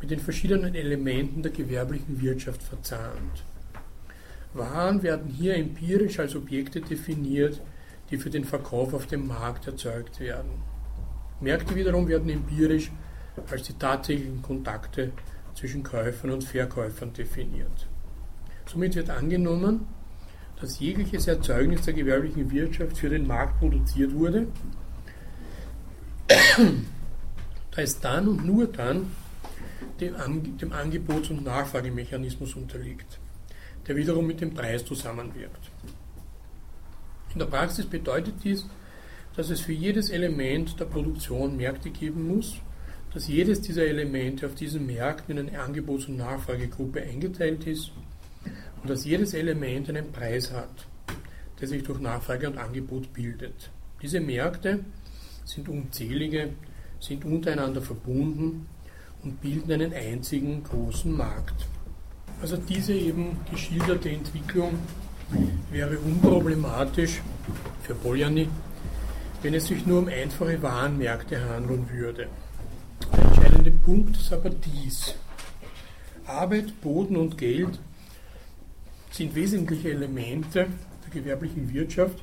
mit 0.00 0.10
den 0.10 0.20
verschiedenen 0.20 0.74
Elementen 0.74 1.42
der 1.42 1.52
gewerblichen 1.52 2.20
Wirtschaft 2.20 2.62
verzahnt. 2.62 3.44
Waren 4.54 5.02
werden 5.02 5.28
hier 5.28 5.54
empirisch 5.56 6.18
als 6.18 6.34
Objekte 6.34 6.80
definiert, 6.80 7.60
die 8.10 8.18
für 8.18 8.30
den 8.30 8.44
Verkauf 8.44 8.94
auf 8.94 9.06
dem 9.06 9.26
Markt 9.26 9.66
erzeugt 9.66 10.18
werden. 10.18 10.50
Märkte 11.40 11.74
wiederum 11.74 12.08
werden 12.08 12.28
empirisch 12.28 12.90
als 13.50 13.62
die 13.62 13.74
tatsächlichen 13.74 14.42
Kontakte 14.42 15.12
zwischen 15.54 15.82
Käufern 15.82 16.30
und 16.30 16.44
Verkäufern 16.44 17.12
definiert. 17.12 17.86
Somit 18.66 18.94
wird 18.96 19.10
angenommen, 19.10 19.86
dass 20.60 20.80
jegliches 20.80 21.26
Erzeugnis 21.26 21.82
der 21.82 21.94
gewerblichen 21.94 22.50
Wirtschaft 22.50 22.98
für 22.98 23.08
den 23.08 23.26
Markt 23.26 23.58
produziert 23.58 24.14
wurde, 24.14 24.46
da 26.28 27.82
es 27.82 27.98
dann 28.00 28.28
und 28.28 28.44
nur 28.44 28.66
dann 28.66 29.06
dem, 30.00 30.72
Angebots- 30.72 31.30
und 31.30 31.44
Nachfragemechanismus 31.44 32.54
unterliegt, 32.54 33.18
der 33.86 33.96
wiederum 33.96 34.26
mit 34.26 34.40
dem 34.40 34.54
Preis 34.54 34.84
zusammenwirkt. 34.84 35.70
In 37.32 37.38
der 37.38 37.46
Praxis 37.46 37.86
bedeutet 37.86 38.34
dies, 38.42 38.66
dass 39.36 39.50
es 39.50 39.60
für 39.60 39.72
jedes 39.72 40.10
Element 40.10 40.78
der 40.80 40.86
Produktion 40.86 41.56
Märkte 41.56 41.90
geben 41.90 42.26
muss, 42.26 42.56
dass 43.14 43.28
jedes 43.28 43.60
dieser 43.60 43.86
Elemente 43.86 44.46
auf 44.46 44.54
diesen 44.54 44.86
Märkten 44.86 45.36
in 45.36 45.48
eine 45.48 45.60
Angebots- 45.60 46.06
und 46.06 46.16
Nachfragegruppe 46.16 47.02
eingeteilt 47.02 47.66
ist 47.66 47.92
und 48.82 48.90
dass 48.90 49.04
jedes 49.04 49.34
Element 49.34 49.88
einen 49.88 50.12
Preis 50.12 50.52
hat, 50.52 50.86
der 51.60 51.68
sich 51.68 51.82
durch 51.82 52.00
Nachfrage 52.00 52.48
und 52.48 52.58
Angebot 52.58 53.12
bildet. 53.12 53.70
Diese 54.02 54.20
Märkte 54.20 54.84
sind 55.44 55.68
unzählige, 55.68 56.50
sind 57.00 57.24
untereinander 57.24 57.82
verbunden 57.82 58.66
und 59.22 59.40
bilden 59.40 59.72
einen 59.72 59.92
einzigen 59.92 60.62
großen 60.62 61.12
Markt. 61.12 61.66
Also 62.40 62.56
diese 62.56 62.94
eben 62.94 63.36
geschilderte 63.50 64.10
Entwicklung 64.10 64.78
wäre 65.70 65.98
unproblematisch 65.98 67.20
für 67.82 67.94
Poljany, 67.94 68.48
wenn 69.42 69.54
es 69.54 69.66
sich 69.66 69.86
nur 69.86 70.00
um 70.00 70.08
einfache 70.08 70.60
Warenmärkte 70.62 71.42
handeln 71.48 71.88
würde. 71.90 72.28
Der 73.12 73.24
entscheidende 73.24 73.70
Punkt 73.70 74.16
ist 74.16 74.32
aber 74.32 74.50
dies. 74.50 75.14
Arbeit, 76.26 76.80
Boden 76.80 77.16
und 77.16 77.36
Geld 77.36 77.78
sind 79.10 79.34
wesentliche 79.34 79.90
Elemente 79.90 80.66
der 81.04 81.10
gewerblichen 81.10 81.72
Wirtschaft. 81.72 82.22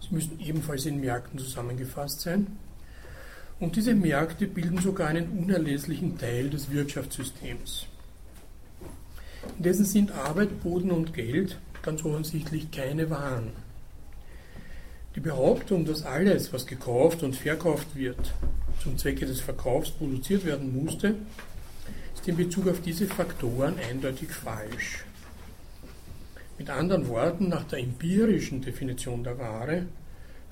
Sie 0.00 0.14
müssen 0.14 0.38
ebenfalls 0.40 0.84
in 0.86 1.00
Märkten 1.00 1.38
zusammengefasst 1.38 2.20
sein. 2.20 2.58
Und 3.60 3.76
diese 3.76 3.94
Märkte 3.94 4.46
bilden 4.46 4.78
sogar 4.78 5.08
einen 5.08 5.28
unerlässlichen 5.38 6.18
Teil 6.18 6.50
des 6.50 6.70
Wirtschaftssystems. 6.70 7.86
Indessen 9.56 9.84
sind 9.84 10.12
Arbeit, 10.12 10.62
Boden 10.62 10.90
und 10.90 11.14
Geld 11.14 11.58
ganz 11.82 12.04
offensichtlich 12.04 12.70
keine 12.70 13.10
Waren. 13.10 13.52
Die 15.14 15.20
Behauptung, 15.20 15.84
dass 15.84 16.04
alles, 16.04 16.52
was 16.52 16.66
gekauft 16.66 17.22
und 17.22 17.36
verkauft 17.36 17.94
wird, 17.94 18.34
zum 18.82 18.98
Zwecke 18.98 19.26
des 19.26 19.40
Verkaufs 19.40 19.90
produziert 19.90 20.44
werden 20.44 20.74
musste, 20.84 21.14
ist 22.14 22.26
in 22.26 22.36
Bezug 22.36 22.68
auf 22.68 22.80
diese 22.80 23.06
Faktoren 23.06 23.78
eindeutig 23.78 24.30
falsch. 24.30 25.04
Mit 26.58 26.70
anderen 26.70 27.08
Worten, 27.08 27.48
nach 27.48 27.64
der 27.64 27.80
empirischen 27.80 28.62
Definition 28.62 29.22
der 29.22 29.38
Ware 29.38 29.86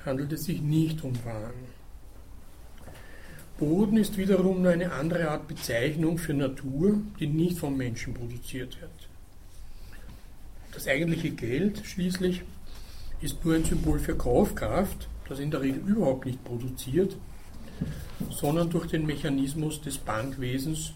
handelt 0.05 0.33
es 0.33 0.45
sich 0.45 0.61
nicht 0.61 1.03
um 1.03 1.13
Waren. 1.25 1.72
Boden 3.63 3.97
ist 3.97 4.19
wiederum 4.19 4.61
nur 4.61 4.73
eine 4.73 4.91
andere 4.91 5.31
Art 5.31 5.47
Bezeichnung 5.47 6.19
für 6.19 6.35
Natur, 6.35 7.01
die 7.21 7.29
nicht 7.29 7.59
vom 7.59 7.77
Menschen 7.77 8.13
produziert 8.13 8.81
wird. 8.81 8.91
Das 10.73 10.89
eigentliche 10.89 11.31
Geld 11.31 11.81
schließlich 11.87 12.43
ist 13.21 13.45
nur 13.45 13.55
ein 13.55 13.65
Symbol 13.65 14.01
für 14.01 14.17
Kaufkraft, 14.17 15.07
das 15.29 15.39
in 15.39 15.53
der 15.53 15.61
Regel 15.61 15.81
überhaupt 15.87 16.27
nicht 16.27 16.43
produziert, 16.43 17.15
sondern 18.31 18.69
durch 18.69 18.89
den 18.89 19.07
Mechanismus 19.07 19.81
des 19.81 19.97
Bankwesens 19.97 20.95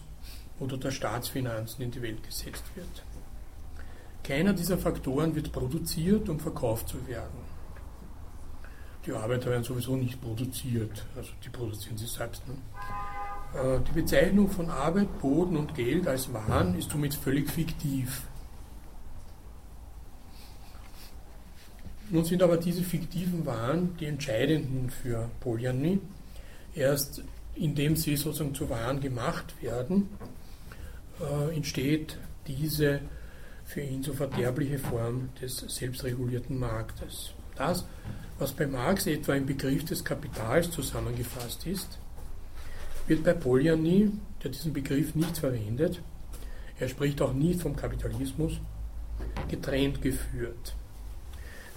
oder 0.59 0.75
der 0.75 0.91
Staatsfinanzen 0.91 1.85
in 1.85 1.91
die 1.91 2.01
Welt 2.01 2.21
gesetzt 2.21 2.65
wird. 2.75 3.05
Keiner 4.25 4.51
dieser 4.51 4.77
Faktoren 4.77 5.33
wird 5.35 5.53
produziert, 5.53 6.27
um 6.27 6.37
verkauft 6.37 6.89
zu 6.89 7.07
werden 7.07 7.46
die 9.07 9.13
Arbeiter 9.13 9.49
werden 9.49 9.63
sowieso 9.63 9.95
nicht 9.95 10.21
produziert, 10.21 11.05
also 11.15 11.31
die 11.43 11.49
produzieren 11.49 11.97
sie 11.97 12.07
selbst. 12.07 12.43
Ne? 12.47 12.55
Äh, 13.55 13.79
die 13.87 14.01
Bezeichnung 14.01 14.49
von 14.49 14.69
Arbeit, 14.69 15.19
Boden 15.19 15.55
und 15.57 15.73
Geld 15.73 16.07
als 16.07 16.31
Waren 16.33 16.77
ist 16.77 16.91
somit 16.91 17.13
völlig 17.13 17.49
fiktiv. 17.49 18.23
Nun 22.09 22.23
sind 22.23 22.41
aber 22.41 22.57
diese 22.57 22.83
fiktiven 22.83 23.45
Waren 23.45 23.97
die 23.97 24.05
entscheidenden 24.05 24.89
für 24.89 25.29
Polyany. 25.41 25.99
Erst 26.73 27.23
indem 27.55 27.95
sie 27.95 28.15
sozusagen 28.15 28.53
zu 28.53 28.69
Waren 28.69 29.01
gemacht 29.01 29.61
werden, 29.61 30.09
äh, 31.19 31.55
entsteht 31.55 32.17
diese 32.45 33.01
für 33.65 33.81
ihn 33.81 34.03
so 34.03 34.13
verderbliche 34.13 34.79
Form 34.79 35.29
des 35.41 35.57
selbstregulierten 35.57 36.57
Marktes. 36.57 37.33
Das, 37.55 37.85
was 38.39 38.51
bei 38.51 38.67
Marx 38.67 39.07
etwa 39.07 39.33
im 39.33 39.45
Begriff 39.45 39.85
des 39.85 40.03
Kapitals 40.03 40.69
zusammengefasst 40.71 41.65
ist, 41.65 41.97
wird 43.07 43.23
bei 43.23 43.33
Polyany, 43.33 44.11
der 44.43 44.51
diesen 44.51 44.73
Begriff 44.73 45.15
nicht 45.15 45.37
verwendet, 45.37 46.01
er 46.79 46.87
spricht 46.87 47.21
auch 47.21 47.33
nicht 47.33 47.61
vom 47.61 47.75
Kapitalismus, 47.75 48.53
getrennt 49.49 50.01
geführt. 50.01 50.75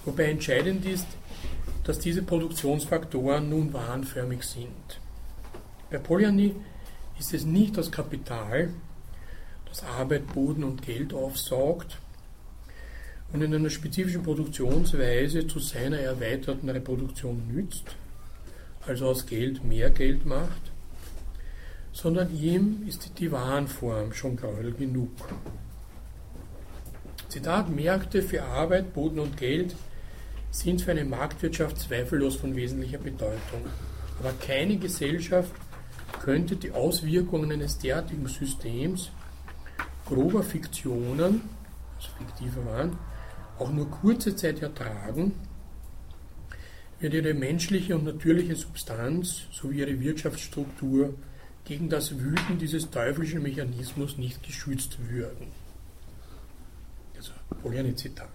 Wobei 0.05 0.25
entscheidend 0.25 0.85
ist, 0.85 1.07
dass 1.83 1.99
diese 1.99 2.21
Produktionsfaktoren 2.21 3.49
nun 3.49 3.73
warenförmig 3.73 4.43
sind. 4.43 4.99
Bei 5.89 5.97
Polyany 5.97 6.55
ist 7.19 7.33
es 7.33 7.45
nicht 7.45 7.77
das 7.77 7.91
Kapital, 7.91 8.69
das 9.65 9.83
Arbeit, 9.83 10.27
Boden 10.33 10.63
und 10.63 10.81
Geld 10.81 11.13
aufsaugt, 11.13 11.97
und 13.33 13.41
in 13.41 13.53
einer 13.53 13.69
spezifischen 13.69 14.23
Produktionsweise 14.23 15.47
zu 15.47 15.59
seiner 15.59 15.99
erweiterten 15.99 16.69
Reproduktion 16.69 17.47
nützt, 17.47 17.95
also 18.85 19.07
aus 19.07 19.25
Geld 19.25 19.63
mehr 19.63 19.89
Geld 19.89 20.25
macht, 20.25 20.71
sondern 21.93 22.35
ihm 22.35 22.83
ist 22.87 23.19
die 23.19 23.31
Warenform 23.31 24.13
schon 24.13 24.35
gräuel 24.35 24.73
genug. 24.73 25.11
Zitat, 27.29 27.69
Märkte 27.69 28.21
für 28.21 28.43
Arbeit, 28.43 28.93
Boden 28.93 29.19
und 29.19 29.37
Geld 29.37 29.75
sind 30.51 30.81
für 30.81 30.91
eine 30.91 31.05
Marktwirtschaft 31.05 31.79
zweifellos 31.79 32.35
von 32.35 32.55
wesentlicher 32.55 32.97
Bedeutung. 32.97 33.65
Aber 34.19 34.33
keine 34.33 34.77
Gesellschaft 34.77 35.53
könnte 36.21 36.57
die 36.57 36.71
Auswirkungen 36.71 37.51
eines 37.51 37.77
derartigen 37.77 38.27
Systems 38.27 39.11
grober 40.05 40.43
Fiktionen, 40.43 41.41
also 41.97 42.09
fiktive 42.17 42.65
waren, 42.65 42.97
auch 43.61 43.71
nur 43.71 43.89
kurze 43.89 44.35
Zeit 44.35 44.61
ertragen, 44.61 45.33
wird 46.99 47.13
ihre 47.13 47.33
menschliche 47.33 47.95
und 47.95 48.05
natürliche 48.05 48.55
Substanz 48.55 49.43
sowie 49.51 49.79
ihre 49.79 49.99
Wirtschaftsstruktur 49.99 51.13
gegen 51.65 51.89
das 51.89 52.19
Wüten 52.19 52.57
dieses 52.59 52.89
teuflischen 52.89 53.41
Mechanismus 53.41 54.17
nicht 54.17 54.43
geschützt 54.43 54.97
würden. 55.09 55.47
Also 57.15 57.31
Polyani-Zitat. 57.61 58.29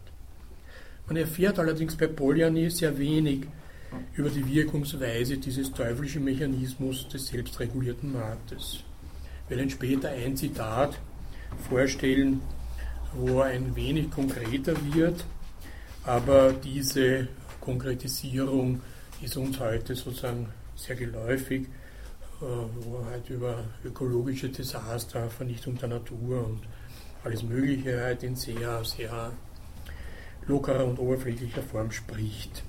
Man 1.07 1.17
erfährt 1.17 1.59
allerdings 1.59 1.97
bei 1.97 2.09
Polyani 2.09 2.71
sehr 2.71 2.99
wenig 2.99 3.47
über 4.15 4.31
die 4.31 4.47
Wirkungsweise 4.47 5.39
dieses 5.39 5.73
teuflischen 5.73 6.25
Mechanismus 6.25 7.09
des 7.09 7.29
selbstregulierten 7.29 8.13
Marktes. 8.13 8.83
Ich 9.45 9.51
werde 9.51 9.71
später 9.71 10.11
ein 10.11 10.37
Zitat 10.37 10.99
vorstellen, 11.69 12.41
wo 13.19 13.41
ein 13.41 13.75
wenig 13.75 14.11
konkreter 14.11 14.75
wird, 14.93 15.25
aber 16.05 16.53
diese 16.53 17.29
Konkretisierung 17.61 18.81
ist 19.23 19.37
uns 19.37 19.59
heute 19.59 19.95
sozusagen 19.95 20.49
sehr 20.75 20.97
geläufig, 20.97 21.63
äh, 21.63 22.45
wo 22.45 22.99
er 22.99 23.07
halt 23.07 23.31
über 23.31 23.65
ökologische 23.85 24.49
Desaster, 24.49 25.29
Vernichtung 25.31 25.77
der 25.79 25.89
Natur 25.89 26.47
und 26.47 26.61
alles 27.25 27.43
Mögliche 27.43 28.01
halt 28.01 28.23
in 28.23 28.37
sehr, 28.37 28.85
sehr 28.85 29.33
lockerer 30.47 30.85
und 30.85 30.99
oberflächlicher 30.99 31.63
Form 31.63 31.91
spricht. 31.91 32.63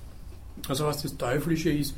Also 0.68 0.86
was 0.86 1.02
das 1.02 1.16
Teuflische 1.16 1.70
ist, 1.70 1.94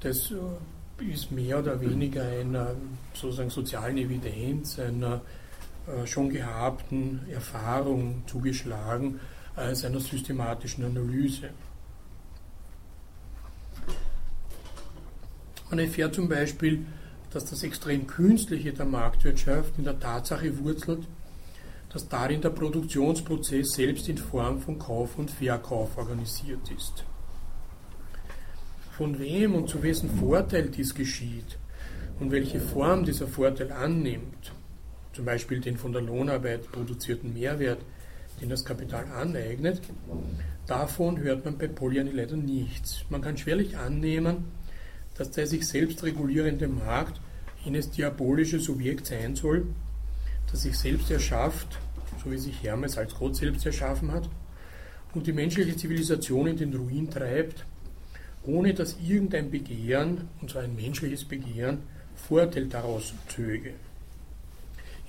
das 0.00 0.30
äh, 0.30 1.04
ist 1.04 1.32
mehr 1.32 1.58
oder 1.58 1.80
weniger 1.80 2.22
einer 2.22 2.74
sozusagen 3.14 3.50
sozialen 3.50 3.96
Evidenz, 3.96 4.78
einer 4.78 5.22
schon 6.04 6.30
gehabten 6.30 7.20
Erfahrung 7.30 8.22
zugeschlagen 8.26 9.20
als 9.56 9.84
einer 9.84 10.00
systematischen 10.00 10.84
Analyse. 10.84 11.50
Man 15.70 15.78
erfährt 15.78 16.14
zum 16.14 16.28
Beispiel, 16.28 16.84
dass 17.30 17.46
das 17.46 17.62
extrem 17.62 18.06
Künstliche 18.06 18.72
der 18.72 18.84
Marktwirtschaft 18.84 19.78
in 19.78 19.84
der 19.84 19.98
Tatsache 19.98 20.58
wurzelt, 20.58 21.06
dass 21.92 22.08
darin 22.08 22.40
der 22.40 22.50
Produktionsprozess 22.50 23.72
selbst 23.72 24.08
in 24.08 24.18
Form 24.18 24.60
von 24.60 24.78
Kauf 24.78 25.18
und 25.18 25.30
Verkauf 25.30 25.96
organisiert 25.96 26.70
ist. 26.70 27.04
Von 28.96 29.18
wem 29.18 29.54
und 29.54 29.68
zu 29.68 29.82
wessen 29.82 30.10
Vorteil 30.10 30.68
dies 30.68 30.94
geschieht 30.94 31.58
und 32.20 32.30
welche 32.30 32.60
Form 32.60 33.04
dieser 33.04 33.26
Vorteil 33.26 33.72
annimmt, 33.72 34.52
zum 35.12 35.24
Beispiel 35.24 35.60
den 35.60 35.76
von 35.76 35.92
der 35.92 36.02
Lohnarbeit 36.02 36.70
produzierten 36.72 37.34
Mehrwert, 37.34 37.80
den 38.40 38.48
das 38.48 38.64
Kapital 38.64 39.06
aneignet, 39.06 39.80
davon 40.66 41.18
hört 41.18 41.44
man 41.44 41.58
bei 41.58 41.68
Polyani 41.68 42.10
leider 42.10 42.36
nichts. 42.36 43.04
Man 43.10 43.20
kann 43.20 43.36
schwerlich 43.36 43.76
annehmen, 43.76 44.44
dass 45.16 45.30
der 45.30 45.46
sich 45.46 45.66
selbst 45.66 46.02
regulierende 46.02 46.68
Markt 46.68 47.20
jenes 47.64 47.90
diabolische 47.90 48.58
Subjekt 48.58 49.06
sein 49.06 49.36
soll, 49.36 49.66
das 50.50 50.62
sich 50.62 50.76
selbst 50.76 51.10
erschafft, 51.10 51.78
so 52.22 52.30
wie 52.30 52.38
sich 52.38 52.62
Hermes 52.62 52.98
als 52.98 53.14
Gott 53.14 53.36
selbst 53.36 53.64
erschaffen 53.66 54.12
hat, 54.12 54.28
und 55.14 55.26
die 55.26 55.32
menschliche 55.32 55.76
Zivilisation 55.76 56.46
in 56.46 56.56
den 56.56 56.74
Ruin 56.74 57.10
treibt, 57.10 57.66
ohne 58.44 58.74
dass 58.74 58.96
irgendein 59.06 59.50
Begehren, 59.50 60.28
und 60.40 60.50
zwar 60.50 60.62
ein 60.62 60.74
menschliches 60.74 61.24
Begehren, 61.24 61.78
Vorteil 62.16 62.66
daraus 62.66 63.14
zöge. 63.28 63.74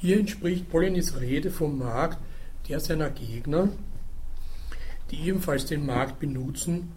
Hier 0.04 0.20
entspricht 0.20 0.70
Polyanis 0.70 1.22
Rede 1.22 1.49
vom 1.49 1.78
Markt 1.78 2.18
der 2.68 2.82
seiner 2.82 3.10
Gegner, 3.10 3.70
die 5.10 5.30
ebenfalls 5.30 5.66
den 5.66 5.86
Markt 5.86 6.20
benutzen, 6.20 6.91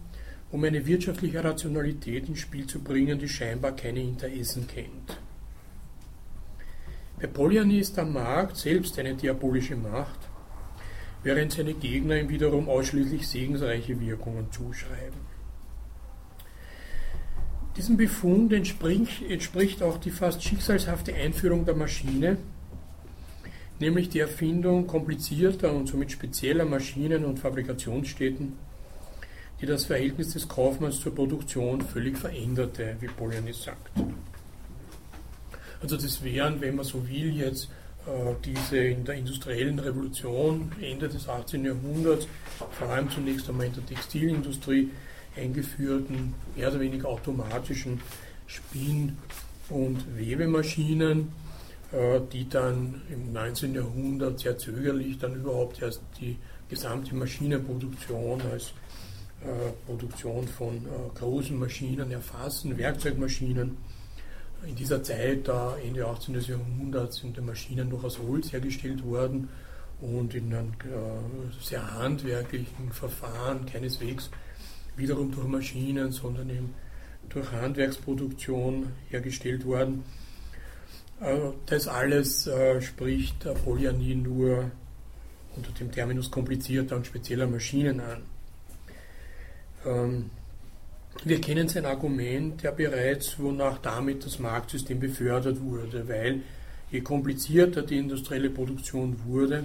um 0.51 0.61
eine 0.65 0.85
wirtschaftliche 0.85 1.41
Rationalität 1.41 2.27
ins 2.27 2.39
Spiel 2.39 2.67
zu 2.67 2.81
bringen, 2.81 3.17
die 3.17 3.29
scheinbar 3.29 3.71
keine 3.77 4.01
Interessen 4.01 4.67
kennt. 4.67 5.21
Bei 7.17 7.27
Polyani 7.27 7.79
ist 7.79 7.95
der 7.95 8.03
Markt 8.03 8.57
selbst 8.57 8.99
eine 8.99 9.15
diabolische 9.15 9.77
Macht, 9.77 10.19
während 11.23 11.53
seine 11.53 11.75
Gegner 11.75 12.19
ihm 12.19 12.27
wiederum 12.27 12.67
ausschließlich 12.67 13.25
segensreiche 13.25 13.97
Wirkungen 14.01 14.51
zuschreiben. 14.51 15.21
Diesem 17.77 17.95
Befund 17.95 18.51
entspricht 18.51 19.81
auch 19.81 19.97
die 19.97 20.11
fast 20.11 20.43
schicksalshafte 20.43 21.15
Einführung 21.15 21.63
der 21.63 21.75
Maschine, 21.75 22.37
nämlich 23.79 24.09
die 24.09 24.19
Erfindung 24.19 24.87
komplizierter 24.87 25.71
und 25.71 25.87
somit 25.87 26.11
spezieller 26.11 26.65
Maschinen 26.65 27.25
und 27.25 27.39
Fabrikationsstätten, 27.39 28.53
die 29.61 29.65
das 29.65 29.85
Verhältnis 29.85 30.33
des 30.33 30.47
Kaufmanns 30.47 30.99
zur 30.99 31.15
Produktion 31.15 31.81
völlig 31.81 32.17
veränderte, 32.17 32.95
wie 32.99 33.07
Polyani 33.07 33.53
sagt. 33.53 33.89
Also 35.81 35.95
das 35.95 36.23
wären, 36.23 36.59
wenn 36.61 36.75
man 36.75 36.85
so 36.85 37.07
will, 37.07 37.35
jetzt 37.35 37.69
äh, 38.07 38.33
diese 38.43 38.77
in 38.77 39.05
der 39.05 39.15
industriellen 39.15 39.79
Revolution 39.79 40.71
Ende 40.81 41.07
des 41.07 41.27
18. 41.27 41.65
Jahrhunderts, 41.65 42.27
vor 42.71 42.89
allem 42.89 43.09
zunächst 43.11 43.47
einmal 43.49 43.67
in 43.67 43.73
der 43.73 43.85
Textilindustrie 43.85 44.89
eingeführten, 45.35 46.33
mehr 46.55 46.69
oder 46.69 46.79
weniger 46.79 47.09
automatischen 47.09 48.01
Spinn- 48.47 49.17
und 49.69 50.17
Webemaschinen, 50.17 51.31
die 52.33 52.49
dann 52.49 53.01
im 53.09 53.31
19. 53.31 53.73
Jahrhundert 53.73 54.39
sehr 54.39 54.57
zögerlich 54.57 55.17
dann 55.19 55.35
überhaupt 55.35 55.81
erst 55.81 56.01
die 56.19 56.37
gesamte 56.67 57.15
Maschinenproduktion 57.15 58.41
als 58.51 58.73
äh, 59.41 59.71
Produktion 59.85 60.45
von 60.47 60.85
großen 61.15 61.57
Maschinen 61.57 62.11
erfassen, 62.11 62.77
Werkzeugmaschinen 62.77 63.77
in 64.65 64.75
dieser 64.75 65.03
Zeit, 65.03 65.47
da 65.47 65.77
Ende 65.77 66.05
18. 66.07 66.39
Jahrhunderts, 66.39 67.17
sind 67.17 67.37
die 67.37 67.41
Maschinen 67.41 67.89
noch 67.89 68.03
aus 68.03 68.19
Holz 68.19 68.51
hergestellt 68.51 69.03
worden 69.03 69.49
und 70.01 70.33
in 70.33 70.53
einem 70.53 70.73
äh, 70.83 71.63
sehr 71.63 71.93
handwerklichen 71.93 72.91
Verfahren, 72.91 73.65
keineswegs 73.65 74.29
wiederum 74.95 75.31
durch 75.31 75.47
Maschinen, 75.47 76.11
sondern 76.11 76.49
eben 76.49 76.73
durch 77.29 77.51
Handwerksproduktion 77.51 78.87
hergestellt 79.09 79.65
worden. 79.65 80.03
Äh, 81.21 81.51
das 81.65 81.87
alles 81.87 82.47
äh, 82.47 82.81
spricht 82.81 83.47
Polyanie 83.63 84.15
nur 84.15 84.71
unter 85.55 85.71
dem 85.71 85.91
Terminus 85.91 86.29
komplizierter 86.29 86.95
und 86.95 87.07
spezieller 87.07 87.47
Maschinen 87.47 87.99
an. 87.99 88.21
Ähm, 89.85 90.29
wir 91.23 91.41
kennen 91.41 91.67
sein 91.67 91.85
Argument 91.85 92.61
ja 92.61 92.71
bereits, 92.71 93.39
wonach 93.39 93.79
damit 93.79 94.25
das 94.25 94.37
Marktsystem 94.39 94.99
befördert 94.99 95.59
wurde, 95.59 96.07
weil 96.07 96.41
je 96.91 97.01
komplizierter 97.01 97.81
die 97.81 97.97
industrielle 97.97 98.51
Produktion 98.51 99.15
wurde, 99.25 99.63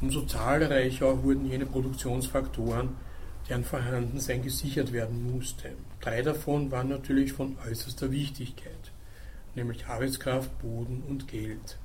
umso 0.00 0.22
zahlreicher 0.22 1.22
wurden 1.22 1.46
jene 1.46 1.66
Produktionsfaktoren, 1.66 2.90
deren 3.48 3.64
Vorhandensein 3.64 4.42
gesichert 4.42 4.92
werden 4.92 5.32
musste. 5.32 5.70
Drei 6.00 6.20
davon 6.22 6.70
waren 6.72 6.88
natürlich 6.88 7.32
von 7.32 7.56
äußerster 7.64 8.10
Wichtigkeit, 8.10 8.75
nämlich 9.56 9.86
Arbeitskraft, 9.86 10.58
Boden 10.60 11.02
und 11.08 11.26
Geld. 11.28 11.78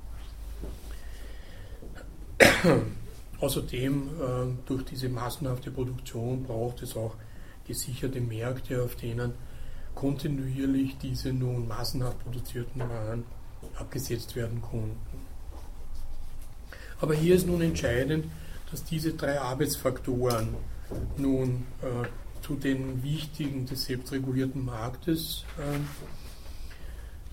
Außerdem, 3.40 4.08
äh, 4.08 4.66
durch 4.66 4.84
diese 4.84 5.08
massenhafte 5.08 5.70
Produktion 5.70 6.44
braucht 6.44 6.82
es 6.82 6.96
auch 6.96 7.16
gesicherte 7.66 8.20
Märkte, 8.20 8.82
auf 8.82 8.94
denen 8.94 9.32
kontinuierlich 9.94 10.96
diese 10.98 11.32
nun 11.32 11.66
massenhaft 11.68 12.22
produzierten 12.22 12.80
Waren 12.80 13.24
abgesetzt 13.76 14.36
werden 14.36 14.62
konnten. 14.62 14.96
Aber 17.00 17.14
hier 17.14 17.34
ist 17.34 17.46
nun 17.46 17.60
entscheidend, 17.62 18.26
dass 18.70 18.84
diese 18.84 19.12
drei 19.14 19.40
Arbeitsfaktoren 19.40 20.54
nun 21.16 21.64
äh, 21.82 22.06
zu 22.42 22.54
den 22.54 23.02
wichtigen 23.02 23.66
des 23.66 23.84
selbstregulierten 23.84 24.64
Marktes 24.64 25.44
äh, 25.58 25.78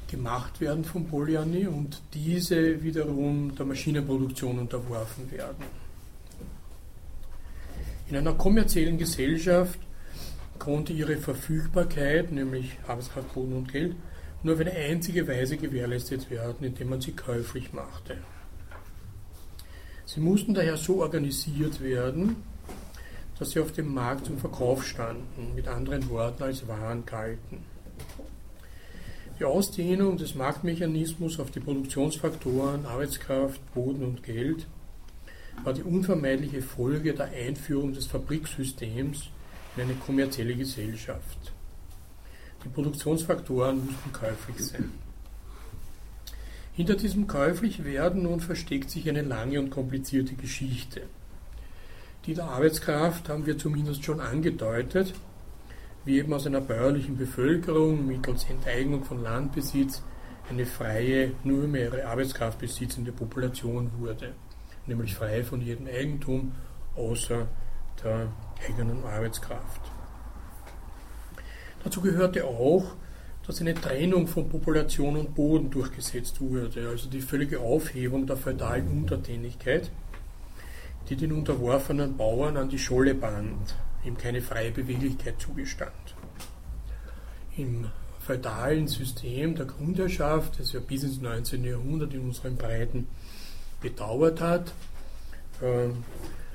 gemacht 0.10 0.60
werden 0.60 0.84
von 0.84 1.08
Polyani 1.08 1.68
und 1.68 2.02
diese 2.14 2.84
wiederum 2.84 3.56
der 3.56 3.66
Maschinenproduktion 3.66 4.60
unterworfen 4.60 5.32
werden. 5.32 5.64
In 8.10 8.18
einer 8.18 8.34
kommerziellen 8.34 8.98
Gesellschaft 8.98 9.80
konnte 10.58 10.94
ihre 10.94 11.18
Verfügbarkeit, 11.18 12.32
nämlich 12.32 12.78
Arbeitskraft, 12.88 13.34
Boden 13.34 13.54
und 13.54 13.72
Geld, 13.72 13.96
nur 14.44 14.56
auf 14.56 14.62
eine 14.62 14.72
einzige 14.72 15.28
Weise 15.28 15.58
gewährleistet 15.58 16.30
werden, 16.30 16.66
indem 16.66 16.90
man 16.90 17.02
sie 17.02 17.12
käuflich 17.12 17.74
machte. 17.74 18.18
Sie 20.06 20.22
mussten 20.22 20.54
daher 20.54 20.76
so 20.76 21.02
organisiert 21.02 21.82
werden, 21.82 22.38
dass 23.38 23.52
sie 23.52 23.60
auf 23.60 23.72
dem 23.72 23.94
Markt 23.94 24.26
zum 24.26 24.38
Verkauf 24.38 24.86
standen, 24.86 25.54
mit 25.56 25.68
anderen 25.68 26.10
Worten 26.10 26.44
als 26.44 26.68
Waren 26.68 27.06
galten. 27.06 27.64
Die 29.40 29.46
Ausdehnung 29.46 30.18
des 30.18 30.36
Marktmechanismus 30.36 31.40
auf 31.40 31.50
die 31.50 31.62
Produktionsfaktoren 31.62 32.86
Arbeitskraft, 32.86 33.62
Boden 33.74 34.04
und 34.04 34.22
Geld 34.22 34.68
war 35.64 35.72
die 35.72 35.82
unvermeidliche 35.82 36.62
Folge 36.62 37.14
der 37.14 37.28
Einführung 37.28 37.94
des 37.94 38.06
Fabriksystems 38.06 39.30
in 39.78 39.84
eine 39.84 39.94
kommerzielle 39.94 40.56
Gesellschaft. 40.56 41.54
Die 42.66 42.68
Produktionsfaktoren 42.68 43.86
mussten 43.86 44.12
käuflich 44.12 44.60
sein. 44.60 44.92
Hinter 46.74 46.96
diesem 46.96 47.26
Käuflichwerden 47.26 48.24
nun 48.24 48.42
versteckt 48.42 48.90
sich 48.90 49.08
eine 49.08 49.22
lange 49.22 49.62
und 49.62 49.70
komplizierte 49.70 50.36
Geschichte. 50.36 51.04
Die 52.26 52.34
der 52.34 52.46
Arbeitskraft 52.46 53.30
haben 53.30 53.46
wir 53.46 53.58
zumindest 53.58 54.04
schon 54.04 54.20
angedeutet, 54.20 55.14
wie 56.06 56.18
eben 56.18 56.34
aus 56.34 56.48
einer 56.48 56.62
bäuerlichen 56.62 57.18
Bevölkerung 57.18 58.06
mittels 58.08 58.50
Enteignung 58.50 59.04
von 59.04 59.22
Landbesitz 59.22 60.02
eine 60.50 60.66
freie, 60.66 61.34
nur 61.44 61.68
mehr 61.68 61.92
Arbeitskraft 62.08 62.60
besitzende 62.60 63.12
Population 63.12 63.92
wurde, 64.00 64.34
nämlich 64.88 65.14
frei 65.14 65.44
von 65.44 65.62
jedem 65.62 65.88
Eigentum 65.88 66.54
außer 66.96 67.48
der 68.04 68.28
eigenen 68.68 69.04
Arbeitskraft. 69.04 69.82
Dazu 71.84 72.02
gehörte 72.02 72.46
auch, 72.46 72.96
dass 73.46 73.62
eine 73.62 73.74
Trennung 73.74 74.28
von 74.28 74.50
Population 74.50 75.18
und 75.18 75.34
Boden 75.34 75.70
durchgesetzt 75.70 76.40
wurde, 76.42 76.88
also 76.90 77.10
die 77.10 77.22
völlige 77.22 77.60
Aufhebung 77.60 78.28
der 78.28 78.38
feudalen 78.38 78.88
Untertänigkeit, 78.88 79.90
die 81.10 81.16
den 81.16 81.32
unterworfenen 81.32 82.16
Bauern 82.16 82.58
an 82.58 82.70
die 82.70 82.78
Scholle 82.78 83.16
band, 83.16 83.76
ihm 84.06 84.18
keine 84.18 84.42
freie 84.42 84.72
Beweglichkeit 84.72 85.40
zugestand. 85.40 86.16
Im 87.58 87.90
feudalen 88.20 88.88
System 88.88 89.56
der 89.56 89.66
Grundherrschaft, 89.66 90.60
das 90.60 90.74
ja 90.74 90.80
bis 90.80 91.04
ins 91.04 91.20
19. 91.20 91.64
Jahrhundert 91.64 92.14
in 92.14 92.22
unseren 92.22 92.56
Breiten 92.56 93.08
bedauert 93.82 94.42
hat, 94.42 94.74
äh, 95.62 95.90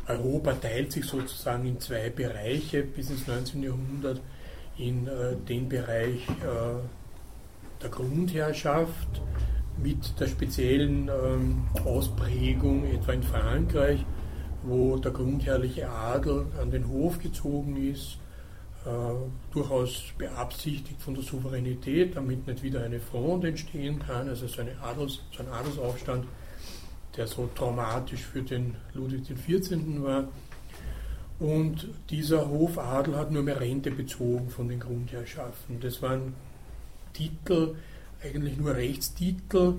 Europa 0.07 0.53
teilt 0.53 0.93
sich 0.93 1.05
sozusagen 1.05 1.67
in 1.67 1.81
zwei 1.81 2.11
Bereiche 2.11 2.83
bis 2.83 3.11
ins 3.11 3.27
19. 3.27 3.63
Jahrhundert 3.63 4.21
in 4.77 5.07
äh, 5.07 5.37
den 5.49 5.69
Bereich 5.69 6.29
äh, 6.29 6.81
der 7.83 7.91
Grundherrschaft 7.91 9.23
mit 9.83 10.19
der 10.21 10.29
speziellen 10.29 11.09
ähm, 11.09 11.67
Ausprägung 11.85 12.85
etwa 12.87 13.13
in 13.13 13.23
Frankreich, 13.23 14.05
wo 14.67 14.97
der 14.97 15.13
grundherrliche 15.13 15.89
Adel 15.89 16.47
an 16.61 16.71
den 16.71 16.89
Hof 16.89 17.19
gezogen 17.19 17.77
ist, 17.77 18.19
äh, 18.85 18.91
durchaus 19.53 20.05
beabsichtigt 20.19 21.01
von 21.01 21.15
der 21.15 21.23
Souveränität, 21.23 22.17
damit 22.17 22.47
nicht 22.47 22.63
wieder 22.63 22.83
eine 22.83 23.01
Front 23.01 23.45
entstehen 23.45 23.99
kann, 23.99 24.29
also 24.29 24.47
so, 24.47 24.63
Adels, 24.83 25.21
so 25.37 25.43
ein 25.43 25.49
Adelsaufstand, 25.49 26.27
der 27.17 27.27
so 27.27 27.49
traumatisch 27.55 28.23
für 28.23 28.43
den 28.43 28.75
Ludwig 28.93 29.23
XIV. 29.23 30.03
war 30.03 30.29
und 31.39 31.89
dieser 32.11 32.49
Hofadel 32.49 33.17
hat 33.17 33.31
nur 33.31 33.43
mehr 33.43 33.61
Rente 33.61 33.91
bezogen 33.91 34.49
von 34.51 34.69
den 34.69 34.81
Grundherrschaften. 34.81 35.81
Das 35.81 36.01
waren 36.01 36.35
Titel, 37.13 37.75
eigentlich 38.23 38.57
nur 38.57 38.75
Rechtstitel, 38.75 39.75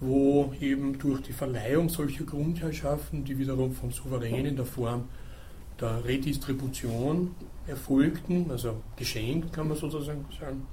wo 0.00 0.52
eben 0.60 0.98
durch 0.98 1.22
die 1.22 1.32
Verleihung 1.32 1.88
solcher 1.88 2.24
Grundherrschaften, 2.24 3.24
die 3.24 3.38
wiederum 3.38 3.72
vom 3.72 3.90
Souverän 3.90 4.46
in 4.46 4.56
der 4.56 4.66
Form 4.66 5.04
der 5.80 6.04
Redistribution 6.04 7.34
erfolgten, 7.66 8.50
also 8.50 8.82
geschenkt 8.96 9.52
kann 9.52 9.68
man 9.68 9.76
sozusagen 9.76 10.24
sagen, 10.38 10.66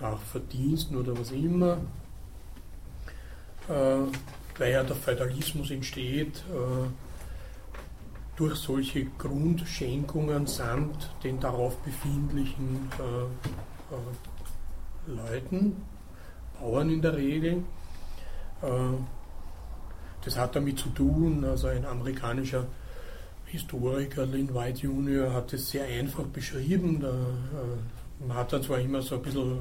nach 0.00 0.20
Verdiensten 0.20 0.96
oder 0.96 1.18
was 1.18 1.32
immer, 1.32 1.78
äh, 3.68 3.98
weil 4.58 4.72
ja 4.72 4.82
der 4.82 4.96
Feudalismus 4.96 5.70
entsteht, 5.70 6.38
äh, 6.52 6.88
durch 8.36 8.54
solche 8.54 9.04
Grundschenkungen 9.18 10.46
samt 10.46 11.10
den 11.24 11.40
darauf 11.40 11.76
befindlichen 11.78 12.88
äh, 12.98 13.24
äh, 13.94 15.16
Leuten, 15.16 15.76
Bauern 16.60 16.90
in 16.90 17.02
der 17.02 17.16
Regel. 17.16 17.64
Äh, 18.62 18.96
das 20.24 20.36
hat 20.36 20.56
damit 20.56 20.78
zu 20.78 20.88
tun, 20.90 21.44
also 21.44 21.68
ein 21.68 21.86
amerikanischer 21.86 22.66
Historiker, 23.46 24.26
Lynn 24.26 24.54
White 24.54 24.80
Jr., 24.80 25.32
hat 25.32 25.52
es 25.52 25.70
sehr 25.70 25.84
einfach 25.84 26.24
beschrieben. 26.24 27.00
Da, 27.00 27.08
äh, 27.08 28.26
man 28.26 28.36
hat 28.36 28.52
dann 28.52 28.62
zwar 28.62 28.80
immer 28.80 29.00
so 29.00 29.14
ein 29.14 29.22
bisschen 29.22 29.58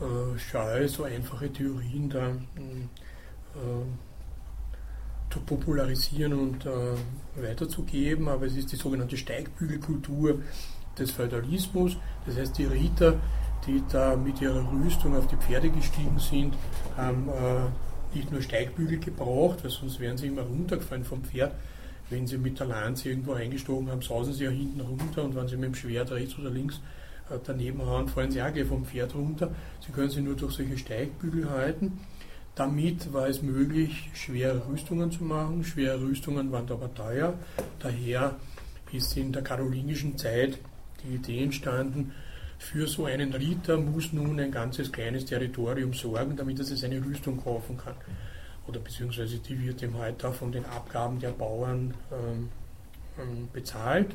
äh, 0.00 0.38
scheu, 0.38 0.88
so 0.88 1.04
einfache 1.04 1.52
Theorien 1.52 2.08
da 2.10 2.32
zu 5.30 5.40
popularisieren 5.40 6.32
und 6.32 6.66
weiterzugeben, 7.34 8.28
aber 8.28 8.46
es 8.46 8.54
ist 8.56 8.70
die 8.70 8.76
sogenannte 8.76 9.16
Steigbügelkultur 9.16 10.40
des 10.96 11.10
Feudalismus. 11.10 11.96
Das 12.26 12.36
heißt, 12.36 12.56
die 12.58 12.66
Ritter, 12.66 13.14
die 13.68 13.82
da 13.92 14.16
mit 14.16 14.40
ihrer 14.40 14.66
Rüstung 14.72 15.16
auf 15.16 15.26
die 15.26 15.36
Pferde 15.36 15.68
gestiegen 15.68 16.18
sind, 16.18 16.54
haben 16.96 17.28
äh, 17.28 18.16
nicht 18.16 18.32
nur 18.32 18.40
Steigbügel 18.40 18.98
gebraucht, 18.98 19.62
weil 19.62 19.70
sonst 19.70 20.00
wären 20.00 20.16
sie 20.16 20.28
immer 20.28 20.42
runtergefallen 20.42 21.04
vom 21.04 21.22
Pferd. 21.22 21.52
Wenn 22.10 22.26
sie 22.26 22.38
mit 22.38 22.58
der 22.58 22.66
Lanze 22.66 23.10
irgendwo 23.10 23.34
eingestochen 23.34 23.90
haben, 23.90 24.00
sausen 24.00 24.32
sie 24.32 24.44
ja 24.44 24.50
hinten 24.50 24.80
runter 24.80 25.22
und 25.22 25.36
wenn 25.36 25.46
sie 25.46 25.56
mit 25.56 25.66
dem 25.66 25.74
Schwert 25.74 26.10
rechts 26.10 26.38
oder 26.38 26.48
links 26.48 26.80
äh, 27.30 27.38
daneben 27.44 27.84
hauen, 27.84 28.08
fallen 28.08 28.30
sie 28.30 28.42
auch 28.42 28.52
gleich 28.52 28.66
vom 28.66 28.86
Pferd 28.86 29.14
runter. 29.14 29.50
Sie 29.86 29.92
können 29.92 30.10
sie 30.10 30.22
nur 30.22 30.34
durch 30.34 30.54
solche 30.54 30.78
Steigbügel 30.78 31.50
halten. 31.50 32.00
Damit 32.54 33.12
war 33.12 33.28
es 33.28 33.42
möglich, 33.42 34.10
schwere 34.14 34.66
Rüstungen 34.66 35.12
zu 35.12 35.22
machen. 35.22 35.62
Schwere 35.62 36.00
Rüstungen 36.00 36.50
waren 36.50 36.68
aber 36.70 36.92
teuer. 36.92 37.34
Daher 37.78 38.36
ist 38.90 39.16
in 39.16 39.30
der 39.32 39.42
karolingischen 39.42 40.16
Zeit 40.16 40.58
die 41.04 41.16
Idee 41.16 41.44
entstanden, 41.44 42.12
für 42.58 42.86
so 42.86 43.06
einen 43.06 43.32
Ritter 43.32 43.76
muss 43.78 44.12
nun 44.12 44.38
ein 44.40 44.50
ganzes 44.50 44.90
kleines 44.90 45.24
Territorium 45.24 45.92
sorgen, 45.92 46.36
damit 46.36 46.58
er 46.58 46.64
sich 46.64 46.80
seine 46.80 47.04
Rüstung 47.04 47.42
kaufen 47.42 47.76
kann. 47.76 47.94
Oder 48.66 48.80
beziehungsweise 48.80 49.38
die 49.38 49.60
wird 49.66 49.80
ihm 49.82 49.96
heute 49.96 50.28
auch 50.28 50.34
von 50.34 50.52
den 50.52 50.64
Abgaben 50.66 51.18
der 51.18 51.30
Bauern 51.30 51.94
ähm, 52.12 52.48
ähm, 53.18 53.48
bezahlt. 53.52 54.14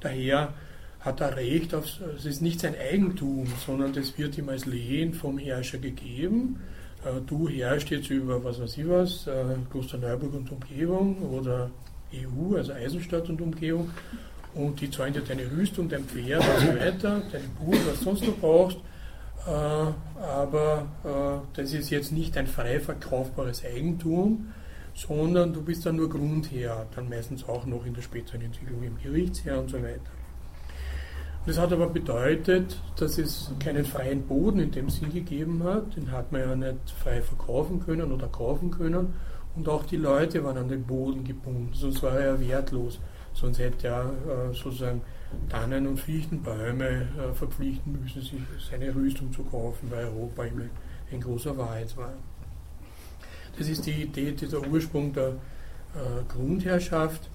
Daher 0.00 0.54
hat 1.00 1.20
er 1.20 1.36
Recht 1.36 1.74
auf, 1.74 1.86
es 2.16 2.24
ist 2.24 2.42
nicht 2.42 2.60
sein 2.60 2.74
Eigentum, 2.78 3.46
sondern 3.66 3.92
das 3.92 4.16
wird 4.18 4.38
ihm 4.38 4.48
als 4.48 4.66
Lehen 4.66 5.14
vom 5.14 5.38
Herrscher 5.38 5.78
gegeben 5.78 6.60
äh, 7.04 7.20
du 7.26 7.48
herrschst 7.48 7.90
jetzt 7.90 8.10
über 8.10 8.42
was 8.42 8.60
weiß 8.60 8.76
ich 8.78 8.88
was, 8.88 9.26
äh, 9.26 9.56
Klosterneuburg 9.70 10.34
und 10.34 10.50
Umgebung 10.50 11.18
oder 11.22 11.70
EU, 12.12 12.56
also 12.56 12.72
Eisenstadt 12.72 13.28
und 13.28 13.40
Umgebung, 13.40 13.90
und 14.54 14.80
die 14.80 14.90
zahlen 14.90 15.12
dir 15.12 15.22
deine 15.22 15.50
Rüstung, 15.50 15.88
dein 15.88 16.04
Pferd 16.04 16.42
und 16.42 16.66
so 16.66 16.80
weiter, 16.80 17.22
deine 17.32 17.48
Buch, 17.58 17.76
was 17.88 18.00
sonst 18.00 18.26
du 18.26 18.32
brauchst. 18.32 18.78
Äh, 19.46 19.50
aber 20.20 21.42
das 21.54 21.72
ist 21.72 21.90
jetzt 21.90 22.12
nicht 22.12 22.36
ein 22.36 22.46
frei 22.46 22.80
verkaufbares 22.80 23.64
Eigentum, 23.64 24.52
sondern 24.94 25.52
du 25.52 25.62
bist 25.62 25.86
dann 25.86 25.96
nur 25.96 26.10
Grundherr, 26.10 26.86
dann 26.94 27.08
meistens 27.08 27.48
auch 27.48 27.64
noch 27.66 27.86
in 27.86 27.94
der 27.94 28.02
späteren 28.02 28.42
Entwicklung 28.42 28.82
im 28.82 28.98
Gerichtsherr 28.98 29.60
und 29.60 29.70
so 29.70 29.82
weiter. 29.82 30.10
Das 31.46 31.58
hat 31.58 31.72
aber 31.72 31.86
bedeutet, 31.86 32.78
dass 32.96 33.16
es 33.16 33.50
keinen 33.58 33.84
freien 33.84 34.26
Boden 34.26 34.60
in 34.60 34.70
dem 34.70 34.90
Sinn 34.90 35.10
gegeben 35.10 35.62
hat. 35.64 35.96
Den 35.96 36.12
hat 36.12 36.30
man 36.30 36.42
ja 36.42 36.54
nicht 36.54 36.90
frei 37.02 37.22
verkaufen 37.22 37.80
können 37.80 38.12
oder 38.12 38.26
kaufen 38.26 38.70
können. 38.70 39.14
Und 39.56 39.68
auch 39.68 39.84
die 39.86 39.96
Leute 39.96 40.44
waren 40.44 40.58
an 40.58 40.68
den 40.68 40.84
Boden 40.84 41.24
gebunden, 41.24 41.70
sonst 41.72 42.02
war 42.02 42.18
er 42.20 42.34
ja 42.34 42.40
wertlos. 42.40 43.00
Sonst 43.40 43.60
hätte 43.60 43.86
er 43.86 44.04
äh, 44.04 44.54
sozusagen 44.54 45.00
Tannen- 45.48 45.86
und 45.86 46.00
Fichtenbäume 46.00 46.88
äh, 46.88 47.32
verpflichten 47.34 48.00
müssen, 48.02 48.20
sich 48.22 48.40
seine 48.68 48.92
Rüstung 48.92 49.32
zu 49.32 49.44
kaufen, 49.44 49.90
weil 49.90 50.06
Europa 50.06 50.44
immer 50.44 50.64
ein 51.12 51.20
großer 51.20 51.56
Wahrheit 51.56 51.96
war. 51.96 52.12
Das 53.56 53.68
ist 53.68 53.86
die 53.86 54.02
Idee, 54.02 54.32
dieser 54.32 54.66
Ursprung 54.66 55.12
der 55.12 55.28
äh, 55.28 55.34
Grundherrschaft. 56.28 57.28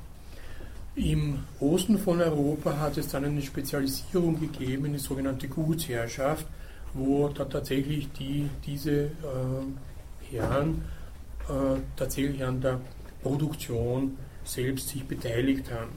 Im 0.96 1.40
Osten 1.60 1.98
von 1.98 2.22
Europa 2.22 2.78
hat 2.78 2.98
es 2.98 3.08
dann 3.08 3.24
eine 3.24 3.42
Spezialisierung 3.42 4.40
gegeben 4.40 4.86
in 4.86 4.94
die 4.94 5.00
sogenannte 5.00 5.48
Gutsherrschaft, 5.48 6.46
wo 6.94 7.30
da 7.30 7.46
tatsächlich 7.46 8.12
die, 8.12 8.50
diese 8.66 8.92
äh, 8.92 9.10
Herren 10.32 10.82
tatsächlich 11.98 12.42
an 12.42 12.62
der 12.62 12.80
Produktion 13.22 14.18
selbst 14.46 14.90
sich 14.90 15.06
beteiligt 15.06 15.72
haben. 15.72 15.92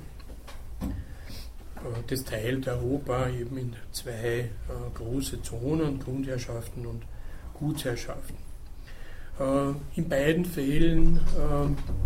Äh, 1.86 2.02
das 2.06 2.24
teilt 2.24 2.68
Europa 2.68 3.28
eben 3.28 3.56
in 3.58 3.72
zwei 3.92 4.18
äh, 4.18 4.48
große 4.94 5.42
Zonen, 5.42 6.00
Grundherrschaften 6.00 6.86
und 6.86 7.02
Gutsherrschaften. 7.54 8.36
Äh, 9.38 9.98
in 9.98 10.08
beiden 10.08 10.44
Fällen 10.44 11.20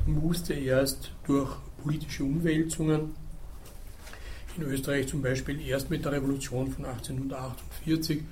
musste 0.07 0.55
erst 0.55 1.13
durch 1.27 1.57
politische 1.83 2.25
Umwälzungen, 2.25 3.15
in 4.57 4.65
Österreich 4.65 5.07
zum 5.07 5.23
Beispiel 5.23 5.61
erst 5.61 5.91
mit 5.91 6.05
der 6.05 6.13
Revolution 6.13 6.71
von 6.71 6.85
1848, 6.85 8.23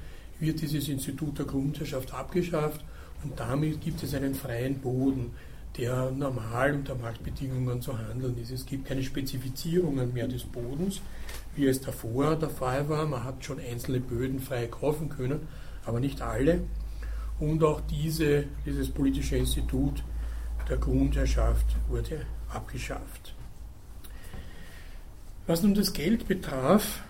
wird 0.40 0.60
dieses 0.60 0.88
Institut 0.88 1.38
der 1.38 1.46
Grundherrschaft 1.46 2.12
abgeschafft 2.12 2.84
und 3.24 3.38
damit 3.38 3.80
gibt 3.80 4.02
es 4.02 4.14
einen 4.14 4.34
freien 4.34 4.78
Boden, 4.80 5.30
der 5.78 6.10
normal 6.10 6.74
unter 6.74 6.96
Marktbedingungen 6.96 7.80
zu 7.80 7.96
handeln 7.96 8.36
ist. 8.36 8.50
Es 8.50 8.66
gibt 8.66 8.86
keine 8.86 9.02
Spezifizierungen 9.02 10.12
mehr 10.12 10.26
des 10.26 10.42
Bodens, 10.42 11.00
wie 11.54 11.66
es 11.66 11.80
davor 11.80 12.36
der 12.36 12.50
Fall 12.50 12.88
war. 12.88 13.06
Man 13.06 13.22
hat 13.22 13.44
schon 13.44 13.60
einzelne 13.60 14.00
Böden 14.00 14.40
frei 14.40 14.66
kaufen 14.66 15.08
können, 15.08 15.46
aber 15.86 16.00
nicht 16.00 16.20
alle. 16.20 16.62
Und 17.38 17.62
auch 17.62 17.80
diese, 17.88 18.44
dieses 18.66 18.90
politische 18.90 19.36
Institut 19.36 20.02
der 20.68 20.76
Grundherrschaft 20.76 21.66
wurde 21.88 22.26
abgeschafft. 22.52 23.34
Was 25.46 25.62
nun 25.62 25.74
das 25.74 25.92
Geld 25.92 26.26
betraf, 26.26 27.00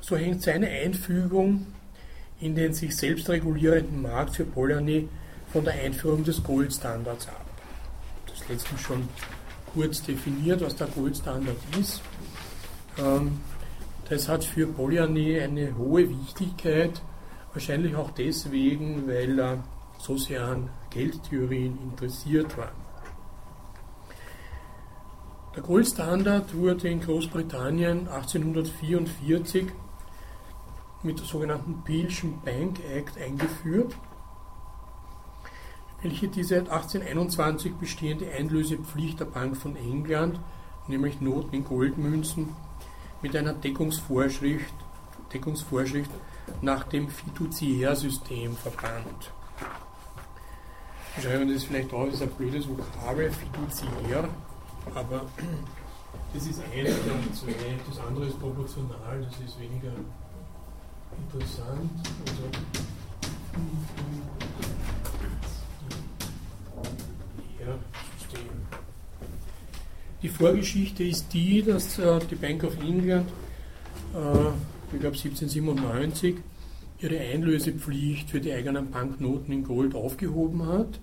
so 0.00 0.16
hängt 0.16 0.42
seine 0.42 0.68
Einfügung 0.68 1.66
in 2.40 2.56
den 2.56 2.74
sich 2.74 2.96
selbst 2.96 3.28
regulierenden 3.28 4.02
Markt 4.02 4.34
für 4.34 4.44
Polanyi 4.44 5.08
von 5.52 5.64
der 5.64 5.74
Einführung 5.74 6.24
des 6.24 6.42
Goldstandards 6.42 7.28
ab. 7.28 7.51
Ist 8.42 8.48
letztlich 8.48 8.80
schon 8.80 9.08
kurz 9.72 10.02
definiert, 10.02 10.60
was 10.62 10.74
der 10.74 10.88
Goldstandard 10.88 11.56
ist. 11.78 12.02
Ähm, 12.98 13.40
das 14.08 14.28
hat 14.28 14.44
für 14.44 14.66
Polanyi 14.66 15.38
eine 15.38 15.76
hohe 15.76 16.08
Wichtigkeit, 16.08 17.00
wahrscheinlich 17.52 17.94
auch 17.94 18.10
deswegen, 18.10 19.06
weil 19.06 19.38
er 19.38 19.64
so 19.98 20.16
sehr 20.16 20.44
an 20.44 20.68
Geldtheorien 20.90 21.78
interessiert 21.82 22.58
war. 22.58 22.72
Der 25.54 25.62
Goldstandard 25.62 26.54
wurde 26.56 26.88
in 26.88 27.00
Großbritannien 27.00 28.08
1844 28.08 29.66
mit 31.04 31.18
der 31.18 31.26
sogenannten 31.26 31.84
Peelschen 31.84 32.40
Bank 32.42 32.80
Act 32.92 33.18
eingeführt, 33.18 33.94
welche 36.02 36.28
diese 36.28 36.58
1821 36.58 37.74
bestehende 37.74 38.30
Einlösepflicht 38.30 39.20
der 39.20 39.26
Bank 39.26 39.56
von 39.56 39.76
England, 39.76 40.40
nämlich 40.88 41.20
Noten 41.20 41.54
in 41.54 41.64
Goldmünzen, 41.64 42.48
mit 43.22 43.36
einer 43.36 43.52
Deckungsvorschrift, 43.52 44.74
Deckungsvorschrift 45.32 46.10
nach 46.60 46.84
dem 46.84 47.08
Fiduziärsystem 47.08 48.56
verband. 48.56 49.30
Wir 51.14 51.24
schreiben 51.24 51.52
das 51.52 51.64
vielleicht 51.64 51.92
auf, 51.92 52.06
das 52.06 52.14
ist 52.14 52.22
ein 52.22 52.30
blödes 52.30 52.66
Vokabel, 52.68 53.30
Fiduziär, 53.30 54.28
aber 54.94 55.22
das 56.34 56.46
ist 56.46 56.60
der 56.60 57.34
zwei, 57.34 57.54
das 57.88 57.98
andere 58.00 58.26
ist 58.26 58.40
proportional, 58.40 59.22
das 59.22 59.48
ist 59.48 59.60
weniger 59.60 59.92
interessant. 61.30 61.90
Also, 62.26 62.42
Die 70.22 70.28
Vorgeschichte 70.28 71.02
ist 71.02 71.32
die, 71.32 71.62
dass 71.62 71.98
äh, 71.98 72.20
die 72.30 72.36
Bank 72.36 72.62
of 72.62 72.78
England, 72.80 73.28
äh, 74.14 74.50
ich 74.92 75.00
glaube 75.00 75.16
1797, 75.16 76.36
ihre 77.00 77.18
Einlösepflicht 77.18 78.30
für 78.30 78.40
die 78.40 78.52
eigenen 78.52 78.88
Banknoten 78.92 79.52
in 79.52 79.64
Gold 79.64 79.96
aufgehoben 79.96 80.64
hat, 80.68 81.00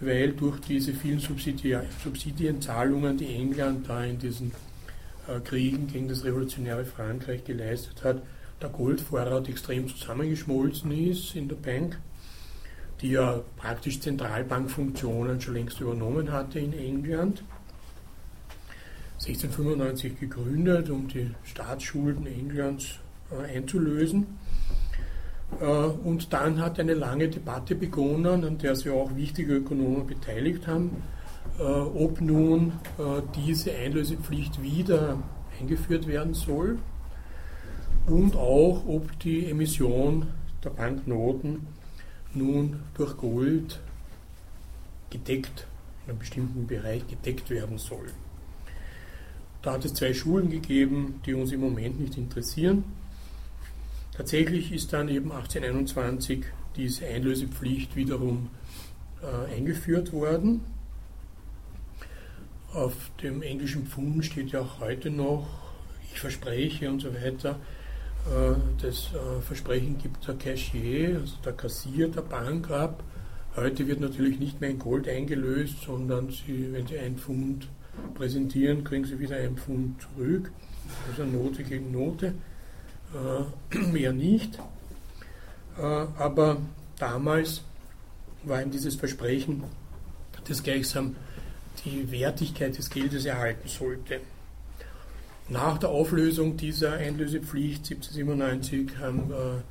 weil 0.00 0.32
durch 0.32 0.60
diese 0.60 0.92
vielen 0.92 1.20
Subsidienzahlungen, 1.20 3.16
die 3.16 3.34
England 3.34 3.88
da 3.88 4.04
in 4.04 4.18
diesen 4.18 4.52
äh, 5.26 5.40
Kriegen 5.40 5.86
gegen 5.86 6.08
das 6.08 6.22
revolutionäre 6.22 6.84
Frankreich 6.84 7.42
geleistet 7.44 8.04
hat, 8.04 8.20
der 8.60 8.68
Goldvorrat 8.68 9.48
extrem 9.48 9.88
zusammengeschmolzen 9.88 10.92
ist 10.92 11.34
in 11.36 11.48
der 11.48 11.56
Bank, 11.56 11.98
die 13.00 13.12
ja 13.12 13.40
praktisch 13.56 14.00
Zentralbankfunktionen 14.00 15.40
schon 15.40 15.54
längst 15.54 15.80
übernommen 15.80 16.30
hatte 16.30 16.58
in 16.58 16.74
England. 16.74 17.42
1695 19.18 20.20
gegründet, 20.20 20.90
um 20.90 21.08
die 21.08 21.30
Staatsschulden 21.44 22.26
Englands 22.26 23.00
äh, 23.30 23.56
einzulösen. 23.56 24.26
Äh, 25.60 25.64
und 25.64 26.32
dann 26.32 26.60
hat 26.60 26.78
eine 26.78 26.94
lange 26.94 27.28
Debatte 27.28 27.74
begonnen, 27.74 28.44
an 28.44 28.58
der 28.58 28.76
sich 28.76 28.90
auch 28.90 29.14
wichtige 29.16 29.54
Ökonomen 29.54 30.06
beteiligt 30.06 30.66
haben, 30.66 31.02
äh, 31.58 31.62
ob 31.62 32.20
nun 32.20 32.72
äh, 32.98 33.22
diese 33.34 33.72
Einlösepflicht 33.74 34.62
wieder 34.62 35.18
eingeführt 35.58 36.06
werden 36.06 36.34
soll 36.34 36.78
und 38.06 38.36
auch, 38.36 38.86
ob 38.86 39.18
die 39.20 39.50
Emission 39.50 40.26
der 40.62 40.70
Banknoten 40.70 41.66
nun 42.34 42.80
durch 42.94 43.16
Gold 43.16 43.80
gedeckt, 45.10 45.66
in 46.04 46.10
einem 46.10 46.18
bestimmten 46.18 46.66
Bereich 46.66 47.06
gedeckt 47.08 47.50
werden 47.50 47.78
soll. 47.78 48.10
Da 49.66 49.72
hat 49.72 49.84
es 49.84 49.94
zwei 49.94 50.14
Schulen 50.14 50.48
gegeben, 50.48 51.20
die 51.26 51.34
uns 51.34 51.50
im 51.50 51.58
Moment 51.58 51.98
nicht 51.98 52.16
interessieren. 52.16 52.84
Tatsächlich 54.16 54.70
ist 54.70 54.92
dann 54.92 55.08
eben 55.08 55.32
1821 55.32 56.44
diese 56.76 57.04
Einlösepflicht 57.04 57.96
wiederum 57.96 58.50
äh, 59.20 59.56
eingeführt 59.56 60.12
worden. 60.12 60.60
Auf 62.72 63.10
dem 63.20 63.42
englischen 63.42 63.88
Pfund 63.88 64.24
steht 64.24 64.52
ja 64.52 64.60
auch 64.60 64.78
heute 64.78 65.10
noch, 65.10 65.48
ich 66.12 66.20
verspreche 66.20 66.88
und 66.88 67.00
so 67.00 67.12
weiter. 67.12 67.58
Äh, 68.30 68.54
das 68.80 69.10
äh, 69.14 69.42
Versprechen 69.42 69.98
gibt 69.98 70.28
der 70.28 70.36
Cashier, 70.36 71.18
also 71.22 71.38
der 71.44 71.54
Kassier 71.54 72.06
der 72.06 72.22
Bank 72.22 72.70
ab. 72.70 73.02
Heute 73.56 73.88
wird 73.88 73.98
natürlich 73.98 74.38
nicht 74.38 74.60
mehr 74.60 74.70
in 74.70 74.78
Gold 74.78 75.08
eingelöst, 75.08 75.82
sondern 75.84 76.30
Sie, 76.30 76.72
wenn 76.72 76.86
Sie 76.86 77.00
ein 77.00 77.16
Pfund 77.16 77.66
präsentieren, 78.14 78.84
kriegen 78.84 79.04
Sie 79.04 79.18
wieder 79.18 79.36
ein 79.36 79.56
Pfund 79.56 80.00
zurück. 80.00 80.50
Also 81.10 81.24
Note 81.24 81.62
gegen 81.62 81.92
Note, 81.92 82.34
äh, 83.14 83.76
mehr 83.92 84.12
nicht. 84.12 84.58
Äh, 85.78 85.82
aber 85.82 86.58
damals 86.98 87.62
war 88.44 88.62
ihm 88.62 88.70
dieses 88.70 88.94
Versprechen, 88.94 89.64
das 90.46 90.62
gleichsam 90.62 91.16
die 91.84 92.10
Wertigkeit 92.10 92.76
des 92.76 92.88
Geldes 92.90 93.24
erhalten 93.24 93.68
sollte. 93.68 94.20
Nach 95.48 95.78
der 95.78 95.90
Auflösung 95.90 96.56
dieser 96.56 96.94
Einlösepflicht 96.94 97.90
1797 97.90 98.98
haben 98.98 99.30
äh, 99.30 99.62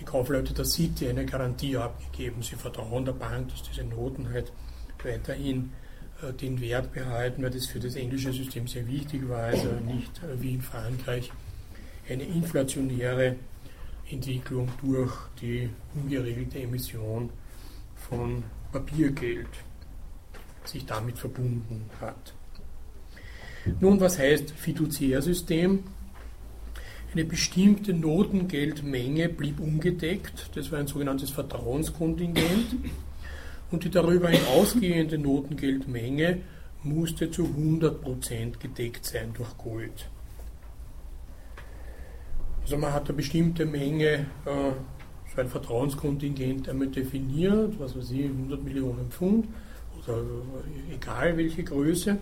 die 0.00 0.04
Kaufleute 0.04 0.54
der 0.54 0.64
City 0.64 1.08
eine 1.08 1.26
Garantie 1.26 1.76
abgegeben. 1.76 2.42
Sie 2.42 2.56
vertrauen 2.56 3.04
der 3.04 3.12
Bank, 3.12 3.50
dass 3.50 3.62
diese 3.62 3.84
Noten 3.84 4.32
halt 4.32 4.52
weiterhin 5.04 5.64
äh, 5.64 5.89
den 6.40 6.60
Wert 6.60 6.92
behalten, 6.92 7.42
weil 7.42 7.50
das 7.50 7.66
für 7.66 7.80
das 7.80 7.96
englische 7.96 8.32
System 8.32 8.66
sehr 8.66 8.86
wichtig 8.86 9.28
war, 9.28 9.44
also 9.44 9.68
nicht 9.86 10.22
äh, 10.22 10.40
wie 10.40 10.54
in 10.54 10.62
Frankreich 10.62 11.30
eine 12.08 12.24
inflationäre 12.24 13.36
Entwicklung 14.10 14.68
durch 14.80 15.12
die 15.40 15.70
ungeregelte 15.94 16.60
Emission 16.60 17.30
von 17.94 18.42
Papiergeld 18.72 19.48
sich 20.64 20.84
damit 20.84 21.18
verbunden 21.18 21.88
hat. 22.00 22.34
Nun, 23.80 24.00
was 24.00 24.18
heißt 24.18 24.50
Fiduziärsystem? 24.50 25.84
Eine 27.12 27.24
bestimmte 27.24 27.92
Notengeldmenge 27.92 29.28
blieb 29.28 29.58
ungedeckt, 29.58 30.50
das 30.54 30.70
war 30.70 30.78
ein 30.78 30.86
sogenanntes 30.86 31.30
Vertrauenskontingent 31.30 32.76
und 33.70 33.84
die 33.84 33.90
darüber 33.90 34.28
hinausgehende 34.30 35.18
Notengeldmenge 35.18 36.38
musste 36.82 37.30
zu 37.30 37.44
100% 37.44 38.58
gedeckt 38.58 39.04
sein 39.04 39.32
durch 39.34 39.56
Gold. 39.58 40.08
Also 42.62 42.78
man 42.78 42.92
hat 42.92 43.08
eine 43.08 43.16
bestimmte 43.16 43.66
Menge, 43.66 44.26
äh, 44.44 44.72
so 45.34 45.40
ein 45.40 45.48
Vertrauenskontingent 45.48 46.68
einmal 46.68 46.88
definiert, 46.88 47.78
was 47.78 47.96
weiß 47.96 48.10
ich, 48.12 48.24
100 48.24 48.62
Millionen 48.62 49.10
Pfund 49.10 49.46
oder 50.02 50.22
egal 50.92 51.36
welche 51.36 51.62
Größe, 51.62 52.18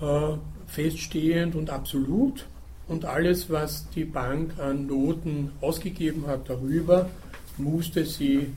äh, 0.00 0.36
feststehend 0.66 1.54
und 1.54 1.70
absolut. 1.70 2.46
Und 2.86 3.04
alles, 3.04 3.50
was 3.50 3.90
die 3.90 4.04
Bank 4.04 4.58
an 4.58 4.86
Noten 4.86 5.52
ausgegeben 5.60 6.26
hat 6.26 6.48
darüber, 6.48 7.10
musste 7.58 8.04
sie 8.04 8.52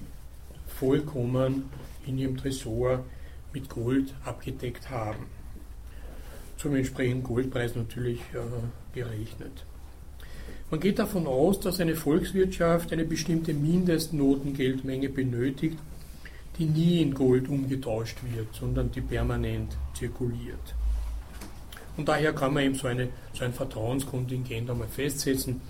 vollkommen 0.81 1.69
in 2.07 2.17
ihrem 2.17 2.37
Tresor 2.37 3.05
mit 3.53 3.69
Gold 3.69 4.15
abgedeckt 4.25 4.89
haben. 4.89 5.27
Zum 6.57 6.75
entsprechenden 6.75 7.21
Goldpreis 7.21 7.75
natürlich 7.75 8.19
äh, 8.33 8.95
gerechnet. 8.95 9.63
Man 10.71 10.79
geht 10.79 10.97
davon 10.97 11.27
aus, 11.27 11.59
dass 11.59 11.79
eine 11.79 11.95
Volkswirtschaft 11.95 12.91
eine 12.91 13.05
bestimmte 13.05 13.53
Mindestnotengeldmenge 13.53 15.09
benötigt, 15.09 15.77
die 16.57 16.65
nie 16.65 17.01
in 17.01 17.13
Gold 17.13 17.47
umgetauscht 17.47 18.17
wird, 18.33 18.47
sondern 18.55 18.91
die 18.91 19.01
permanent 19.01 19.77
zirkuliert. 19.93 20.73
Und 21.95 22.07
daher 22.07 22.33
kann 22.33 22.55
man 22.55 22.63
eben 22.63 22.75
so, 22.75 22.87
eine, 22.87 23.09
so 23.33 23.45
ein 23.45 23.53
Vertrauenskontingent 23.53 24.67
einmal 24.67 24.87
festsetzen. 24.87 25.61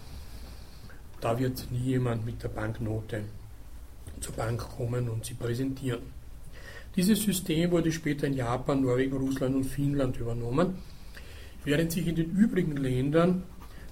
Da 1.19 1.37
wird 1.37 1.67
nie 1.69 1.79
jemand 1.79 2.25
mit 2.25 2.41
der 2.41 2.49
Banknote 2.49 3.23
zur 4.21 4.35
Bank 4.35 4.61
kommen 4.77 5.09
und 5.09 5.25
sie 5.25 5.33
präsentieren. 5.33 6.01
Dieses 6.95 7.23
System 7.23 7.71
wurde 7.71 7.91
später 7.91 8.27
in 8.27 8.33
Japan, 8.33 8.81
Norwegen, 8.81 9.17
Russland 9.17 9.55
und 9.55 9.63
Finnland 9.63 10.17
übernommen, 10.17 10.75
während 11.63 11.91
sich 11.91 12.07
in 12.07 12.15
den 12.15 12.31
übrigen 12.31 12.75
Ländern 12.75 13.43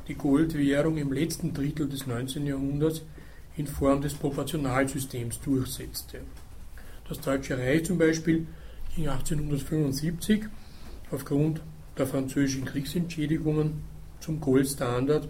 die 0.08 0.16
Goldwährung 0.16 0.98
im 0.98 1.14
letzten 1.14 1.54
Drittel 1.54 1.88
des 1.88 2.08
19. 2.08 2.46
Jahrhunderts 2.46 3.04
in 3.56 3.68
Form 3.68 4.02
des 4.02 4.16
Proportionalsystems 4.16 5.40
durchsetzte. 5.42 6.22
Das 7.08 7.22
Deutsche 7.22 7.58
Reich 7.58 7.86
zum 7.86 7.98
Beispiel 7.98 8.48
ging 8.96 9.08
1875 9.08 10.46
aufgrund 11.12 11.62
der 11.98 12.08
französischen 12.08 12.66
Kriegsentschädigungen 12.66 13.84
zum 14.20 14.40
Goldstandard 14.40 15.28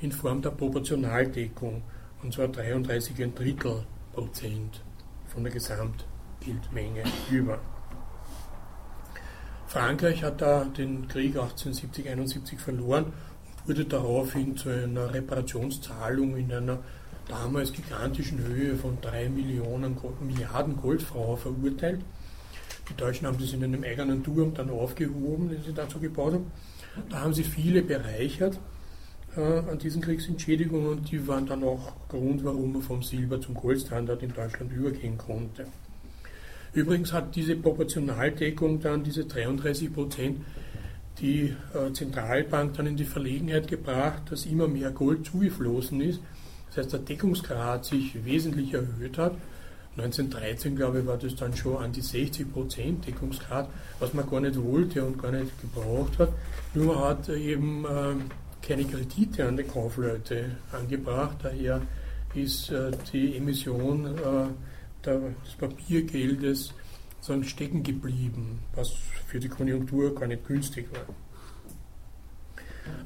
in 0.00 0.12
Form 0.12 0.42
der 0.42 0.50
Proportionaldeckung, 0.50 1.82
und 2.22 2.32
zwar 2.32 2.48
33 2.48 3.22
ein 3.22 3.34
Drittel 3.34 3.86
Prozent 4.16 4.82
von 5.26 5.44
der 5.44 5.52
Gesamtgeldmenge 5.52 7.02
über. 7.30 7.58
Frankreich 9.66 10.22
hat 10.22 10.40
da 10.40 10.64
den 10.64 11.06
Krieg 11.06 11.36
1870-71 11.36 12.56
verloren 12.56 13.04
und 13.04 13.68
wurde 13.68 13.84
daraufhin 13.84 14.56
zu 14.56 14.70
einer 14.70 15.12
Reparationszahlung 15.12 16.34
in 16.38 16.50
einer 16.50 16.78
damals 17.28 17.74
gigantischen 17.74 18.38
Höhe 18.38 18.76
von 18.76 18.98
3 19.02 19.28
Millionen, 19.28 19.98
Milliarden 20.20 20.76
Goldfrauen 20.80 21.36
verurteilt. 21.36 22.00
Die 22.88 22.94
Deutschen 22.94 23.26
haben 23.26 23.36
das 23.38 23.52
in 23.52 23.64
einem 23.64 23.84
eigenen 23.84 24.24
Turm 24.24 24.54
dann 24.54 24.70
aufgehoben, 24.70 25.50
den 25.50 25.62
sie 25.62 25.74
dazu 25.74 26.00
gebaut 26.00 26.32
haben. 26.32 26.52
Da 27.10 27.20
haben 27.20 27.34
sie 27.34 27.44
viele 27.44 27.82
bereichert 27.82 28.58
an 29.42 29.78
diesen 29.78 30.02
Kriegsentschädigungen 30.02 30.88
und 30.88 31.10
die 31.10 31.26
waren 31.26 31.46
dann 31.46 31.62
auch 31.64 31.92
Grund, 32.08 32.44
warum 32.44 32.72
man 32.72 32.82
vom 32.82 33.02
Silber 33.02 33.40
zum 33.40 33.54
Goldstandard 33.54 34.22
in 34.22 34.32
Deutschland 34.32 34.72
übergehen 34.72 35.18
konnte. 35.18 35.66
Übrigens 36.72 37.12
hat 37.12 37.34
diese 37.34 37.56
Proportionaldeckung 37.56 38.80
dann, 38.80 39.02
diese 39.02 39.24
33 39.24 39.92
Prozent, 39.92 40.40
die 41.20 41.54
äh, 41.74 41.92
Zentralbank 41.92 42.74
dann 42.74 42.86
in 42.86 42.96
die 42.96 43.04
Verlegenheit 43.04 43.68
gebracht, 43.68 44.22
dass 44.30 44.44
immer 44.44 44.68
mehr 44.68 44.90
Gold 44.90 45.26
zugeflossen 45.26 46.00
ist. 46.02 46.20
Das 46.68 46.78
heißt, 46.78 46.92
der 46.92 47.00
Deckungsgrad 47.00 47.84
sich 47.84 48.24
wesentlich 48.24 48.74
erhöht 48.74 49.16
hat 49.16 49.36
1913, 49.98 50.76
glaube 50.76 51.00
ich, 51.00 51.06
war 51.06 51.16
das 51.16 51.34
dann 51.36 51.56
schon 51.56 51.78
an 51.78 51.90
die 51.90 52.02
60 52.02 52.52
Prozent 52.52 53.06
Deckungsgrad, 53.06 53.68
was 53.98 54.12
man 54.12 54.28
gar 54.28 54.40
nicht 54.40 54.62
wollte 54.62 55.02
und 55.02 55.20
gar 55.20 55.32
nicht 55.32 55.52
gebraucht 55.60 56.18
hat. 56.18 56.28
Nur 56.74 56.94
man 56.94 57.04
hat 57.04 57.28
eben 57.30 57.84
äh, 57.86 58.14
keine 58.66 58.84
Kredite 58.84 59.46
an 59.46 59.56
die 59.56 59.62
Kaufleute 59.62 60.56
angebracht, 60.72 61.36
daher 61.42 61.80
ist 62.34 62.70
äh, 62.70 62.90
die 63.12 63.36
Emission 63.36 64.06
äh, 64.06 64.48
der, 65.04 65.20
des 65.44 65.54
Papiergeldes 65.58 66.74
sozusagen 67.20 67.44
stecken 67.44 67.82
geblieben, 67.82 68.60
was 68.74 68.90
für 69.26 69.40
die 69.40 69.48
Konjunktur 69.48 70.14
gar 70.14 70.26
nicht 70.26 70.46
günstig 70.46 70.88
war. 70.92 71.14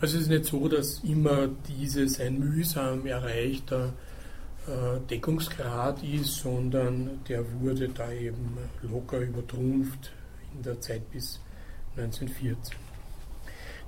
Also 0.00 0.16
es 0.16 0.24
ist 0.24 0.28
nicht 0.28 0.44
so, 0.44 0.68
dass 0.68 1.02
immer 1.04 1.48
dieses 1.68 2.20
ein 2.20 2.38
mühsam 2.38 3.06
erreichter 3.06 3.92
äh, 4.66 5.00
Deckungsgrad 5.08 6.02
ist, 6.02 6.36
sondern 6.36 7.20
der 7.28 7.44
wurde 7.61 7.88
da 7.88 8.11
eben 8.12 8.58
locker 8.82 9.20
übertrumpft 9.20 10.12
in 10.54 10.62
der 10.62 10.80
Zeit 10.80 11.11
bis 11.11 11.40
1914. 11.96 12.89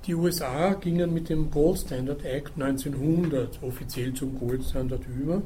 Die 0.05 0.15
USA 0.15 0.73
gingen 0.73 1.13
mit 1.13 1.29
dem 1.29 1.49
Gold 1.49 1.79
Standard 1.79 2.25
Act 2.25 2.61
1900 2.61 3.63
offiziell 3.63 4.13
zum 4.13 4.37
Gold 4.37 4.61
Standard 4.65 5.07
über, 5.07 5.41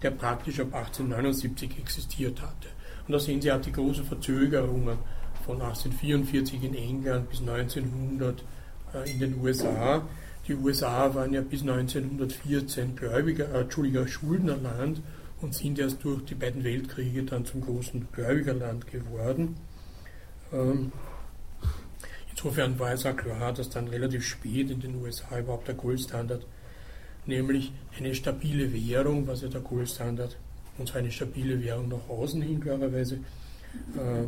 der 0.00 0.10
praktisch 0.12 0.58
ab 0.60 0.74
1879 0.74 1.78
existiert 1.78 2.40
hatte. 2.40 2.68
Und 3.06 3.12
da 3.12 3.18
sehen 3.18 3.42
Sie 3.42 3.52
auch 3.52 3.60
die 3.60 3.72
großen 3.72 4.06
Verzögerungen 4.06 4.96
von 5.44 5.60
1844 5.60 6.64
in 6.64 6.74
England 6.74 7.28
bis 7.28 7.40
1900 7.40 8.42
äh, 8.94 9.10
in 9.10 9.18
den 9.20 9.38
USA. 9.38 10.00
Die 10.48 10.54
USA 10.54 11.14
waren 11.14 11.34
ja 11.34 11.42
bis 11.42 11.60
1914 11.60 12.96
Gläubiger, 12.96 13.54
äh, 13.54 13.60
Entschuldiger, 13.60 14.08
Schuldnerland 14.08 15.02
und 15.42 15.52
sind 15.52 15.78
erst 15.78 16.02
durch 16.02 16.24
die 16.24 16.36
beiden 16.36 16.64
Weltkriege 16.64 17.24
dann 17.24 17.44
zum 17.44 17.60
großen 17.60 18.08
Gläubigerland 18.12 18.86
geworden. 18.86 19.56
Ähm, 20.54 20.90
insofern 22.32 22.78
war 22.78 22.92
es 22.92 23.06
auch 23.06 23.16
klar, 23.16 23.52
dass 23.52 23.70
dann 23.70 23.88
relativ 23.88 24.24
spät 24.26 24.70
in 24.70 24.80
den 24.80 24.96
USA 25.02 25.38
überhaupt 25.38 25.68
der 25.68 25.74
Goldstandard, 25.74 26.44
nämlich 27.26 27.72
eine 27.96 28.14
stabile 28.14 28.72
Währung, 28.72 29.26
was 29.26 29.42
ja 29.42 29.48
der 29.48 29.60
Goldstandard 29.60 30.36
und 30.78 30.88
so 30.88 30.98
eine 30.98 31.10
stabile 31.10 31.62
Währung 31.62 31.88
nach 31.88 32.08
außen 32.08 32.42
hin 32.42 32.60
klarerweise 32.60 33.16
äh, 33.96 34.24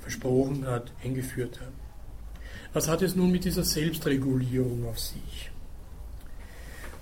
versprochen 0.00 0.66
hat, 0.66 0.92
eingeführt 1.02 1.60
haben. 1.60 1.74
Was 2.72 2.88
hat 2.88 3.02
es 3.02 3.16
nun 3.16 3.30
mit 3.30 3.44
dieser 3.44 3.64
Selbstregulierung 3.64 4.86
auf 4.86 4.98
sich? 4.98 5.50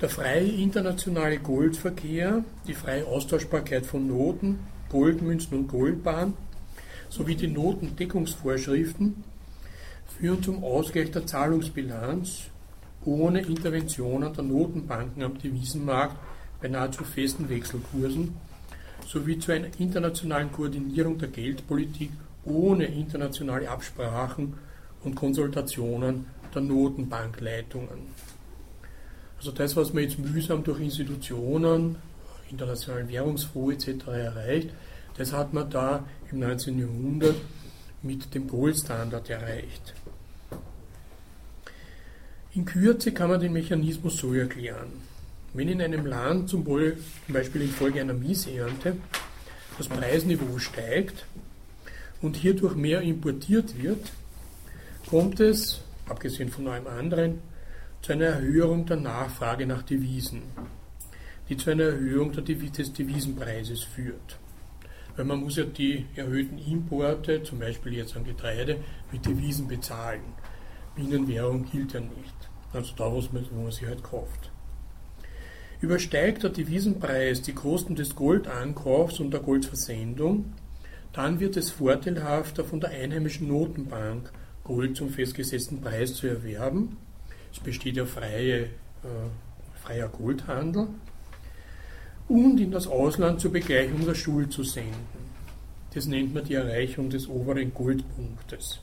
Der 0.01 0.09
freie 0.09 0.47
internationale 0.47 1.39
Goldverkehr, 1.39 2.45
die 2.67 2.75
freie 2.75 3.07
Austauschbarkeit 3.07 3.87
von 3.87 4.07
Noten, 4.07 4.61
Goldmünzen 4.89 5.59
und 5.59 5.69
Goldbahn 5.69 6.35
sowie 7.09 7.37
die 7.37 7.49
Notendeckungsvorschriften 7.49 9.25
führen 10.19 10.43
zum 10.43 10.63
Ausgleich 10.63 11.11
der 11.11 11.27
Zahlungsbilanz 11.27 12.51
ohne 13.05 13.43
Interventionen 13.43 14.33
der 14.33 14.45
Notenbanken 14.45 15.23
am 15.23 15.39
Devisenmarkt 15.39 16.17
bei 16.61 16.69
nahezu 16.69 17.05
festen 17.05 17.49
Wechselkursen 17.49 18.35
sowie 19.07 19.39
zu 19.39 19.53
einer 19.53 19.69
internationalen 19.79 20.51
Koordinierung 20.51 21.19
der 21.19 21.29
Geldpolitik 21.29 22.11
ohne 22.45 22.87
internationale 22.87 23.69
Absprachen 23.69 24.55
und 25.03 25.15
Konsultationen 25.15 26.27
der 26.55 26.63
Notenbankleitungen. 26.63 28.09
Also 29.37 29.53
das, 29.53 29.77
was 29.77 29.93
man 29.93 30.05
jetzt 30.05 30.19
mühsam 30.19 30.65
durch 30.65 30.81
Institutionen, 30.81 31.97
internationalen 32.51 33.09
Währungsfonds 33.09 33.87
etc. 33.87 34.07
erreicht, 34.07 34.71
das 35.17 35.33
hat 35.33 35.53
man 35.53 35.69
da 35.69 36.05
im 36.31 36.41
19. 36.41 36.79
Jahrhundert 36.79 37.37
mit 38.03 38.35
dem 38.35 38.49
Goldstandard 38.49 39.29
erreicht. 39.31 39.95
In 42.57 42.65
Kürze 42.65 43.11
kann 43.11 43.31
man 43.31 43.41
den 43.41 43.53
Mechanismus 43.53 44.19
so 44.19 44.33
erklären. 44.33 44.93
Wenn 45.55 45.69
in 45.69 45.83
einem 45.83 46.07
Land 46.07 46.49
zum 46.49 46.65
Beispiel 47.27 47.63
infolge 47.63 48.01
einer 48.01 48.15
Missernte 48.15 48.97
das 49.77 49.89
Preisniveau 49.89 50.59
steigt 50.61 51.27
und 52.23 52.37
hierdurch 52.37 52.77
mehr 52.77 53.01
importiert 53.01 53.77
wird, 53.83 54.13
kommt 55.11 55.41
es, 55.41 55.81
abgesehen 56.09 56.49
von 56.49 56.69
allem 56.69 56.87
anderen, 56.87 57.41
zu 58.03 58.13
einer 58.13 58.27
Erhöhung 58.27 58.87
der 58.87 58.99
Nachfrage 58.99 59.67
nach 59.67 59.83
Devisen, 59.83 60.43
die 61.49 61.57
zu 61.57 61.71
einer 61.71 61.85
Erhöhung 61.85 62.31
des 62.31 62.93
Devisenpreises 62.93 63.83
führt. 63.83 64.39
Weil 65.17 65.25
man 65.25 65.41
muss 65.41 65.57
ja 65.57 65.65
die 65.65 66.07
erhöhten 66.15 66.59
Importe, 66.59 67.43
zum 67.43 67.59
Beispiel 67.59 67.95
jetzt 67.95 68.17
an 68.17 68.25
Getreide, 68.25 68.77
mit 69.11 69.27
Devisen 69.27 69.67
bezahlen. 69.67 70.23
Binnenwährung 70.95 71.69
gilt 71.73 71.93
ja 71.93 72.01
nicht. 72.01 72.34
Also 72.75 72.93
da, 72.97 73.11
wo 73.11 73.23
man, 73.33 73.71
sie 73.71 73.87
halt 73.87 74.03
kauft. 74.03 74.51
Übersteigt 75.81 76.43
der 76.43 76.51
Devisenpreis 76.51 77.43
die 77.43 77.53
Kosten 77.53 77.95
des 77.95 78.17
Goldankaufs 78.17 79.21
und 79.21 79.31
der 79.31 79.41
Goldversendung, 79.41 80.53
dann 81.13 81.39
wird 81.39 81.57
es 81.57 81.71
vorteilhafter 81.71 82.65
von 82.65 82.81
der 82.81 82.91
einheimischen 82.91 83.49
Notenbank 83.49 84.33
Gold 84.65 84.97
zum 84.97 85.11
festgesetzten 85.11 85.81
Preis 85.81 86.15
zu 86.15 86.27
erwerben. 86.27 86.97
Es 87.53 87.61
besteht 87.61 87.97
ja 87.97 88.07
freie, 88.07 88.63
äh, 88.63 88.69
freier 89.83 90.09
Goldhandel. 90.09 90.89
Und 92.27 92.59
in 92.59 92.71
das 92.71 92.87
Ausland 92.87 93.41
zur 93.41 93.53
Begleichung 93.53 94.05
der 94.07 94.15
Schuld 94.15 94.53
zu 94.53 94.65
senden. 94.65 95.25
Das 95.93 96.07
nennt 96.07 96.35
man 96.35 96.45
die 96.45 96.55
Erreichung 96.55 97.11
des 97.11 97.29
oberen 97.29 97.73
Goldpunktes. 97.73 98.81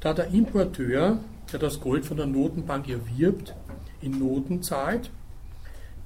Da 0.00 0.14
der 0.14 0.28
Importeur, 0.28 1.20
der 1.52 1.60
das 1.60 1.80
Gold 1.80 2.04
von 2.04 2.16
der 2.16 2.26
Notenbank 2.26 2.88
erwirbt, 2.88 3.54
in 4.00 4.18
Noten 4.18 4.62
zahlt, 4.62 5.10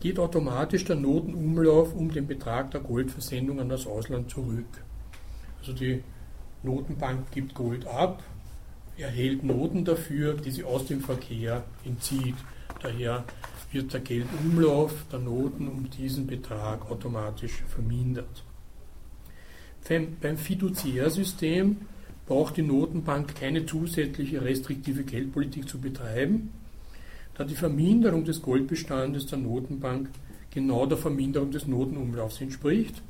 geht 0.00 0.18
automatisch 0.18 0.84
der 0.84 0.96
Notenumlauf 0.96 1.94
um 1.94 2.10
den 2.10 2.26
Betrag 2.26 2.70
der 2.70 2.80
Goldversendung 2.80 3.60
an 3.60 3.68
das 3.68 3.86
Ausland 3.86 4.30
zurück. 4.30 4.66
Also 5.58 5.72
die 5.72 6.02
Notenbank 6.62 7.30
gibt 7.30 7.54
Gold 7.54 7.86
ab, 7.86 8.22
erhält 8.98 9.44
Noten 9.44 9.84
dafür, 9.84 10.34
die 10.34 10.50
sie 10.50 10.64
aus 10.64 10.86
dem 10.86 11.00
Verkehr 11.00 11.64
entzieht. 11.84 12.36
Daher 12.82 13.24
wird 13.72 13.92
der 13.92 14.00
Geldumlauf 14.00 14.92
der 15.10 15.18
Noten 15.20 15.68
um 15.68 15.90
diesen 15.90 16.26
Betrag 16.26 16.90
automatisch 16.90 17.62
vermindert. 17.66 18.44
beim 20.20 20.36
Fiduziärsystem 20.36 21.78
braucht 22.26 22.56
die 22.56 22.62
Notenbank 22.62 23.34
keine 23.34 23.66
zusätzliche 23.66 24.42
restriktive 24.42 25.04
Geldpolitik 25.04 25.68
zu 25.68 25.78
betreiben, 25.78 26.52
da 27.34 27.44
die 27.44 27.54
Verminderung 27.54 28.24
des 28.24 28.40
Goldbestandes 28.40 29.26
der 29.26 29.38
Notenbank 29.38 30.08
genau 30.50 30.86
der 30.86 30.98
Verminderung 30.98 31.50
des 31.50 31.66
Notenumlaufs 31.66 32.40
entspricht 32.40 33.02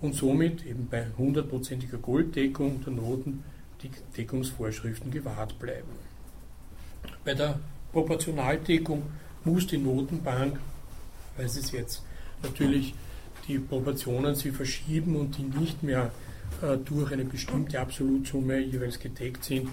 und 0.00 0.14
somit 0.14 0.64
eben 0.66 0.86
bei 0.88 1.06
hundertprozentiger 1.16 1.98
Golddeckung 1.98 2.82
der 2.84 2.92
Noten 2.92 3.42
die 3.82 3.90
Deckungsvorschriften 4.16 5.10
gewahrt 5.10 5.58
bleiben. 5.58 5.88
Bei 7.24 7.34
der 7.34 7.58
Proportionaldeckung 7.92 9.02
muss 9.44 9.66
die 9.66 9.78
Notenbank, 9.78 10.58
weil 11.36 11.46
es 11.46 11.72
jetzt 11.72 12.02
natürlich 12.42 12.94
die 13.46 13.58
Proportionen 13.58 14.34
sie 14.34 14.50
verschieben 14.50 15.16
und 15.16 15.38
die 15.38 15.42
nicht 15.58 15.82
mehr 15.82 16.12
durch 16.84 17.12
eine 17.12 17.24
bestimmte 17.24 17.80
Absolutsumme 17.80 18.58
jeweils 18.58 18.98
gedeckt 18.98 19.44
sind, 19.44 19.68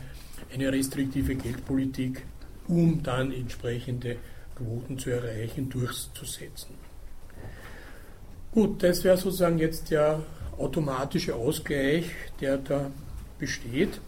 eine 0.54 0.72
restriktive 0.72 1.36
Geldpolitik, 1.36 2.24
um 2.68 3.02
dann 3.02 3.32
entsprechende 3.32 4.18
Quoten 4.56 4.98
zu 4.98 5.10
erreichen, 5.10 5.70
durchzusetzen. 5.70 6.76
Gut, 8.52 8.82
das 8.84 9.04
wäre 9.04 9.18
sozusagen 9.18 9.58
jetzt 9.58 9.92
der 9.92 10.22
automatische 10.58 11.36
Ausgleich, 11.36 12.06
der 12.40 12.58
da 12.58 12.90
besteht. 13.38 14.00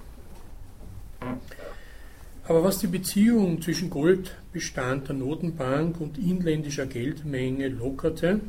Aber 2.48 2.64
was 2.64 2.80
die 2.80 2.88
Beziehung 2.88 3.62
zwischen 3.62 3.90
Goldbestand 3.90 5.10
der 5.10 5.16
Notenbank 5.16 6.00
und 6.00 6.18
inländischer 6.18 6.86
Geldmenge 6.86 7.68
lockerte, 7.68 8.40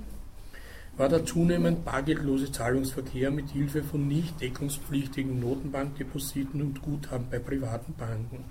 war 0.99 1.09
der 1.09 1.24
zunehmend 1.24 1.84
bargeldlose 1.84 2.51
Zahlungsverkehr 2.51 3.30
mit 3.30 3.51
Hilfe 3.51 3.84
von 3.84 4.09
nicht 4.09 4.40
deckungspflichtigen 4.40 5.38
Notenbankdepositen 5.38 6.61
und 6.61 6.82
Guthaben 6.82 7.28
bei 7.30 7.38
privaten 7.38 7.94
Banken, 7.94 8.44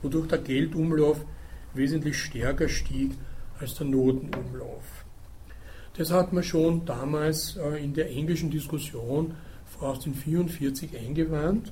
wodurch 0.00 0.28
der 0.28 0.38
Geldumlauf 0.38 1.24
wesentlich 1.74 2.18
stärker 2.18 2.68
stieg 2.68 3.12
als 3.60 3.74
der 3.74 3.86
Notenumlauf. 3.86 5.04
Das 5.98 6.10
hat 6.10 6.32
man 6.32 6.42
schon 6.42 6.86
damals 6.86 7.56
äh, 7.56 7.84
in 7.84 7.92
der 7.92 8.10
englischen 8.10 8.50
Diskussion 8.50 9.34
vor 9.66 9.90
1844 9.90 10.98
eingewandt, 10.98 11.70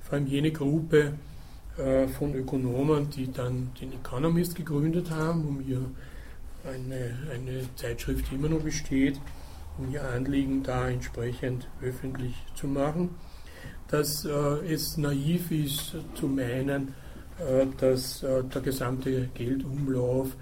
vor 0.00 0.14
allem 0.14 0.26
jene 0.26 0.52
Gruppe 0.52 1.14
äh, 1.78 2.06
von 2.06 2.34
Ökonomen, 2.34 3.08
die 3.08 3.32
dann 3.32 3.70
den 3.80 3.94
Economist 3.94 4.54
gegründet 4.54 5.10
haben, 5.10 5.46
um 5.46 5.64
ihr 5.66 5.80
eine, 6.64 7.16
eine 7.32 7.74
Zeitschrift, 7.76 8.30
die 8.30 8.36
immer 8.36 8.48
noch 8.48 8.60
besteht, 8.62 9.20
um 9.78 9.90
ihr 9.90 10.04
Anliegen 10.04 10.62
da 10.62 10.88
entsprechend 10.88 11.68
öffentlich 11.82 12.34
zu 12.54 12.66
machen, 12.66 13.10
dass 13.88 14.24
äh, 14.24 14.30
es 14.72 14.96
naiv 14.96 15.50
ist 15.50 15.96
zu 16.14 16.26
meinen, 16.26 16.94
äh, 17.38 17.66
dass 17.78 18.22
äh, 18.22 18.44
der 18.44 18.62
gesamte 18.62 19.28
Geldumlauf 19.34 20.36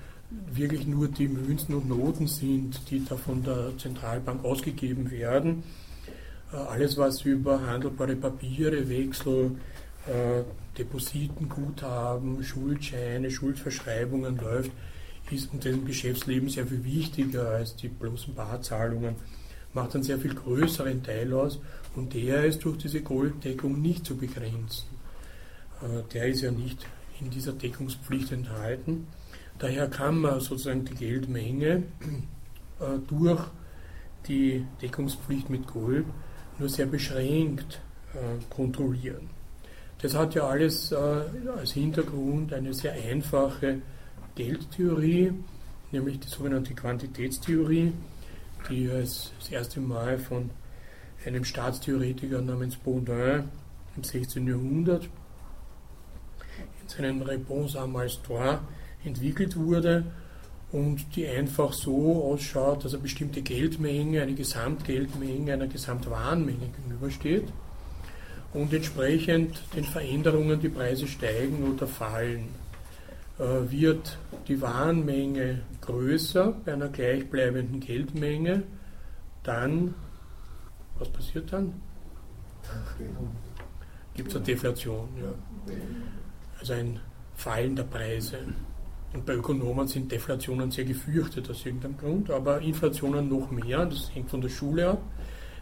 wirklich 0.52 0.86
nur 0.86 1.08
die 1.08 1.28
Münzen 1.28 1.74
und 1.74 1.88
Noten 1.88 2.26
sind, 2.26 2.90
die 2.90 3.04
da 3.04 3.16
von 3.16 3.42
der 3.42 3.72
Zentralbank 3.78 4.44
ausgegeben 4.44 5.10
werden. 5.10 5.62
Äh, 6.52 6.56
alles, 6.56 6.96
was 6.96 7.22
über 7.22 7.66
handelbare 7.66 8.16
Papiere, 8.16 8.88
Wechsel, 8.88 9.56
äh, 10.06 10.42
Depositen, 10.78 11.48
Guthaben, 11.48 12.42
Schuldscheine, 12.42 13.30
Schuldverschreibungen 13.30 14.38
läuft, 14.38 14.70
in 15.32 15.60
dem 15.60 15.84
Geschäftsleben 15.84 16.48
sehr 16.48 16.66
viel 16.66 16.84
wichtiger 16.84 17.50
als 17.50 17.76
die 17.76 17.88
bloßen 17.88 18.34
Barzahlungen, 18.34 19.16
macht 19.72 19.94
einen 19.94 20.02
sehr 20.02 20.18
viel 20.18 20.34
größeren 20.34 21.02
Teil 21.02 21.32
aus 21.32 21.60
und 21.94 22.14
der 22.14 22.44
ist 22.44 22.64
durch 22.64 22.78
diese 22.78 23.02
Golddeckung 23.02 23.80
nicht 23.80 24.04
zu 24.04 24.16
begrenzen. 24.16 24.86
Äh, 25.82 26.02
der 26.12 26.26
ist 26.28 26.42
ja 26.42 26.50
nicht 26.50 26.86
in 27.20 27.30
dieser 27.30 27.52
Deckungspflicht 27.52 28.32
enthalten. 28.32 29.06
Daher 29.58 29.88
kann 29.88 30.18
man 30.18 30.40
sozusagen 30.40 30.84
die 30.84 30.94
Geldmenge 30.94 31.82
äh, 32.80 32.98
durch 33.06 33.42
die 34.26 34.64
Deckungspflicht 34.82 35.50
mit 35.50 35.66
Gold 35.66 36.06
nur 36.58 36.68
sehr 36.68 36.86
beschränkt 36.86 37.80
äh, 38.14 38.42
kontrollieren. 38.52 39.30
Das 40.02 40.14
hat 40.14 40.34
ja 40.34 40.48
alles 40.48 40.94
als 40.94 41.72
Hintergrund 41.72 42.54
eine 42.54 42.72
sehr 42.72 42.94
einfache 42.94 43.82
Geldtheorie, 44.40 45.32
nämlich 45.92 46.18
die 46.18 46.28
sogenannte 46.28 46.72
Quantitätstheorie, 46.72 47.92
die 48.70 48.90
als 48.90 49.32
das 49.38 49.50
erste 49.50 49.80
Mal 49.80 50.18
von 50.18 50.48
einem 51.26 51.44
Staatstheoretiker 51.44 52.40
namens 52.40 52.76
Baudin 52.76 53.44
im 53.96 54.02
16. 54.02 54.46
Jahrhundert 54.46 55.10
in 56.80 56.88
seinen 56.88 57.22
Réponse 57.22 57.76
à 57.76 57.86
Malstois 57.86 58.60
entwickelt 59.04 59.56
wurde 59.56 60.04
und 60.72 61.04
die 61.14 61.26
einfach 61.26 61.74
so 61.74 62.24
ausschaut, 62.24 62.86
dass 62.86 62.94
eine 62.94 63.02
bestimmte 63.02 63.42
Geldmenge, 63.42 64.22
eine 64.22 64.34
Gesamtgeldmenge 64.34 65.52
einer 65.52 65.66
Gesamtwarenmenge 65.66 66.70
gegenübersteht 66.76 67.48
und 68.54 68.72
entsprechend 68.72 69.62
den 69.76 69.84
Veränderungen 69.84 70.58
die 70.58 70.70
Preise 70.70 71.06
steigen 71.06 71.74
oder 71.74 71.86
fallen. 71.86 72.59
Äh, 73.40 73.70
wird 73.70 74.18
die 74.48 74.60
Warenmenge 74.60 75.62
größer 75.80 76.52
bei 76.62 76.74
einer 76.74 76.88
gleichbleibenden 76.88 77.80
Geldmenge, 77.80 78.64
dann, 79.42 79.94
was 80.98 81.08
passiert 81.08 81.50
dann? 81.50 81.72
Gibt 84.12 84.28
es 84.28 84.36
eine 84.36 84.44
Deflation. 84.44 85.08
Ja. 85.18 85.32
Also 86.58 86.74
ein 86.74 87.00
Fallen 87.34 87.76
der 87.76 87.84
Preise. 87.84 88.36
Und 89.14 89.24
bei 89.24 89.32
Ökonomen 89.32 89.88
sind 89.88 90.12
Deflationen 90.12 90.70
sehr 90.70 90.84
gefürchtet 90.84 91.48
aus 91.48 91.64
irgendeinem 91.64 91.96
Grund, 91.96 92.30
aber 92.30 92.60
Inflationen 92.60 93.30
noch 93.30 93.50
mehr, 93.50 93.86
das 93.86 94.14
hängt 94.14 94.28
von 94.28 94.42
der 94.42 94.50
Schule 94.50 94.90
ab. 94.90 95.02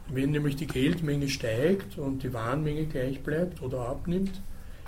Wenn 0.08 0.32
nämlich 0.32 0.56
die 0.56 0.66
Geldmenge 0.66 1.28
steigt 1.28 1.96
und 1.96 2.24
die 2.24 2.32
Warenmenge 2.32 2.86
gleich 2.86 3.22
bleibt 3.22 3.62
oder 3.62 3.88
abnimmt 3.88 4.40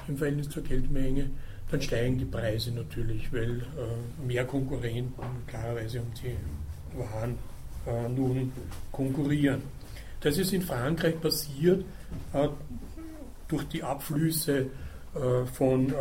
im 0.09 0.17
Verhältnis 0.17 0.49
zur 0.49 0.65
Geldmenge, 0.65 1.31
dann 1.71 1.81
steigen 1.81 2.19
die 2.19 2.25
Preise 2.25 2.73
natürlich, 2.73 3.33
weil 3.33 3.61
äh, 3.61 4.27
mehr 4.27 4.45
Konkurrenten 4.45 5.13
klarerweise 5.47 6.01
um 6.01 6.13
die 6.15 6.99
Waren 6.99 7.37
äh, 7.87 8.09
nun 8.09 8.53
konkurrieren. 8.91 9.63
Das 10.21 10.37
ist 10.37 10.53
in 10.53 10.63
Frankreich 10.63 11.21
passiert 11.21 11.85
äh, 12.33 12.49
durch 13.49 13.65
die 13.65 13.83
Abflüsse 13.83 14.67
äh, 15.15 15.47
von 15.53 15.91
äh, 15.91 15.95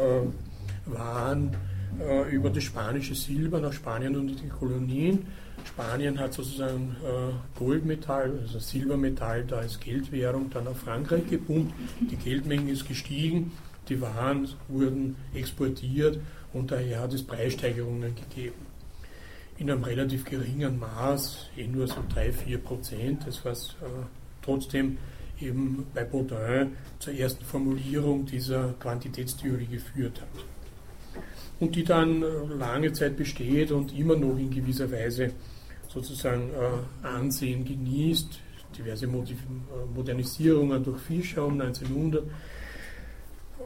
Waren 0.85 1.55
äh, 1.99 2.29
über 2.29 2.49
das 2.49 2.63
spanische 2.63 3.15
Silber 3.15 3.59
nach 3.59 3.73
Spanien 3.73 4.15
und 4.15 4.27
die 4.27 4.49
Kolonien. 4.49 5.27
Spanien 5.65 6.17
hat 6.17 6.31
sozusagen 6.31 6.95
Goldmetall, 7.57 8.39
also 8.41 8.59
Silbermetall 8.59 9.43
da 9.43 9.57
als 9.57 9.77
Geldwährung 9.77 10.49
dann 10.49 10.65
auf 10.67 10.77
Frankreich 10.77 11.29
gepumpt. 11.29 11.73
Die 11.99 12.15
Geldmenge 12.15 12.71
ist 12.71 12.87
gestiegen, 12.87 13.51
die 13.89 13.99
Waren 14.01 14.47
wurden 14.67 15.15
exportiert 15.33 16.19
und 16.53 16.71
daher 16.71 17.01
hat 17.01 17.13
es 17.13 17.23
Preissteigerungen 17.23 18.15
gegeben. 18.15 18.67
In 19.57 19.69
einem 19.69 19.83
relativ 19.83 20.23
geringen 20.23 20.79
Maß, 20.79 21.49
eh 21.57 21.67
nur 21.67 21.87
so 21.87 22.01
3-4 22.15 22.57
Prozent, 22.59 23.27
das 23.27 23.43
was 23.43 23.69
äh, 23.81 24.05
trotzdem 24.41 24.97
eben 25.41 25.85
bei 25.93 26.03
Baudin 26.03 26.71
zur 26.99 27.13
ersten 27.13 27.43
Formulierung 27.43 28.25
dieser 28.25 28.73
Quantitätstheorie 28.79 29.67
geführt 29.67 30.21
hat 30.21 30.43
und 31.59 31.75
die 31.75 31.83
dann 31.83 32.23
äh, 32.23 32.25
lange 32.57 32.93
Zeit 32.93 33.17
besteht 33.17 33.71
und 33.71 33.97
immer 33.97 34.15
noch 34.15 34.37
in 34.37 34.49
gewisser 34.49 34.91
Weise 34.91 35.31
sozusagen 35.87 36.49
äh, 36.51 37.07
Ansehen 37.07 37.65
genießt. 37.65 38.39
Diverse 38.77 39.05
äh, 39.05 39.09
Modernisierungen 39.93 40.83
durch 40.83 41.01
Fischer 41.01 41.45
um 41.45 41.59
1900 41.59 42.23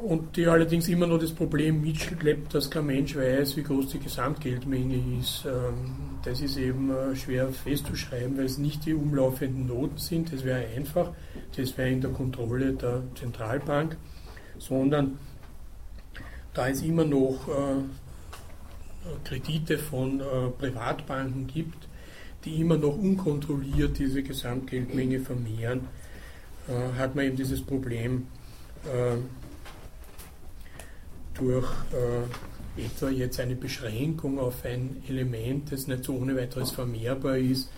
und 0.04 0.36
die 0.36 0.48
allerdings 0.48 0.88
immer 0.88 1.08
noch 1.08 1.20
das 1.20 1.32
Problem 1.32 1.82
mitschleppt, 1.82 2.54
dass 2.54 2.70
kein 2.70 2.86
Mensch 2.86 3.16
weiß, 3.16 3.58
wie 3.58 3.64
groß 3.64 3.90
die 3.90 4.00
Gesamtgeldmenge 4.00 5.20
ist. 5.20 5.46
Ähm, 5.46 6.20
das 6.24 6.42
ist 6.42 6.58
eben 6.58 6.92
schwer 7.16 7.50
festzuschreiben, 7.50 8.38
weil 8.38 8.46
es 8.46 8.58
nicht 8.58 8.86
die 8.86 8.94
umlaufenden 8.94 9.68
Noten 9.68 9.98
sind, 9.98 10.32
das 10.32 10.44
wäre 10.44 10.66
einfach, 10.76 11.12
das 11.56 11.78
wäre 11.78 11.90
in 11.90 12.02
der 12.02 12.12
Kontrolle 12.12 12.74
der 12.74 13.04
Zentralbank, 13.16 13.98
sondern 14.58 15.18
da 16.54 16.70
es 16.70 16.82
immer 16.82 17.04
noch 17.04 17.48
äh, 17.48 17.82
Kredite 19.24 19.78
von 19.78 20.20
äh, 20.20 20.24
Privatbanken 20.58 21.48
gibt, 21.48 21.88
die 22.46 22.62
immer 22.62 22.78
noch 22.78 22.98
unkontrolliert 22.98 23.98
diese 23.98 24.24
Gesamtgeldmenge 24.24 25.20
vermehren, 25.20 25.88
äh, 26.68 26.98
hat 26.98 27.16
man 27.16 27.26
eben 27.26 27.36
dieses 27.36 27.62
Problem 27.62 28.28
äh, 28.86 29.18
durch 31.36 31.68
äh, 31.92 32.84
etwa 32.86 33.10
jetzt 33.10 33.40
eine 33.40 33.56
Beschränkung 33.56 34.40
auf 34.40 34.66
ein 34.66 35.04
Element, 35.08 35.72
das 35.72 35.88
nicht 35.88 36.04
so 36.04 36.16
ohne 36.16 36.36
weiteres 36.36 36.72
vermehrbar 36.72 37.38
ist, 37.38 37.70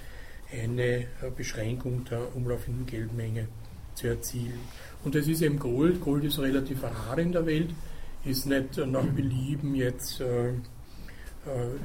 eine 0.51 1.07
Beschränkung 1.35 2.05
der 2.05 2.35
umlaufenden 2.35 2.85
Geldmenge 2.85 3.47
zu 3.95 4.07
erzielen. 4.07 4.59
Und 5.03 5.15
das 5.15 5.27
ist 5.27 5.41
eben 5.41 5.59
Gold. 5.59 6.01
Gold 6.01 6.23
ist 6.23 6.39
relativ 6.39 6.83
rar 6.83 7.17
in 7.17 7.31
der 7.31 7.45
Welt, 7.45 7.69
ist 8.23 8.45
nicht 8.45 8.77
nach 8.77 9.05
Belieben 9.05 9.75
jetzt 9.75 10.21
äh, 10.21 10.49
äh, 10.49 10.53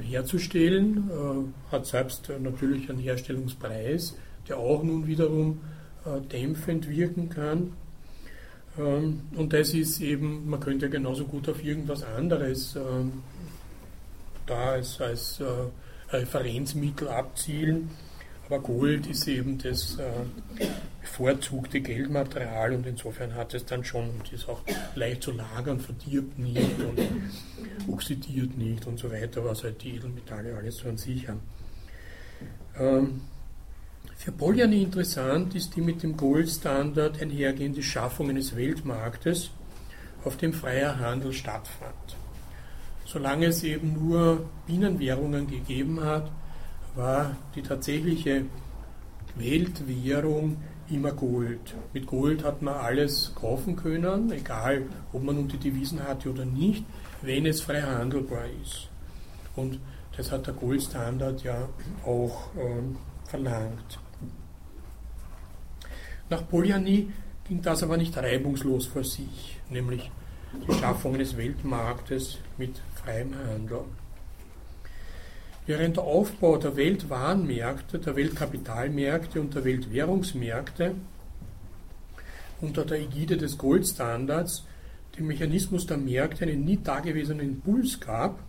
herzustellen, 0.03 1.09
äh, 1.09 1.71
hat 1.71 1.85
selbst 1.85 2.31
natürlich 2.41 2.89
einen 2.89 2.99
Herstellungspreis, 2.99 4.15
der 4.47 4.57
auch 4.57 4.83
nun 4.83 5.05
wiederum 5.05 5.61
äh, 6.05 6.19
dämpfend 6.21 6.89
wirken 6.89 7.29
kann. 7.29 7.73
Ähm, 8.77 9.21
und 9.35 9.53
das 9.53 9.73
ist 9.73 10.01
eben, 10.01 10.49
man 10.49 10.59
könnte 10.59 10.89
genauso 10.89 11.25
gut 11.25 11.49
auf 11.49 11.63
irgendwas 11.63 12.03
anderes 12.03 12.75
ähm, 12.75 13.23
da 14.45 14.71
als, 14.71 14.99
als 14.99 15.41
Referenzmittel 16.09 17.07
abzielen. 17.07 17.89
Aber 18.47 18.59
Gold 18.59 19.07
ist 19.07 19.27
eben 19.29 19.59
das 19.59 19.97
bevorzugte 20.99 21.79
Geldmaterial 21.79 22.73
und 22.73 22.85
insofern 22.85 23.33
hat 23.35 23.53
es 23.53 23.65
dann 23.65 23.85
schon 23.85 24.09
und 24.09 24.33
ist 24.33 24.49
auch 24.49 24.61
leicht 24.95 25.23
zu 25.23 25.31
lagern, 25.31 25.79
verdirbt 25.79 26.37
nicht 26.37 26.79
und 26.79 26.99
oxidiert 27.93 28.57
nicht 28.57 28.87
und 28.87 28.99
so 28.99 29.09
weiter, 29.09 29.45
was 29.45 29.63
halt 29.63 29.81
die 29.83 29.95
Edelmetalle 29.95 30.57
alles 30.57 30.77
so 30.77 30.89
an 30.89 30.97
sich 30.97 31.29
haben. 31.29 31.39
Für 34.23 34.31
Polyani 34.31 34.83
interessant 34.83 35.55
ist 35.55 35.75
die 35.75 35.81
mit 35.81 36.03
dem 36.03 36.15
Goldstandard 36.15 37.19
einhergehende 37.19 37.81
Schaffung 37.81 38.29
eines 38.29 38.55
Weltmarktes, 38.55 39.49
auf 40.23 40.37
dem 40.37 40.53
freier 40.53 40.99
Handel 40.99 41.33
stattfand. 41.33 42.17
Solange 43.03 43.47
es 43.47 43.63
eben 43.63 43.93
nur 43.93 44.47
Binnenwährungen 44.67 45.47
gegeben 45.47 46.03
hat, 46.03 46.29
war 46.93 47.35
die 47.55 47.63
tatsächliche 47.63 48.45
Weltwährung 49.37 50.57
immer 50.91 51.13
Gold. 51.13 51.73
Mit 51.91 52.05
Gold 52.05 52.43
hat 52.43 52.61
man 52.61 52.75
alles 52.75 53.33
kaufen 53.33 53.75
können, 53.75 54.31
egal 54.31 54.83
ob 55.13 55.23
man 55.23 55.37
nun 55.37 55.47
die 55.47 55.57
Devisen 55.57 55.99
hatte 56.07 56.29
oder 56.29 56.45
nicht, 56.45 56.85
wenn 57.23 57.47
es 57.47 57.61
frei 57.61 57.81
handelbar 57.81 58.45
ist. 58.61 58.87
Und 59.55 59.79
das 60.15 60.31
hat 60.31 60.45
der 60.45 60.53
Goldstandard 60.53 61.41
ja 61.41 61.67
auch 62.05 62.51
ähm, 62.55 62.97
verlangt. 63.25 63.97
Nach 66.31 66.47
Polyani 66.47 67.09
ging 67.45 67.61
das 67.61 67.83
aber 67.83 67.97
nicht 67.97 68.15
reibungslos 68.15 68.85
vor 68.85 69.03
sich, 69.03 69.59
nämlich 69.69 70.09
die 70.65 70.73
Schaffung 70.75 71.15
eines 71.15 71.35
Weltmarktes 71.35 72.37
mit 72.57 72.81
freiem 72.95 73.35
Handel. 73.35 73.81
Während 75.65 75.97
der 75.97 76.05
Aufbau 76.05 76.55
der 76.55 76.77
Weltwarenmärkte, 76.77 77.99
der 77.99 78.15
Weltkapitalmärkte 78.15 79.41
und 79.41 79.53
der 79.53 79.65
Weltwährungsmärkte 79.65 80.95
unter 82.61 82.85
der 82.85 83.01
Ägide 83.01 83.35
des 83.35 83.57
Goldstandards 83.57 84.63
dem 85.17 85.27
Mechanismus 85.27 85.85
der 85.85 85.97
Märkte 85.97 86.45
einen 86.45 86.63
nie 86.63 86.79
dagewesenen 86.81 87.45
Impuls 87.45 87.99
gab, 87.99 88.39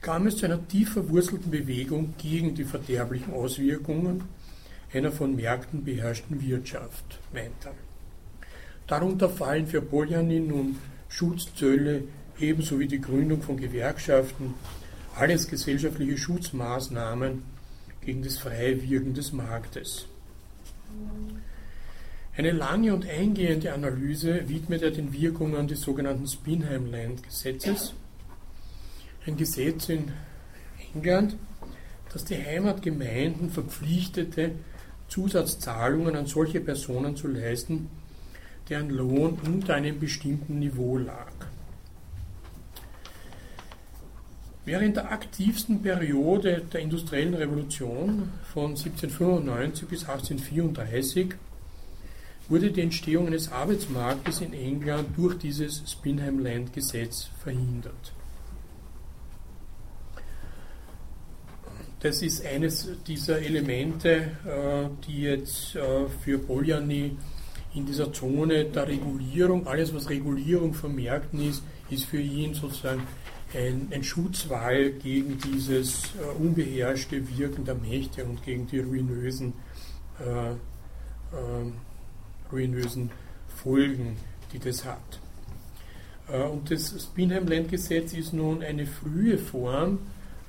kam 0.00 0.26
es 0.26 0.38
zu 0.38 0.46
einer 0.46 0.66
tief 0.66 0.94
verwurzelten 0.94 1.52
Bewegung 1.52 2.14
gegen 2.18 2.56
die 2.56 2.64
verderblichen 2.64 3.32
Auswirkungen 3.32 4.24
einer 4.94 5.12
von 5.12 5.34
Märkten 5.34 5.84
beherrschten 5.84 6.40
Wirtschaft, 6.40 7.18
meint 7.32 7.64
er. 7.64 7.74
Darunter 8.86 9.28
fallen 9.28 9.66
für 9.66 9.82
Poljani 9.82 10.40
nun 10.40 10.76
Schutzzölle 11.08 12.04
ebenso 12.38 12.78
wie 12.78 12.88
die 12.88 13.00
Gründung 13.00 13.42
von 13.42 13.56
Gewerkschaften, 13.56 14.54
alles 15.16 15.48
gesellschaftliche 15.48 16.18
Schutzmaßnahmen 16.18 17.42
gegen 18.00 18.22
das 18.22 18.38
freie 18.38 18.82
Wirken 18.82 19.14
des 19.14 19.32
Marktes. 19.32 20.06
Eine 22.36 22.50
lange 22.50 22.92
und 22.92 23.08
eingehende 23.08 23.72
Analyse 23.72 24.48
widmet 24.48 24.82
er 24.82 24.90
den 24.90 25.12
Wirkungen 25.12 25.68
des 25.68 25.82
sogenannten 25.82 26.26
Spinheim-Land-Gesetzes, 26.26 27.94
ein 29.26 29.36
Gesetz 29.36 29.88
in 29.88 30.12
England, 30.94 31.36
das 32.12 32.24
die 32.24 32.36
Heimatgemeinden 32.36 33.50
verpflichtete, 33.50 34.52
Zusatzzahlungen 35.14 36.16
an 36.16 36.26
solche 36.26 36.60
Personen 36.60 37.14
zu 37.14 37.28
leisten, 37.28 37.88
deren 38.68 38.90
Lohn 38.90 39.38
unter 39.46 39.76
einem 39.76 40.00
bestimmten 40.00 40.58
Niveau 40.58 40.98
lag. 40.98 41.30
Während 44.64 44.96
der 44.96 45.12
aktivsten 45.12 45.82
Periode 45.82 46.62
der 46.72 46.80
industriellen 46.80 47.34
Revolution 47.34 48.32
von 48.52 48.70
1795 48.70 49.86
bis 49.86 50.00
1834 50.00 51.34
wurde 52.48 52.72
die 52.72 52.80
Entstehung 52.80 53.28
eines 53.28 53.52
Arbeitsmarktes 53.52 54.40
in 54.40 54.52
England 54.52 55.16
durch 55.16 55.38
dieses 55.38 55.88
Spinheim 55.88 56.40
Land 56.40 56.72
Gesetz 56.72 57.28
verhindert. 57.40 58.12
Das 62.04 62.20
ist 62.20 62.44
eines 62.44 62.86
dieser 63.06 63.40
Elemente, 63.40 64.10
äh, 64.44 64.90
die 65.06 65.22
jetzt 65.22 65.74
äh, 65.74 66.06
für 66.22 66.38
Polyani 66.38 67.16
in 67.72 67.86
dieser 67.86 68.12
Zone 68.12 68.66
der 68.66 68.86
Regulierung, 68.88 69.66
alles 69.66 69.94
was 69.94 70.10
Regulierung 70.10 70.74
von 70.74 70.94
Märkten 70.94 71.48
ist, 71.48 71.62
ist 71.88 72.04
für 72.04 72.20
ihn 72.20 72.52
sozusagen 72.52 73.06
ein, 73.54 73.88
ein 73.90 74.04
Schutzwall 74.04 74.90
gegen 74.90 75.38
dieses 75.38 76.10
äh, 76.16 76.42
unbeherrschte 76.42 77.26
Wirken 77.38 77.64
der 77.64 77.76
Mächte 77.76 78.26
und 78.26 78.44
gegen 78.44 78.66
die 78.66 78.80
ruinösen, 78.80 79.54
äh, 80.20 80.50
äh, 80.50 80.56
ruinösen 82.52 83.12
Folgen, 83.48 84.18
die 84.52 84.58
das 84.58 84.84
hat. 84.84 85.20
Und 86.52 86.70
das 86.70 87.02
Spinheim-Land-Gesetz 87.02 88.12
ist 88.12 88.34
nun 88.34 88.62
eine 88.62 88.86
frühe 88.86 89.36
Form, 89.36 89.98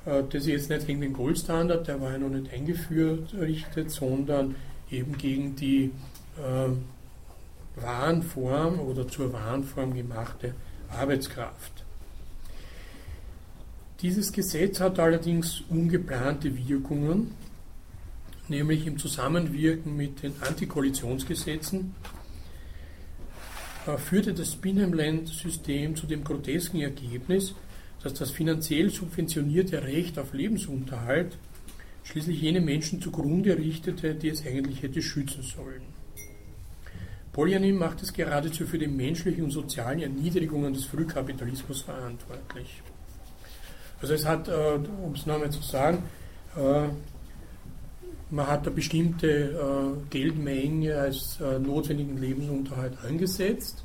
das 0.05 0.23
ist 0.33 0.47
jetzt 0.47 0.69
nicht 0.69 0.87
gegen 0.87 1.01
den 1.01 1.13
Goldstandard, 1.13 1.87
der 1.87 1.99
war 1.99 2.11
ja 2.11 2.17
noch 2.19 2.29
nicht 2.29 2.53
eingeführt, 2.53 3.33
richtet, 3.33 3.89
sondern 3.89 4.55
eben 4.91 5.17
gegen 5.17 5.55
die 5.55 5.91
äh, 6.37 7.81
Warenform 7.81 8.79
oder 8.79 9.07
zur 9.07 9.33
Warenform 9.33 9.93
gemachte 9.93 10.53
Arbeitskraft. 10.89 11.83
Dieses 14.01 14.31
Gesetz 14.31 14.79
hat 14.79 14.99
allerdings 14.99 15.63
ungeplante 15.69 16.55
Wirkungen, 16.55 17.31
nämlich 18.47 18.85
im 18.85 18.99
Zusammenwirken 18.99 19.95
mit 19.97 20.21
den 20.21 20.33
Antikoalitionsgesetzen 20.41 21.95
äh, 23.87 23.97
führte 23.97 24.33
das 24.33 24.53
Spinheim-Land-System 24.53 25.95
zu 25.95 26.07
dem 26.07 26.23
grotesken 26.23 26.81
Ergebnis, 26.81 27.55
dass 28.05 28.13
das 28.13 28.29
finanziell 28.29 28.91
subventionierte 28.91 29.81
Recht 29.81 30.19
auf 30.19 30.31
Lebensunterhalt 30.33 31.39
schließlich 32.03 32.39
jene 32.39 32.61
Menschen 32.61 33.01
zugrunde 33.01 33.57
richtete, 33.57 34.13
die 34.13 34.29
es 34.29 34.45
eigentlich 34.45 34.83
hätte 34.83 35.01
schützen 35.01 35.41
sollen. 35.41 35.81
Polyanin 37.33 37.75
macht 37.75 38.03
es 38.03 38.13
geradezu 38.13 38.67
für 38.67 38.77
die 38.77 38.85
menschlichen 38.85 39.45
und 39.45 39.49
sozialen 39.49 40.01
Erniedrigungen 40.01 40.71
des 40.71 40.85
Frühkapitalismus 40.85 41.81
verantwortlich. 41.81 42.83
Also 43.99 44.13
es 44.13 44.23
hat, 44.23 44.49
äh, 44.49 44.77
um 45.03 45.13
es 45.15 45.25
nochmal 45.25 45.49
zu 45.49 45.63
sagen, 45.63 46.03
äh, 46.55 46.89
man 48.29 48.47
hat 48.47 48.67
eine 48.67 48.75
bestimmte 48.75 49.27
äh, 49.27 50.09
Geldmenge 50.11 50.95
als 50.95 51.39
notwendigen 51.39 52.21
Lebensunterhalt 52.21 52.99
angesetzt. 53.03 53.83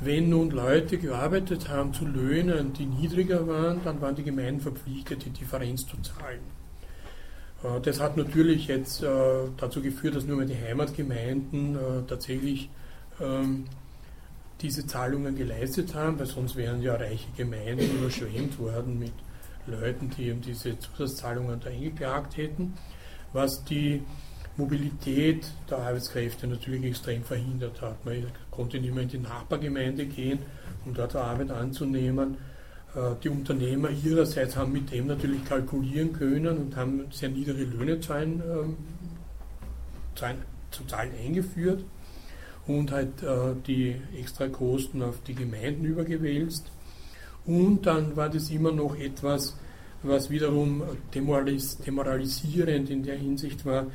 Wenn 0.00 0.28
nun 0.28 0.50
Leute 0.50 0.98
gearbeitet 0.98 1.68
haben 1.68 1.94
zu 1.94 2.04
Löhnen, 2.04 2.72
die 2.74 2.84
niedriger 2.86 3.46
waren, 3.46 3.80
dann 3.82 4.00
waren 4.00 4.14
die 4.14 4.24
Gemeinden 4.24 4.60
verpflichtet, 4.60 5.24
die 5.24 5.30
Differenz 5.30 5.86
zu 5.86 5.96
zahlen. 6.02 6.40
Das 7.82 8.00
hat 8.00 8.18
natürlich 8.18 8.66
jetzt 8.66 9.02
dazu 9.02 9.80
geführt, 9.80 10.14
dass 10.14 10.24
nur 10.24 10.36
mehr 10.36 10.46
die 10.46 10.54
Heimatgemeinden 10.54 11.78
tatsächlich 12.06 12.68
ähm, 13.20 13.64
diese 14.60 14.86
Zahlungen 14.86 15.36
geleistet 15.36 15.94
haben, 15.94 16.18
weil 16.18 16.26
sonst 16.26 16.56
wären 16.56 16.80
ja 16.80 16.94
reiche 16.94 17.28
Gemeinden 17.36 17.98
überschwemmt 17.98 18.58
worden 18.58 18.98
mit 18.98 19.12
Leuten, 19.66 20.10
die 20.10 20.28
eben 20.28 20.40
diese 20.40 20.78
Zusatzzahlungen 20.78 21.60
da 21.60 21.70
eingeklagt 21.70 22.36
hätten, 22.36 22.74
was 23.32 23.64
die 23.64 24.02
Mobilität 24.56 25.46
der 25.70 25.78
Arbeitskräfte 25.78 26.46
natürlich 26.46 26.84
extrem 26.84 27.22
verhindert 27.22 27.80
hat. 27.82 28.04
Man 28.04 28.26
konnte 28.50 28.80
nicht 28.80 28.94
mehr 28.94 29.02
in 29.02 29.08
die 29.08 29.18
Nachbargemeinde 29.18 30.06
gehen, 30.06 30.38
um 30.84 30.94
dort 30.94 31.14
Arbeit 31.14 31.50
anzunehmen. 31.50 32.38
Äh, 32.94 33.14
die 33.22 33.28
Unternehmer 33.28 33.90
ihrerseits 33.90 34.56
haben 34.56 34.72
mit 34.72 34.90
dem 34.90 35.06
natürlich 35.06 35.44
kalkulieren 35.44 36.12
können 36.12 36.56
und 36.56 36.76
haben 36.76 37.04
sehr 37.10 37.28
niedere 37.28 37.64
Löhne 37.64 38.00
zahlen, 38.00 38.42
ähm, 38.50 38.76
zahlen, 40.14 40.38
zu 40.70 40.84
zahlen 40.84 41.12
eingeführt 41.22 41.84
und 42.66 42.90
halt 42.90 43.22
die 43.68 43.94
Extrakosten 44.18 45.00
auf 45.00 45.22
die 45.22 45.36
Gemeinden 45.36 45.84
übergewälzt. 45.84 46.72
Und 47.46 47.86
dann 47.86 48.16
war 48.16 48.28
das 48.28 48.50
immer 48.50 48.72
noch 48.72 48.96
etwas, 48.96 49.56
was 50.02 50.30
wiederum 50.30 50.82
demoralis 51.14 51.78
demoralisierend 51.78 52.90
in 52.90 53.04
der 53.04 53.16
Hinsicht 53.16 53.64
war, 53.64 53.86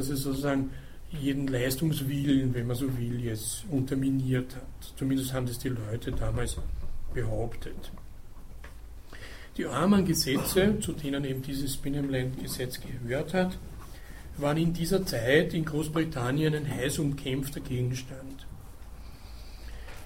dass 0.00 0.08
es 0.08 0.22
sozusagen 0.22 0.70
jeden 1.10 1.46
Leistungswillen, 1.46 2.54
wenn 2.54 2.66
man 2.66 2.76
so 2.76 2.96
will, 2.96 3.20
jetzt 3.20 3.64
unterminiert 3.68 4.56
hat. 4.56 4.94
Zumindest 4.96 5.34
haben 5.34 5.46
das 5.46 5.58
die 5.58 5.68
Leute 5.68 6.12
damals 6.12 6.56
behauptet. 7.12 7.92
Die 9.56 9.66
armen 9.66 10.06
Gesetze, 10.06 10.78
zu 10.80 10.92
denen 10.92 11.24
eben 11.24 11.42
dieses 11.42 11.76
Binnenlandgesetz 11.76 12.80
gehört 12.80 13.34
hat, 13.34 13.58
waren 14.38 14.56
in 14.56 14.72
dieser 14.72 15.04
Zeit 15.04 15.52
in 15.52 15.66
Großbritannien 15.66 16.54
ein 16.54 16.70
heiß 16.70 16.98
umkämpfter 17.00 17.60
Gegenstand. 17.60 18.46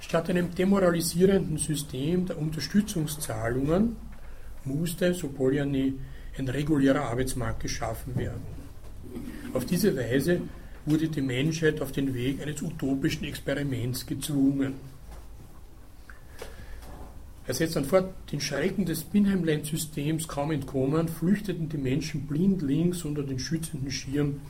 Statt 0.00 0.28
einem 0.30 0.54
demoralisierenden 0.54 1.58
System 1.58 2.26
der 2.26 2.38
Unterstützungszahlungen 2.38 3.96
musste, 4.64 5.14
so 5.14 5.28
Polanyi, 5.28 5.94
ein 6.36 6.48
regulärer 6.48 7.02
Arbeitsmarkt 7.02 7.60
geschaffen 7.60 8.16
werden. 8.16 8.64
Auf 9.54 9.64
diese 9.64 9.96
Weise 9.96 10.40
wurde 10.84 11.08
die 11.08 11.22
Menschheit 11.22 11.80
auf 11.80 11.92
den 11.92 12.12
Weg 12.12 12.42
eines 12.42 12.60
utopischen 12.60 13.24
Experiments 13.24 14.04
gezwungen. 14.04 14.74
Er 17.46 17.54
setzt 17.54 17.76
dann 17.76 17.84
fort, 17.84 18.12
den 18.32 18.40
Schrecken 18.40 18.84
des 18.84 19.04
Binheimland-Systems 19.04 20.26
kaum 20.26 20.50
entkommen, 20.50 21.06
flüchteten 21.06 21.68
die 21.68 21.78
Menschen 21.78 22.26
blindlings 22.26 23.04
unter 23.04 23.22
den 23.22 23.38
schützenden 23.38 23.92
Schirm 23.92 24.40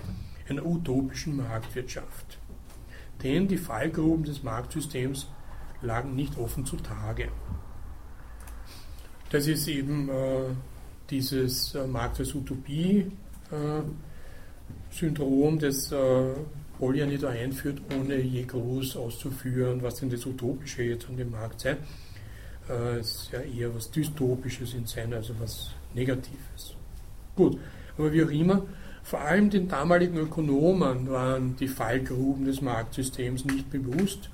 einer 0.49 0.65
utopischen 0.65 1.37
Marktwirtschaft. 1.37 2.39
Denn 3.23 3.47
die 3.47 3.59
Fallgruben 3.59 4.25
des 4.25 4.43
Marktsystems 4.43 5.27
lagen 5.83 6.17
nicht 6.17 6.39
offen 6.39 6.65
zutage. 6.65 7.29
Das 9.29 9.49
ist 9.49 9.69
eben 9.69 10.09
äh, 10.09 10.55
dieses 11.11 11.75
äh, 11.75 11.87
Markt 11.87 12.21
als 12.21 12.35
Utopie-Syndrom, 12.35 13.83
äh, 13.83 14.14
das 15.61 15.93
äh, 15.93 16.35
Polanyi 16.79 17.19
da 17.19 17.29
einführt, 17.31 17.81
ohne 17.97 18.21
je 18.21 18.45
groß 18.45 18.97
auszuführen, 18.97 19.83
was 19.83 19.97
denn 19.97 20.11
das 20.11 20.27
Utopische 20.27 20.83
jetzt 20.83 21.09
an 21.09 21.17
dem 21.17 21.31
Markt 21.31 21.61
sei. 21.61 21.77
Äh, 22.69 23.01
ist 23.01 23.31
ja 23.33 23.41
eher 23.41 23.75
was 23.75 23.91
Dystopisches 23.91 24.75
in 24.75 24.87
sein, 24.87 25.13
also 25.13 25.35
was 25.39 25.71
Negatives. 25.95 26.75
Gut, 27.37 27.59
aber 27.97 28.13
wie 28.13 28.25
auch 28.25 28.31
immer, 28.31 28.63
vor 29.03 29.21
allem 29.21 29.51
den 29.51 29.69
damaligen 29.69 30.17
Ökonomen 30.17 31.11
waren 31.11 31.57
die 31.57 31.69
Fallgruben 31.69 32.47
des 32.47 32.61
Marktsystems 32.63 33.45
nicht 33.45 33.71
bewusst, 33.71 34.31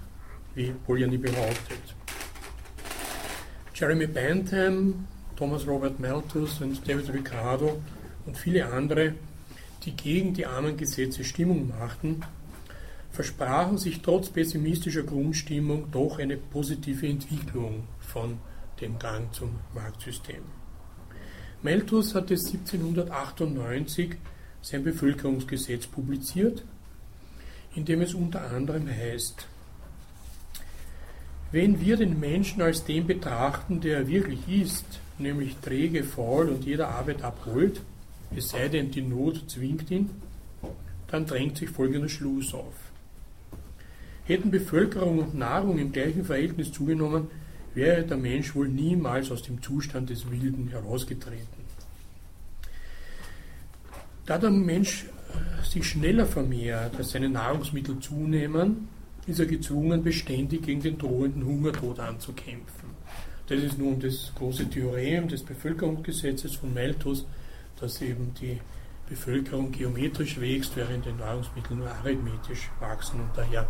wie 0.55 0.73
Polanyi 0.87 1.19
behauptet. 1.19 1.97
Jeremy 3.74 4.07
Bentham, 4.07 5.07
Thomas 5.37 5.66
Robert 5.66 5.99
Malthus 5.99 6.61
und 6.61 6.87
David 6.87 7.12
Ricardo 7.12 7.81
und 8.27 8.37
viele 8.37 8.66
andere, 8.66 9.15
die 9.85 9.93
gegen 9.93 10.35
die 10.35 10.47
armen 10.47 10.77
Gesetze 10.77 11.24
Stimmung 11.24 11.69
machten, 11.69 12.23
versprachen 13.11 13.78
sich 13.78 14.02
trotz 14.02 14.28
pessimistischer 14.28 15.02
Grundstimmung 15.02 15.90
doch 15.90 16.19
eine 16.19 16.36
positive 16.36 17.09
Entwicklung 17.09 17.85
von 18.01 18.39
dem 18.81 18.98
Gang 18.98 19.32
zum 19.35 19.59
Marktsystem. 19.74 20.43
Malthus 21.62 22.15
hatte 22.15 22.35
1798 22.35 24.16
sein 24.62 24.85
Bevölkerungsgesetz 24.85 25.86
publiziert, 25.86 26.65
in 27.74 27.85
dem 27.85 28.01
es 28.01 28.15
unter 28.15 28.51
anderem 28.51 28.89
heißt, 28.89 29.47
wenn 31.52 31.81
wir 31.81 31.97
den 31.97 32.20
Menschen 32.20 32.62
als 32.62 32.85
den 32.85 33.07
betrachten, 33.07 33.81
der 33.81 33.98
er 33.98 34.09
wirklich 34.09 34.48
ist, 34.48 34.85
nämlich 35.19 35.57
träge, 35.57 36.05
faul 36.05 36.48
und 36.48 36.65
jeder 36.65 36.89
Arbeit 36.89 37.23
abholt, 37.23 37.82
es 38.36 38.51
sei 38.51 38.69
denn, 38.69 38.90
die 38.90 39.02
Not 39.02 39.51
zwingt 39.51 39.90
ihn, 39.90 40.11
dann 41.09 41.27
drängt 41.27 41.57
sich 41.59 41.70
folgender 41.70 42.09
Schluss 42.09 42.55
auf. 42.55 42.74
Hätten 44.24 44.51
Bevölkerung 44.51 45.19
und 45.19 45.35
Nahrung 45.35 45.78
im 45.78 45.90
gleichen 45.90 46.24
Verhältnis 46.24 46.70
zugenommen, 46.70 47.28
wäre 47.74 48.05
der 48.05 48.16
Mensch 48.16 48.55
wohl 48.55 48.69
niemals 48.69 49.31
aus 49.31 49.43
dem 49.43 49.61
Zustand 49.62 50.11
des 50.11 50.31
Wilden 50.31 50.69
herausgetreten. 50.69 51.61
Da 54.27 54.39
der 54.39 54.51
Mensch 54.51 55.07
äh, 55.07 55.69
sich 55.69 55.89
schneller 55.89 56.27
vermehrt, 56.27 56.97
als 56.97 57.11
seine 57.11 57.28
Nahrungsmittel 57.28 57.98
zunehmen, 57.98 58.89
ist 59.27 59.40
er 59.40 59.47
gezwungen, 59.47 60.02
beständig 60.02 60.62
gegen 60.62 60.81
den 60.81 60.98
drohenden 60.98 61.44
Hungertod 61.44 61.98
anzukämpfen. 61.98 62.90
Das 63.48 63.61
ist 63.61 63.78
nun 63.78 63.98
das 63.98 64.32
große 64.36 64.70
Theorem 64.70 65.27
des 65.27 65.43
Bevölkerungsgesetzes 65.43 66.55
von 66.55 66.73
Malthus, 66.73 67.27
dass 67.81 68.01
eben 68.02 68.35
die 68.40 68.61
Bevölkerung 69.09 69.73
geometrisch 69.73 70.40
wächst, 70.40 70.77
während 70.77 71.05
die 71.05 71.12
Nahrungsmittel 71.12 71.77
nur 71.77 71.89
arithmetisch 71.90 72.70
wachsen 72.78 73.20
und 73.20 73.31
daher 73.36 73.66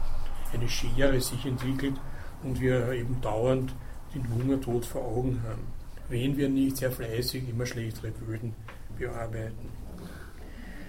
eine 0.52 0.68
Schere 0.68 1.20
sich 1.20 1.46
entwickelt 1.46 1.94
und 2.42 2.60
wir 2.60 2.92
eben 2.92 3.20
dauernd 3.20 3.74
den 4.14 4.28
Hungertod 4.28 4.84
vor 4.84 5.02
Augen 5.02 5.40
haben, 5.48 5.62
wenn 6.08 6.36
wir 6.36 6.48
nicht 6.48 6.76
sehr 6.76 6.90
fleißig 6.90 7.48
immer 7.48 7.64
schlechtere 7.66 8.10
Böden 8.10 8.54
bearbeiten. 8.98 9.68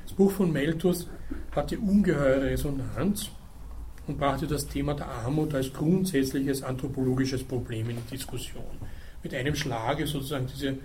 Das 0.03 0.13
Buch 0.13 0.31
von 0.31 0.51
Malthus 0.51 1.07
hatte 1.51 1.79
ungeheure 1.79 2.41
Resonanz 2.41 3.29
und 4.07 4.17
brachte 4.17 4.47
das 4.47 4.67
Thema 4.67 4.93
der 4.93 5.07
Armut 5.07 5.53
als 5.53 5.71
grundsätzliches 5.71 6.63
anthropologisches 6.63 7.43
Problem 7.43 7.89
in 7.89 7.97
die 7.97 8.17
Diskussion. 8.17 8.65
Mit 9.23 9.33
einem 9.33 9.55
Schlage 9.55 10.07
sozusagen 10.07 10.47
diese 10.47 10.77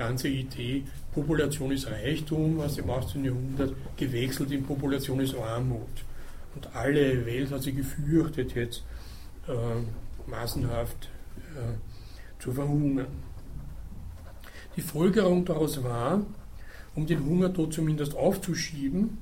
ganze 0.00 0.28
Idee, 0.28 0.84
Population 1.12 1.70
ist 1.72 1.86
Reichtum, 1.90 2.56
was 2.56 2.78
im 2.78 2.88
18. 2.88 3.22
Jahrhundert 3.22 3.74
gewechselt 3.98 4.50
in 4.50 4.64
Population 4.64 5.20
ist 5.20 5.36
Armut. 5.36 6.04
Und 6.54 6.74
alle 6.74 7.26
Welt 7.26 7.50
hat 7.50 7.62
sich 7.62 7.76
gefürchtet, 7.76 8.54
jetzt 8.54 8.82
äh, 9.46 10.30
massenhaft 10.30 11.10
äh, 11.54 12.42
zu 12.42 12.50
verhungern. 12.52 13.08
Die 14.74 14.80
Folgerung 14.80 15.44
daraus 15.44 15.84
war, 15.84 16.22
um 16.94 17.06
den 17.06 17.22
Hungertod 17.22 17.74
zumindest 17.74 18.16
aufzuschieben, 18.16 19.18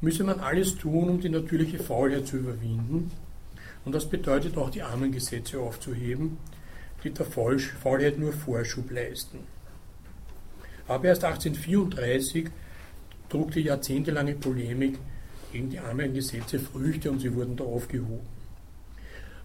müsse 0.00 0.24
man 0.24 0.40
alles 0.40 0.76
tun, 0.76 1.10
um 1.10 1.20
die 1.20 1.28
natürliche 1.28 1.78
Faulheit 1.78 2.26
zu 2.26 2.38
überwinden. 2.38 3.10
Und 3.84 3.94
das 3.94 4.08
bedeutet 4.08 4.56
auch, 4.56 4.70
die 4.70 4.82
Armengesetze 4.82 5.60
aufzuheben, 5.60 6.38
die 7.04 7.10
der 7.10 7.26
Faulheit 7.26 8.18
nur 8.18 8.32
Vorschub 8.32 8.90
leisten. 8.90 9.57
Aber 10.88 11.04
erst 11.04 11.24
1834 11.24 12.48
trug 13.28 13.52
die 13.52 13.60
jahrzehntelange 13.60 14.34
Polemik 14.34 14.98
gegen 15.52 15.70
die 15.70 15.78
Armengesetze 15.78 16.58
Früchte 16.58 17.10
und 17.10 17.20
sie 17.20 17.34
wurden 17.34 17.56
da 17.56 17.64
aufgehoben. 17.64 18.26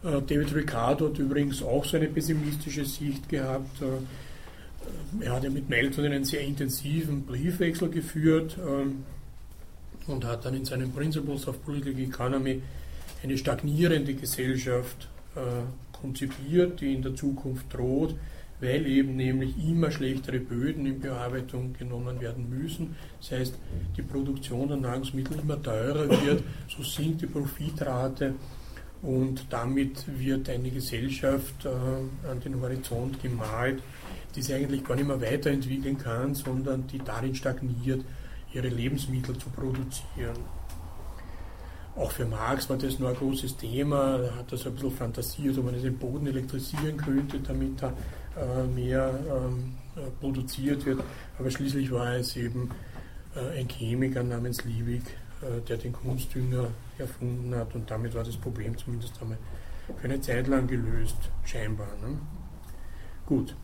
Äh, 0.04 0.22
David 0.22 0.54
Ricardo 0.56 1.10
hat 1.10 1.20
übrigens 1.20 1.62
auch 1.62 1.86
so 1.86 1.98
eine 1.98 2.08
pessimistische 2.08 2.86
Sicht 2.86 3.30
gehabt. 3.30 3.82
Äh, 3.82 5.24
er 5.26 5.34
hat 5.34 5.44
ja 5.44 5.50
mit 5.50 5.70
Melton 5.70 6.06
einen 6.06 6.26
sehr 6.26 6.42
intensiven 6.42 7.26
Briefwechsel 7.26 7.90
geführt 7.90 8.58
ähm, 8.60 9.04
und 10.08 10.26
hat 10.26 10.46
dann 10.46 10.56
in 10.56 10.66
seinen 10.66 10.92
Principles 10.92 11.48
of 11.48 11.64
Political 11.64 12.02
Economy 12.02 12.62
eine 13.24 13.38
stagnierende 13.38 14.14
Gesellschaft 14.14 15.08
äh, 15.36 15.40
konzipiert, 15.98 16.82
die 16.82 16.94
in 16.94 17.02
der 17.02 17.16
Zukunft 17.16 17.74
droht, 17.74 18.16
weil 18.64 18.88
eben 18.88 19.18
nämlich 19.18 19.56
immer 19.62 19.92
schlechtere 19.92 20.40
Böden 20.40 20.86
in 20.86 21.02
Bearbeitung 21.02 21.74
genommen 21.74 22.22
werden 22.22 22.50
müssen. 22.50 22.96
Das 23.20 23.32
heißt, 23.32 23.60
die 23.98 24.02
Produktion 24.02 24.70
der 24.70 24.78
Nahrungsmittel 24.78 25.38
immer 25.40 25.62
teurer 25.62 26.10
wird, 26.10 26.44
so 26.70 26.82
sinkt 26.82 27.22
die 27.22 27.28
Profitrate 27.28 28.36
und 29.02 29.46
damit 29.50 30.06
wird 30.18 30.50
eine 30.50 30.70
Gesellschaft 30.70 31.66
äh, 31.66 32.30
an 32.30 32.40
den 32.40 32.62
Horizont 32.62 33.22
gemalt, 33.22 33.84
die 34.34 34.42
sich 34.42 34.56
eigentlich 34.56 34.86
gar 34.86 34.96
nicht 34.96 35.08
mehr 35.08 35.22
weiterentwickeln 35.22 35.98
kann, 35.98 36.34
sondern 36.34 36.88
die 36.88 37.00
darin 37.00 37.36
stagniert, 37.36 38.06
ihre 38.54 38.70
Lebensmittel 38.70 39.38
zu 39.38 39.50
produzieren. 39.50 40.40
Auch 41.96 42.12
für 42.12 42.26
Marx 42.26 42.70
war 42.70 42.78
das 42.78 42.98
nur 42.98 43.10
ein 43.10 43.16
großes 43.16 43.58
Thema. 43.58 44.18
Er 44.18 44.36
hat 44.38 44.52
das 44.52 44.66
ein 44.66 44.74
bisschen 44.74 44.92
fantasiert, 44.92 45.58
ob 45.60 45.66
man 45.66 45.80
den 45.80 45.98
Boden 45.98 46.26
elektrisieren 46.26 46.98
könnte, 46.98 47.40
damit 47.40 47.84
er 47.84 47.94
mehr 48.76 49.14
ähm, 49.30 49.76
äh, 49.96 50.10
produziert 50.20 50.86
wird. 50.86 51.04
Aber 51.38 51.52
schließlich 51.52 51.92
war 51.92 52.16
es 52.16 52.36
eben 52.36 52.72
äh, 53.36 53.60
ein 53.60 53.68
Chemiker 53.68 54.24
namens 54.24 54.64
Liebig, 54.66 55.04
äh, 55.42 55.62
der 55.68 55.78
den 55.78 55.94
Kunstdünger 55.94 56.70
erfunden 56.98 57.54
hat 57.56 57.76
und 57.76 57.90
damit 57.90 58.16
war 58.16 58.24
das 58.24 58.38
Problem 58.38 58.78
zumindest 58.78 59.22
einmal 59.22 59.38
für 59.98 60.06
eine 60.06 60.22
Zeit 60.22 60.48
lang 60.48 60.68
gelöst, 60.68 61.18
scheinbar. 61.44 61.90
Ne? 62.02 62.18
Gut. 63.26 63.56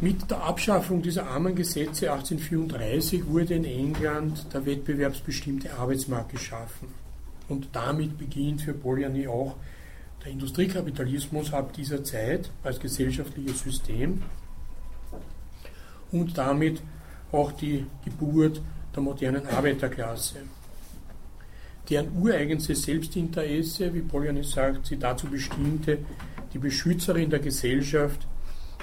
Mit 0.00 0.30
der 0.30 0.42
Abschaffung 0.44 1.02
dieser 1.02 1.26
armen 1.26 1.54
Gesetze 1.54 2.12
1834 2.12 3.26
wurde 3.26 3.54
in 3.54 3.64
England 3.64 4.46
der 4.52 4.66
wettbewerbsbestimmte 4.66 5.74
Arbeitsmarkt 5.74 6.32
geschaffen. 6.32 6.88
Und 7.48 7.70
damit 7.72 8.18
beginnt 8.18 8.60
für 8.60 8.74
Polanyi 8.74 9.26
auch 9.26 9.56
der 10.24 10.32
Industriekapitalismus 10.32 11.52
ab 11.52 11.72
dieser 11.72 12.02
Zeit 12.04 12.50
als 12.62 12.80
gesellschaftliches 12.80 13.60
System. 13.60 14.22
und 16.10 16.38
damit 16.38 16.80
auch 17.32 17.52
die 17.52 17.84
Geburt 18.02 18.62
der 18.94 19.02
modernen 19.02 19.46
Arbeiterklasse. 19.46 20.36
Deren 21.90 22.16
ureigenste 22.18 22.74
Selbstinteresse, 22.74 23.92
wie 23.92 24.00
Polanyi 24.00 24.42
sagt, 24.42 24.86
sie 24.86 24.98
dazu 24.98 25.26
bestimmte, 25.26 25.98
die 26.54 26.58
Beschützerin 26.58 27.28
der 27.28 27.40
Gesellschaft 27.40 28.26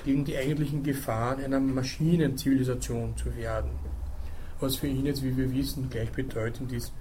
gegen 0.04 0.24
die 0.24 0.38
eigentlichen 0.38 0.84
Gefahren 0.84 1.44
einer 1.44 1.60
Maschinenzivilisation 1.60 3.18
zu 3.18 3.36
werden. 3.36 3.72
Was 4.60 4.76
für 4.76 4.88
ihn 4.88 5.08
jetzt, 5.08 5.24
wie 5.24 5.36
wir 5.36 5.52
wissen, 5.52 5.90
gleichbedeutend 5.90 6.72
ist 6.72 6.94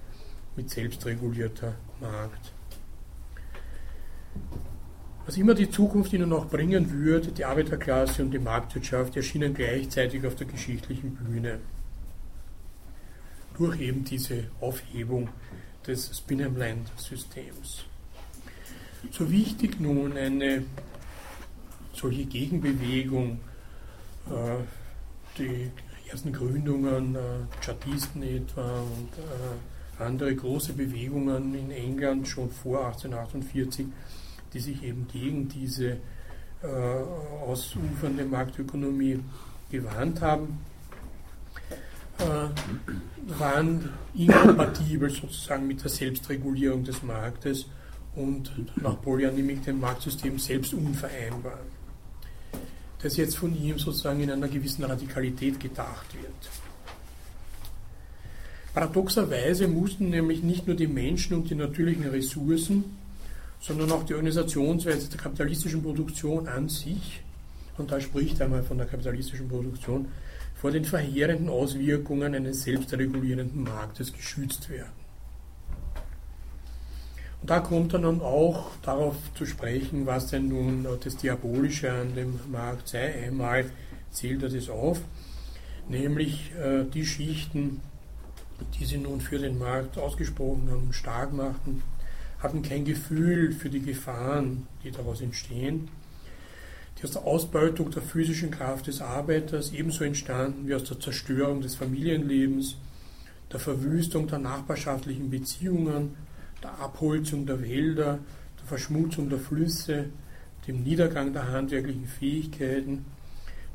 mit 0.56 0.70
selbstregulierter 0.70 1.74
Markt. 2.00 2.53
Was 5.26 5.36
immer 5.38 5.54
die 5.54 5.70
Zukunft 5.70 6.12
ihnen 6.12 6.28
noch 6.28 6.48
bringen 6.48 6.90
würde, 6.90 7.28
die 7.28 7.44
Arbeiterklasse 7.44 8.22
und 8.22 8.30
die 8.30 8.38
Marktwirtschaft 8.38 9.16
erschienen 9.16 9.54
gleichzeitig 9.54 10.26
auf 10.26 10.34
der 10.34 10.46
geschichtlichen 10.46 11.14
Bühne. 11.14 11.60
Durch 13.56 13.80
eben 13.80 14.04
diese 14.04 14.44
Aufhebung 14.60 15.28
des 15.86 16.16
Spinnerland-Systems. 16.16 17.84
So 19.10 19.30
wichtig 19.30 19.80
nun 19.80 20.16
eine 20.16 20.64
solche 21.92 22.24
Gegenbewegung, 22.24 23.38
äh, 24.26 25.38
die 25.38 25.70
ersten 26.10 26.32
Gründungen, 26.32 27.14
äh, 27.14 27.18
Chartisten 27.64 28.22
etwa 28.22 28.80
und 28.80 29.08
äh, 29.18 30.02
andere 30.02 30.34
große 30.34 30.72
Bewegungen 30.72 31.54
in 31.54 31.70
England 31.70 32.28
schon 32.28 32.50
vor 32.50 32.86
1848, 32.86 33.86
die 34.54 34.60
sich 34.60 34.82
eben 34.82 35.06
gegen 35.08 35.48
diese 35.48 35.98
äh, 36.62 36.66
ausufernde 37.44 38.24
Marktökonomie 38.24 39.20
gewarnt 39.70 40.20
haben, 40.22 40.60
äh, 42.18 43.38
waren 43.38 43.90
inkompatibel 44.14 45.10
sozusagen 45.10 45.66
mit 45.66 45.82
der 45.82 45.90
Selbstregulierung 45.90 46.84
des 46.84 47.02
Marktes 47.02 47.66
und 48.14 48.50
nach 48.80 49.00
Polanyi 49.02 49.42
mit 49.42 49.66
dem 49.66 49.80
Marktsystem 49.80 50.38
selbst 50.38 50.72
unvereinbar. 50.72 51.58
Das 53.02 53.16
jetzt 53.16 53.36
von 53.36 53.54
ihm 53.60 53.78
sozusagen 53.78 54.20
in 54.20 54.30
einer 54.30 54.48
gewissen 54.48 54.84
Radikalität 54.84 55.58
gedacht 55.58 56.14
wird. 56.14 56.50
Paradoxerweise 58.72 59.68
mussten 59.68 60.08
nämlich 60.08 60.42
nicht 60.42 60.66
nur 60.66 60.76
die 60.76 60.86
Menschen 60.86 61.34
und 61.34 61.50
die 61.50 61.54
natürlichen 61.54 62.08
Ressourcen, 62.08 62.96
sondern 63.66 63.92
auch 63.92 64.04
die 64.04 64.12
Organisationsweise 64.12 65.08
der 65.08 65.18
kapitalistischen 65.18 65.82
Produktion 65.82 66.48
an 66.48 66.68
sich, 66.68 67.22
und 67.78 67.90
da 67.90 67.98
spricht 67.98 68.38
er 68.40 68.48
mal 68.48 68.62
von 68.62 68.76
der 68.76 68.86
kapitalistischen 68.86 69.48
Produktion, 69.48 70.08
vor 70.54 70.70
den 70.70 70.84
verheerenden 70.84 71.48
Auswirkungen 71.48 72.34
eines 72.34 72.62
selbstregulierenden 72.62 73.62
Marktes 73.62 74.12
geschützt 74.12 74.68
werden. 74.68 74.92
Und 77.40 77.48
da 77.48 77.60
kommt 77.60 77.94
er 77.94 78.00
dann 78.00 78.20
auch 78.20 78.70
darauf 78.82 79.16
zu 79.34 79.46
sprechen, 79.46 80.04
was 80.04 80.26
denn 80.26 80.48
nun 80.48 80.86
das 81.02 81.16
Diabolische 81.16 81.90
an 81.90 82.14
dem 82.14 82.38
Markt 82.52 82.88
sei. 82.88 83.24
Einmal 83.26 83.64
zählt 84.10 84.42
er 84.42 84.50
das 84.50 84.68
auf, 84.68 85.00
nämlich 85.88 86.52
äh, 86.52 86.84
die 86.84 87.06
Schichten, 87.06 87.80
die 88.78 88.84
sie 88.84 88.98
nun 88.98 89.22
für 89.22 89.38
den 89.38 89.58
Markt 89.58 89.96
ausgesprochen 89.96 90.68
haben, 90.70 90.92
stark 90.92 91.32
machten, 91.32 91.82
hatten 92.44 92.62
kein 92.62 92.84
Gefühl 92.84 93.52
für 93.52 93.70
die 93.70 93.80
Gefahren, 93.80 94.66
die 94.84 94.90
daraus 94.90 95.22
entstehen. 95.22 95.88
Die 96.98 97.04
aus 97.04 97.12
der 97.12 97.24
Ausbeutung 97.24 97.90
der 97.90 98.02
physischen 98.02 98.50
Kraft 98.50 98.86
des 98.86 99.00
Arbeiters 99.00 99.72
ebenso 99.72 100.04
entstanden 100.04 100.68
wie 100.68 100.74
aus 100.74 100.84
der 100.84 101.00
Zerstörung 101.00 101.62
des 101.62 101.74
Familienlebens, 101.74 102.76
der 103.50 103.60
Verwüstung 103.60 104.28
der 104.28 104.38
nachbarschaftlichen 104.38 105.30
Beziehungen, 105.30 106.16
der 106.62 106.78
Abholzung 106.78 107.46
der 107.46 107.62
Wälder, 107.62 108.18
der 108.58 108.66
Verschmutzung 108.66 109.30
der 109.30 109.38
Flüsse, 109.38 110.06
dem 110.68 110.82
Niedergang 110.82 111.32
der 111.32 111.50
handwerklichen 111.50 112.06
Fähigkeiten, 112.06 113.06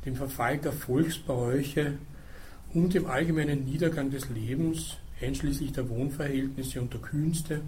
dem 0.05 0.15
Verfall 0.15 0.59
der 0.59 0.73
Volksbräuche 0.73 1.97
und 2.73 2.93
dem 2.93 3.07
allgemeinen 3.07 3.65
Niedergang 3.65 4.11
des 4.11 4.29
Lebens, 4.29 4.97
einschließlich 5.21 5.71
der 5.71 5.89
Wohnverhältnisse 5.89 6.79
und 6.81 6.93
der 6.93 7.01
Künste, 7.01 7.61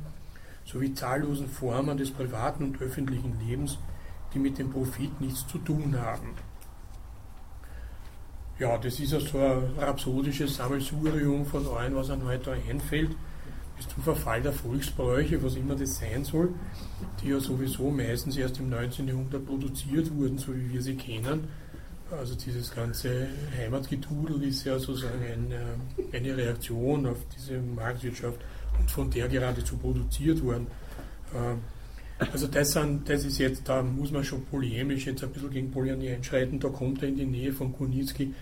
sowie 0.65 0.93
zahllosen 0.93 1.47
Formen 1.47 1.97
des 1.97 2.11
privaten 2.11 2.65
und 2.65 2.81
öffentlichen 2.81 3.39
Lebens, 3.39 3.77
die 4.33 4.39
mit 4.39 4.57
dem 4.57 4.69
Profit 4.69 5.19
nichts 5.19 5.47
zu 5.47 5.57
tun 5.57 5.99
haben. 5.99 6.35
Ja, 8.59 8.77
das 8.77 8.99
ist 8.99 9.11
ja 9.11 9.19
so 9.19 9.39
ein 9.39 9.63
rhapsodisches 9.79 10.57
Sammelsurium 10.57 11.45
von 11.45 11.67
allem, 11.67 11.95
was 11.95 12.11
einem 12.11 12.25
heute 12.25 12.55
einfällt, 12.69 13.15
bis 13.75 13.87
zum 13.87 14.03
Verfall 14.03 14.41
der 14.41 14.53
Volksbräuche, 14.53 15.41
was 15.41 15.55
immer 15.55 15.75
das 15.75 15.97
sein 15.97 16.23
soll, 16.23 16.53
die 17.21 17.29
ja 17.29 17.39
sowieso 17.39 17.89
meistens 17.89 18.37
erst 18.37 18.59
im 18.59 18.69
19. 18.69 19.07
Jahrhundert 19.07 19.47
produziert 19.47 20.15
wurden, 20.15 20.37
so 20.37 20.55
wie 20.55 20.73
wir 20.73 20.81
sie 20.81 20.95
kennen. 20.95 21.47
Also 22.11 22.35
dieses 22.35 22.69
ganze 22.75 23.27
Heimatgetudel 23.57 24.43
ist 24.43 24.65
ja 24.65 24.77
sozusagen 24.77 25.23
eine, 25.23 25.77
eine 26.13 26.37
Reaktion 26.37 27.07
auf 27.07 27.17
diese 27.35 27.59
Marktwirtschaft 27.59 28.37
und 28.81 28.91
von 28.91 29.09
der 29.09 29.27
geradezu 29.27 29.77
produziert 29.77 30.43
worden. 30.43 30.67
Äh, 31.33 32.25
also 32.31 32.47
das, 32.47 32.73
sind, 32.73 33.09
das 33.09 33.25
ist 33.25 33.39
jetzt, 33.39 33.67
da 33.67 33.81
muss 33.81 34.11
man 34.11 34.23
schon 34.23 34.45
polemisch 34.45 35.07
jetzt 35.07 35.23
ein 35.23 35.31
bisschen 35.31 35.49
gegen 35.49 35.71
Polanyi 35.71 36.09
einschreiten, 36.09 36.59
da 36.59 36.69
kommt 36.69 37.01
er 37.01 37.09
in 37.09 37.15
die 37.15 37.25
Nähe 37.25 37.51
von 37.51 37.73
Kunitzki, 37.73 38.33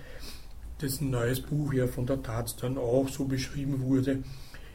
dessen 0.81 1.09
neues 1.11 1.39
Buch 1.39 1.73
ja 1.73 1.87
von 1.87 2.05
der 2.05 2.21
Taz 2.21 2.55
dann 2.57 2.77
auch 2.77 3.07
so 3.07 3.25
beschrieben 3.25 3.81
wurde. 3.81 4.23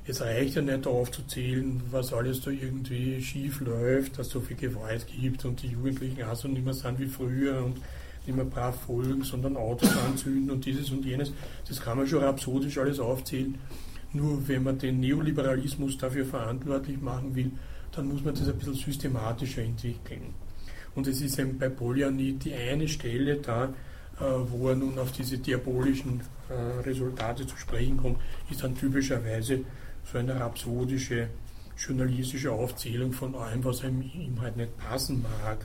Es 0.06 0.20
reicht 0.20 0.54
ja 0.54 0.62
nicht 0.62 0.86
aufzuzählen, 0.86 1.82
was 1.90 2.12
alles 2.12 2.42
da 2.42 2.50
irgendwie 2.50 3.22
schief 3.22 3.60
läuft, 3.60 4.18
dass 4.18 4.26
es 4.26 4.32
so 4.34 4.40
viel 4.40 4.56
Gewalt 4.56 5.06
gibt 5.06 5.44
und 5.46 5.62
die 5.62 5.68
Jugendlichen 5.68 6.22
auch 6.24 6.36
so 6.36 6.48
nicht 6.48 6.64
mehr 6.64 6.74
sind 6.74 6.98
wie 6.98 7.06
früher 7.06 7.62
und 7.64 7.78
nicht 8.26 8.36
mehr 8.36 8.44
brav 8.44 8.78
folgen, 8.86 9.22
sondern 9.22 9.56
Autos 9.56 9.96
anzünden 9.96 10.50
und 10.50 10.64
dieses 10.64 10.90
und 10.90 11.04
jenes. 11.04 11.32
Das 11.68 11.80
kann 11.80 11.98
man 11.98 12.06
schon 12.06 12.22
rhapsodisch 12.22 12.78
alles 12.78 13.00
aufzählen. 13.00 13.58
Nur 14.14 14.46
wenn 14.48 14.62
man 14.62 14.78
den 14.78 15.00
Neoliberalismus 15.00 15.98
dafür 15.98 16.24
verantwortlich 16.24 17.00
machen 17.00 17.34
will, 17.34 17.50
dann 17.90 18.08
muss 18.08 18.22
man 18.24 18.34
das 18.34 18.48
ein 18.48 18.56
bisschen 18.56 18.74
systematischer 18.74 19.62
entwickeln. 19.62 20.34
Und 20.94 21.08
es 21.08 21.20
ist 21.20 21.38
eben 21.38 21.58
bei 21.58 21.68
Polanyi 21.68 22.34
die 22.34 22.54
eine 22.54 22.86
Stelle 22.86 23.36
da, 23.36 23.64
äh, 23.64 24.24
wo 24.48 24.68
er 24.68 24.76
nun 24.76 24.96
auf 25.00 25.10
diese 25.10 25.38
diabolischen 25.38 26.20
äh, 26.48 26.54
Resultate 26.82 27.44
zu 27.44 27.56
sprechen 27.56 27.96
kommt, 27.96 28.18
ist 28.48 28.62
dann 28.62 28.76
typischerweise 28.76 29.64
so 30.04 30.18
eine 30.18 30.38
rhapsodische 30.38 31.28
journalistische 31.76 32.52
Aufzählung 32.52 33.12
von 33.12 33.34
allem, 33.34 33.64
was 33.64 33.82
ihm, 33.82 34.40
halt 34.40 34.56
nicht 34.56 34.78
passen 34.78 35.22
mag. 35.22 35.58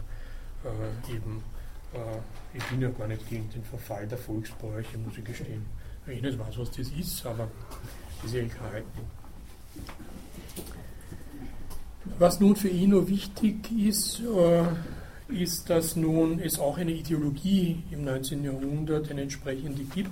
Äh, 0.65 1.13
eben, 1.13 1.43
ich 2.53 2.63
bin 2.65 2.81
ja 2.81 2.89
gar 2.89 3.07
nicht 3.07 3.27
gegen 3.27 3.49
den 3.49 3.63
Verfall 3.63 4.07
der 4.07 4.19
Volksbräuche, 4.19 4.95
muss 4.99 5.17
ich 5.17 5.23
gestehen. 5.23 5.65
Ich 6.11 6.21
nicht 6.21 6.39
weiß, 6.39 6.57
was 6.57 6.71
das 6.71 6.89
ist, 6.89 7.25
aber 7.25 7.47
ist 8.25 8.33
ja. 8.33 8.41
Was 12.17 12.39
nun 12.39 12.55
für 12.55 12.67
ihn 12.67 12.89
nur 12.89 13.07
wichtig 13.07 13.71
ist, 13.77 14.21
äh, 14.21 14.63
ist, 15.33 15.69
dass 15.69 15.95
nun 15.95 16.39
es 16.39 16.57
auch 16.59 16.77
eine 16.77 16.91
Ideologie 16.91 17.83
im 17.91 18.03
19. 18.03 18.43
Jahrhundert, 18.43 19.09
eine 19.11 19.21
entsprechende 19.21 19.83
gibt. 19.83 20.09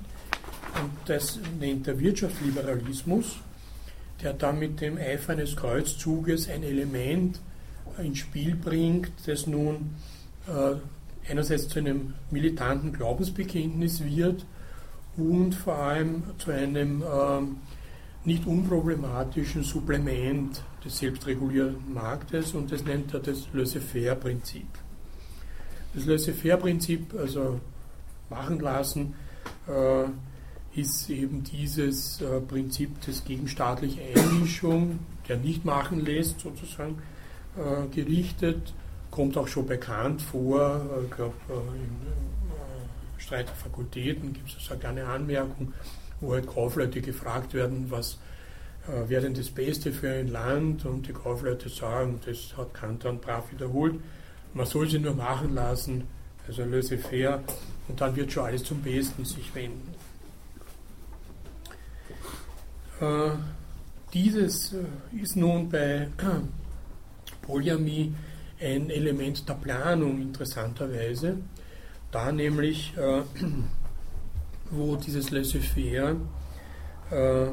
Und 0.81 0.91
das 1.05 1.39
nennt 1.59 1.87
der 1.87 1.99
Wirtschaftsliberalismus, 1.99 3.37
der 4.21 4.33
dann 4.33 4.59
mit 4.59 4.79
dem 4.79 4.97
Eifer 4.97 5.33
eines 5.33 5.55
Kreuzzuges 5.55 6.47
ein 6.49 6.63
Element 6.63 7.39
ins 7.97 8.19
Spiel 8.19 8.55
bringt, 8.55 9.11
das 9.25 9.47
nun 9.47 9.95
äh, 10.47 10.75
einerseits 11.29 11.67
zu 11.67 11.79
einem 11.79 12.13
militanten 12.29 12.93
Glaubensbekenntnis 12.93 14.03
wird 14.03 14.45
und 15.17 15.53
vor 15.53 15.75
allem 15.75 16.23
zu 16.37 16.51
einem 16.51 17.01
äh, 17.01 18.25
nicht 18.25 18.45
unproblematischen 18.45 19.63
Supplement 19.63 20.61
des 20.83 20.97
selbstregulierenden 20.99 21.93
Marktes 21.93 22.53
und 22.53 22.71
das 22.71 22.83
nennt 22.83 23.13
er 23.13 23.19
das 23.19 23.47
Laissez-faire-Prinzip. 23.53 24.67
Das 25.93 26.05
Laissez-faire-Prinzip, 26.05 27.15
also 27.17 27.59
machen 28.29 28.59
lassen, 28.59 29.15
äh, 29.67 30.05
ist 30.79 31.09
eben 31.09 31.43
dieses 31.43 32.21
äh, 32.21 32.39
Prinzip 32.41 33.01
des 33.01 33.23
gegenstaatlichen 33.23 34.01
Einmischung, 34.15 34.99
der 35.27 35.37
nicht 35.37 35.65
machen 35.65 36.05
lässt, 36.05 36.41
sozusagen, 36.41 37.01
äh, 37.55 37.87
gerichtet. 37.95 38.73
Kommt 39.09 39.37
auch 39.37 39.47
schon 39.47 39.65
bekannt 39.65 40.21
vor, 40.21 40.81
ich 41.03 41.15
glaube, 41.15 41.33
äh, 41.49 41.53
im 41.53 42.36
Streit 43.27 43.49
der 43.49 43.55
Fakultäten 43.55 44.31
gibt 44.31 44.55
es 44.55 44.63
sogar 44.63 44.91
eine 44.91 45.05
Anmerkung, 45.05 45.73
wo 46.21 46.31
halt 46.31 46.47
Kaufleute 46.47 47.01
gefragt 47.01 47.53
werden, 47.53 47.91
was 47.91 48.19
äh, 48.87 49.09
wäre 49.09 49.23
denn 49.23 49.33
das 49.33 49.49
Beste 49.49 49.91
für 49.91 50.09
ein 50.09 50.29
Land? 50.29 50.85
Und 50.85 51.09
die 51.09 51.11
Kaufleute 51.11 51.67
sagen, 51.67 52.21
das 52.25 52.55
hat 52.55 52.73
Kant 52.73 53.03
dann 53.03 53.19
brav 53.19 53.51
wiederholt, 53.51 53.95
man 54.53 54.65
soll 54.65 54.89
sie 54.89 54.99
nur 54.99 55.13
machen 55.13 55.53
lassen, 55.53 56.05
also 56.47 56.63
laissez-faire 56.63 57.43
und 57.89 57.99
dann 57.99 58.15
wird 58.15 58.31
schon 58.31 58.45
alles 58.45 58.63
zum 58.63 58.81
Besten 58.81 59.25
sich 59.25 59.53
wenden. 59.53 59.93
Äh, 63.01 63.31
dieses 64.13 64.71
äh, 64.71 64.85
ist 65.21 65.35
nun 65.35 65.67
bei 65.69 66.07
Polyamie 67.41 68.15
ein 68.61 68.89
Element 68.89 69.47
der 69.49 69.55
Planung 69.55 70.21
interessanterweise, 70.21 71.37
da 72.11 72.31
nämlich, 72.31 72.95
äh, 72.97 73.21
wo 74.71 74.95
dieses 74.95 75.31
Laissez-faire 75.31 76.15
äh, 77.11 77.47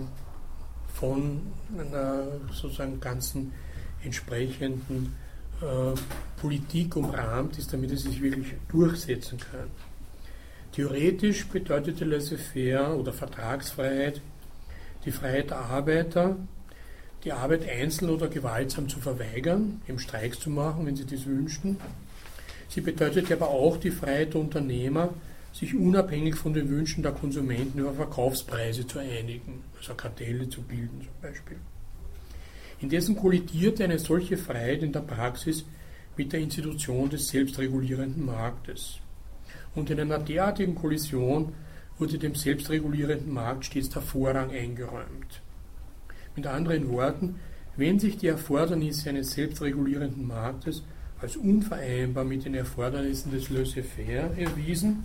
von 0.95 1.41
einer 1.79 2.27
sozusagen 2.53 3.01
ganzen 3.01 3.53
entsprechenden 4.03 5.17
äh, 5.61 5.99
Politik 6.41 6.97
umrahmt 6.97 7.59
ist, 7.59 7.73
damit 7.73 7.91
es 7.91 8.03
sich 8.03 8.21
wirklich 8.21 8.55
durchsetzen 8.69 9.39
kann. 9.39 9.71
Theoretisch 10.73 11.47
bedeutete 11.47 12.05
Laissez-faire 12.05 12.97
oder 12.97 13.13
Vertragsfreiheit 13.13 14.21
die 15.05 15.13
Freiheit 15.13 15.51
der 15.51 15.59
Arbeiter, 15.59 16.37
die 17.25 17.33
Arbeit 17.33 17.69
einzeln 17.69 18.11
oder 18.11 18.29
gewaltsam 18.29 18.89
zu 18.89 19.01
verweigern, 19.01 19.81
im 19.87 19.99
Streiks 19.99 20.41
zu 20.41 20.51
machen, 20.51 20.87
wenn 20.87 20.97
sie 20.97 21.07
das 21.07 21.27
wünschten. 21.27 21.79
Sie 22.75 22.81
bedeutete 22.81 23.35
aber 23.35 23.51
auch 23.51 23.77
die 23.77 23.93
Freiheit 23.93 24.35
der 24.35 24.41
Unternehmer, 24.41 25.15
sich 25.53 25.77
unabhängig 25.77 26.35
von 26.35 26.53
den 26.53 26.69
Wünschen 26.69 27.05
der 27.05 27.13
Konsumenten 27.13 27.79
über 27.79 27.93
Verkaufspreise 27.93 28.85
zu 28.85 28.99
einigen, 28.99 29.63
also 29.79 29.95
Kartelle 29.95 30.49
zu 30.49 30.61
bilden 30.63 31.03
zum 31.03 31.23
Beispiel. 31.23 31.59
Indessen 32.81 33.15
kollidierte 33.15 33.85
eine 33.85 34.01
solche 34.01 34.37
Freiheit 34.37 34.83
in 34.83 34.91
der 34.93 35.03
Praxis 35.03 35.65
mit 36.17 36.33
der 36.33 36.41
Institution 36.41 37.09
des 37.09 37.29
selbstregulierenden 37.29 38.27
Marktes. 38.27 38.99
Und 39.77 39.91
in 39.91 40.01
einer 40.01 40.19
derartigen 40.19 40.75
Kollision 40.75 41.53
wurde 41.97 42.19
dem 42.19 42.35
selbstregulierenden 42.35 43.33
Markt 43.33 43.67
stets 43.67 43.91
der 43.91 44.03
Vorrang 44.03 44.51
eingeräumt. 44.51 45.43
Mit 46.35 46.49
anderen 46.49 46.91
Worten, 46.91 47.37
wenn 47.77 48.01
sich 48.01 48.17
die 48.17 48.27
Erfordernisse 48.27 49.11
eines 49.11 49.31
selbstregulierenden 49.31 50.27
Marktes 50.27 50.83
als 51.25 51.37
unvereinbar 51.37 52.25
mit 52.25 52.45
den 52.45 52.55
Erfordernissen 52.55 53.33
des 53.33 53.49
Laissez-faire 53.49 54.37
erwiesen, 54.37 55.05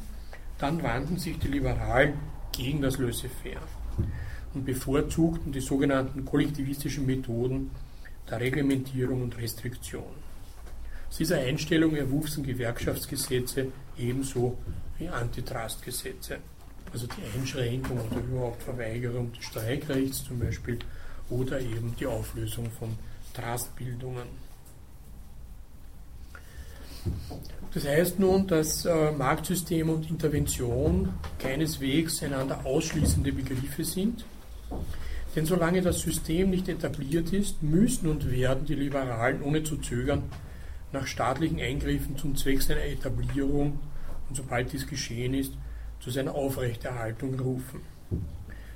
dann 0.58 0.84
wandten 0.84 1.18
sich 1.18 1.40
die 1.40 1.48
Liberalen 1.48 2.14
gegen 2.52 2.82
das 2.82 2.98
Laissez-faire 2.98 3.62
und 4.54 4.66
bevorzugten 4.66 5.54
die 5.54 5.62
sogenannten 5.62 6.26
kollektivistischen 6.26 7.06
Methoden 7.06 7.72
der 8.30 8.42
Reglementierung 8.42 9.24
und 9.24 9.38
Restriktion. 9.38 10.04
Aus 11.10 11.18
dieser 11.18 11.38
Einstellung 11.38 11.96
erwuchsen 11.96 12.44
Gewerkschaftsgesetze 12.44 13.68
ebenso 13.98 14.58
wie 14.98 15.08
Antitrustgesetze 15.08 16.40
also 16.92 17.08
die 17.08 17.40
Einschränkung 17.40 18.00
oder 18.00 18.20
überhaupt 18.20 18.64
Verweigerung 18.64 19.32
des 19.34 19.46
Streikrechts 19.46 20.24
zum 20.24 20.40
Beispiel 20.40 20.80
oder 21.30 21.60
eben 21.60 21.96
die 22.00 22.06
Auflösung 22.06 22.70
von 22.72 22.98
Trustbildungen. 23.34 24.49
Das 27.74 27.86
heißt 27.88 28.20
nun, 28.20 28.48
dass 28.48 28.86
äh, 28.86 29.12
Marktsystem 29.12 29.90
und 29.90 30.10
Intervention 30.10 31.14
keineswegs 31.38 32.24
einander 32.24 32.66
ausschließende 32.66 33.32
Begriffe 33.32 33.84
sind. 33.84 34.26
Denn 35.36 35.46
solange 35.46 35.82
das 35.82 36.00
System 36.00 36.50
nicht 36.50 36.68
etabliert 36.68 37.32
ist, 37.32 37.62
müssen 37.62 38.10
und 38.10 38.32
werden 38.32 38.66
die 38.66 38.76
Liberalen 38.76 39.44
ohne 39.44 39.64
zu 39.64 39.78
zögern 39.78 40.24
nach 40.92 41.06
staatlichen 41.06 41.60
Eingriffen 41.60 42.18
zum 42.18 42.36
Zweck 42.36 42.62
seiner 42.64 42.84
Etablierung 42.84 43.80
und 44.28 44.36
sobald 44.36 44.74
dies 44.74 44.88
geschehen 44.88 45.36
ist, 45.36 45.54
zu 46.00 46.10
seiner 46.10 46.34
Aufrechterhaltung 46.34 47.40
rufen. 47.40 47.82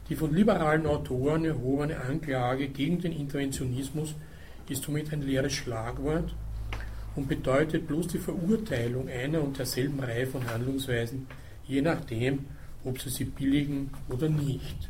Die 0.10 0.16
von 0.16 0.34
liberalen 0.34 0.86
Autoren 0.86 1.46
erhobene 1.46 2.00
Anklage 2.00 2.68
gegen 2.68 3.02
den 3.02 3.14
Interventionismus 3.14 4.14
ist 4.70 4.84
somit 4.84 5.12
ein 5.12 5.22
leeres 5.22 5.54
Schlagwort 5.54 6.36
und 7.16 7.28
bedeutet 7.28 7.88
bloß 7.88 8.08
die 8.08 8.20
Verurteilung 8.20 9.08
einer 9.08 9.42
und 9.42 9.58
derselben 9.58 10.00
Reihe 10.00 10.28
von 10.28 10.48
Handlungsweisen, 10.50 11.28
je 11.66 11.82
nachdem, 11.82 12.46
ob 12.84 13.00
sie 13.00 13.10
sie 13.10 13.26
billigen 13.26 13.92
oder 14.10 14.30
nicht. 14.30 14.90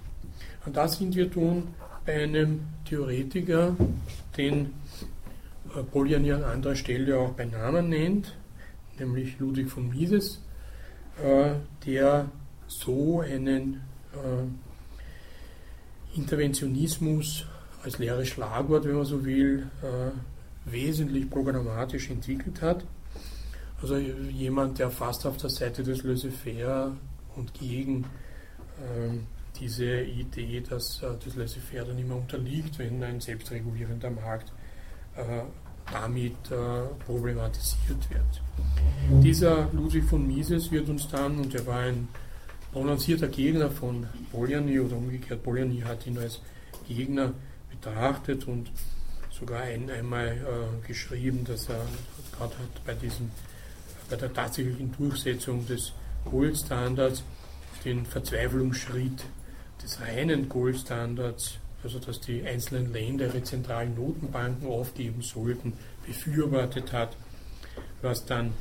Und 0.65 0.77
da 0.77 0.87
sind 0.87 1.15
wir 1.15 1.29
nun 1.33 1.69
bei 2.05 2.23
einem 2.23 2.61
Theoretiker, 2.85 3.75
den 4.37 4.73
äh, 5.75 5.83
Polanyi 5.83 6.31
an 6.33 6.43
anderer 6.43 6.75
Stelle 6.75 7.17
auch 7.17 7.31
bei 7.31 7.45
Namen 7.45 7.89
nennt, 7.89 8.35
nämlich 8.99 9.39
Ludwig 9.39 9.69
von 9.69 9.89
Mises, 9.89 10.41
äh, 11.23 11.51
der 11.85 12.29
so 12.67 13.21
einen 13.21 13.81
äh, 14.13 14.45
Interventionismus 16.17 17.45
als 17.83 17.99
leeres 17.99 18.29
Schlagwort, 18.29 18.85
wenn 18.85 18.95
man 18.95 19.05
so 19.05 19.25
will, 19.25 19.67
wesentlich 20.65 21.29
programmatisch 21.29 22.09
entwickelt 22.09 22.61
hat. 22.61 22.85
Also 23.81 23.97
jemand, 23.97 24.79
der 24.79 24.89
fast 24.89 25.25
auf 25.25 25.37
der 25.37 25.49
Seite 25.49 25.83
des 25.83 26.03
Laissez-faire 26.03 26.93
und 27.35 27.53
gegen 27.53 28.05
äh, 28.79 29.17
diese 29.59 30.01
Idee, 30.01 30.61
dass 30.61 31.03
äh, 31.03 31.07
das 31.23 31.35
Laissez-faire 31.35 31.85
dann 31.85 31.97
immer 31.97 32.15
unterliegt, 32.15 32.79
wenn 32.79 33.03
ein 33.03 33.19
selbstregulierender 33.19 34.09
Markt 34.09 34.53
äh, 35.17 35.43
damit 35.91 36.33
äh, 36.49 37.03
problematisiert 37.05 38.09
wird. 38.09 38.41
Dieser 39.21 39.69
Ludwig 39.73 40.05
von 40.05 40.25
Mises 40.25 40.71
wird 40.71 40.87
uns 40.87 41.09
dann, 41.09 41.37
und 41.39 41.53
er 41.53 41.67
war 41.67 41.79
ein 41.79 42.07
prononcierter 42.71 43.27
Gegner 43.27 43.69
von 43.69 44.07
Polanyi 44.31 44.79
oder 44.79 44.95
umgekehrt, 44.95 45.43
Polanyi 45.43 45.81
hat 45.81 46.07
ihn 46.07 46.17
als 46.17 46.39
Gegner 46.87 47.33
betrachtet 47.69 48.47
und 48.47 48.71
sogar 49.43 49.63
ein, 49.63 49.89
einmal 49.89 50.27
äh, 50.27 50.87
geschrieben, 50.87 51.43
dass 51.43 51.67
er 51.67 51.85
gerade 52.37 52.53
bei 52.85 52.93
diesem, 52.93 53.29
bei 54.09 54.15
der 54.15 54.33
tatsächlichen 54.33 54.93
Durchsetzung 54.97 55.67
des 55.67 55.91
Goldstandards 56.23 57.23
den 57.83 58.05
Verzweiflungsschritt 58.05 59.25
des 59.83 59.99
reinen 59.99 60.47
Goldstandards 60.47 61.57
also 61.83 61.99
dass 61.99 62.21
die 62.21 62.41
einzelnen 62.43 62.93
Länder 62.93 63.25
ihre 63.25 63.43
zentralen 63.43 63.93
Notenbanken 63.95 64.69
aufgeben 64.69 65.21
sollten, 65.21 65.73
befürwortet 66.07 66.93
hat, 66.93 67.17
was 68.01 68.25
dann 68.25 68.53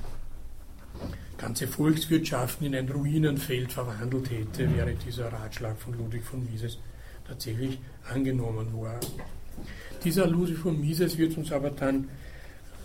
ganze 1.39 1.69
Volkswirtschaften 1.69 2.67
in 2.67 2.75
ein 2.75 2.89
Ruinenfeld 2.89 3.73
verwandelt 3.73 4.29
hätte, 4.29 4.75
wäre 4.77 4.95
dieser 4.95 5.33
Ratschlag 5.33 5.79
von 5.79 5.97
Ludwig 5.97 6.25
von 6.25 6.45
Mises 6.45 6.79
tatsächlich 7.25 7.79
angenommen 8.09 8.73
worden. 8.73 9.07
Dieser 10.05 10.27
Ludwig 10.27 10.59
von 10.59 10.81
Mises 10.81 11.17
wird 11.17 11.37
uns 11.37 11.53
aber 11.53 11.71
dann, 11.71 12.09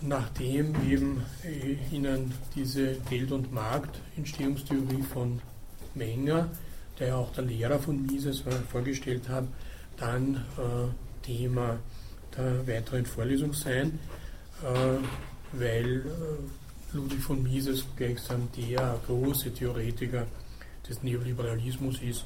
nachdem 0.00 0.74
eben 0.88 1.22
äh, 1.44 1.94
Ihnen 1.94 2.32
diese 2.54 2.94
Geld- 3.10 3.32
und 3.32 3.52
Marktentstehungstheorie 3.52 5.02
von 5.02 5.40
Menger, 5.94 6.48
der 6.98 7.08
ja 7.08 7.16
auch 7.16 7.32
der 7.32 7.44
Lehrer 7.44 7.78
von 7.78 8.06
Mises 8.06 8.46
war, 8.46 8.52
vorgestellt 8.52 9.28
hat, 9.28 9.44
dann 9.96 10.36
äh, 10.36 11.24
Thema 11.26 11.78
der 12.36 12.66
weiteren 12.66 13.04
Vorlesung 13.04 13.52
sein, 13.52 13.98
äh, 14.62 15.58
weil 15.58 15.96
äh, 16.06 16.96
Ludwig 16.96 17.20
von 17.20 17.42
Mises 17.42 17.84
gleichsam 17.96 18.48
der 18.56 18.98
große 19.06 19.52
Theoretiker 19.52 20.26
des 20.88 21.02
Neoliberalismus 21.02 22.00
ist, 22.00 22.24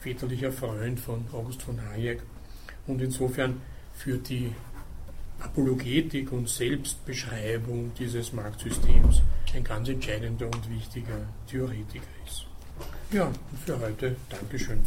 väterlicher 0.00 0.52
Freund 0.52 0.98
von 0.98 1.24
August 1.32 1.62
von 1.62 1.80
Hayek. 1.90 2.22
Und 2.86 3.02
insofern 3.02 3.60
für 3.98 4.16
die 4.16 4.52
Apologetik 5.40 6.32
und 6.32 6.48
Selbstbeschreibung 6.48 7.92
dieses 7.98 8.32
Marktsystems 8.32 9.22
ein 9.54 9.64
ganz 9.64 9.88
entscheidender 9.88 10.46
und 10.46 10.70
wichtiger 10.70 11.20
Theoretiker 11.48 12.06
ist. 12.26 12.46
Ja, 13.10 13.30
für 13.64 13.78
heute 13.80 14.16
Dankeschön. 14.28 14.80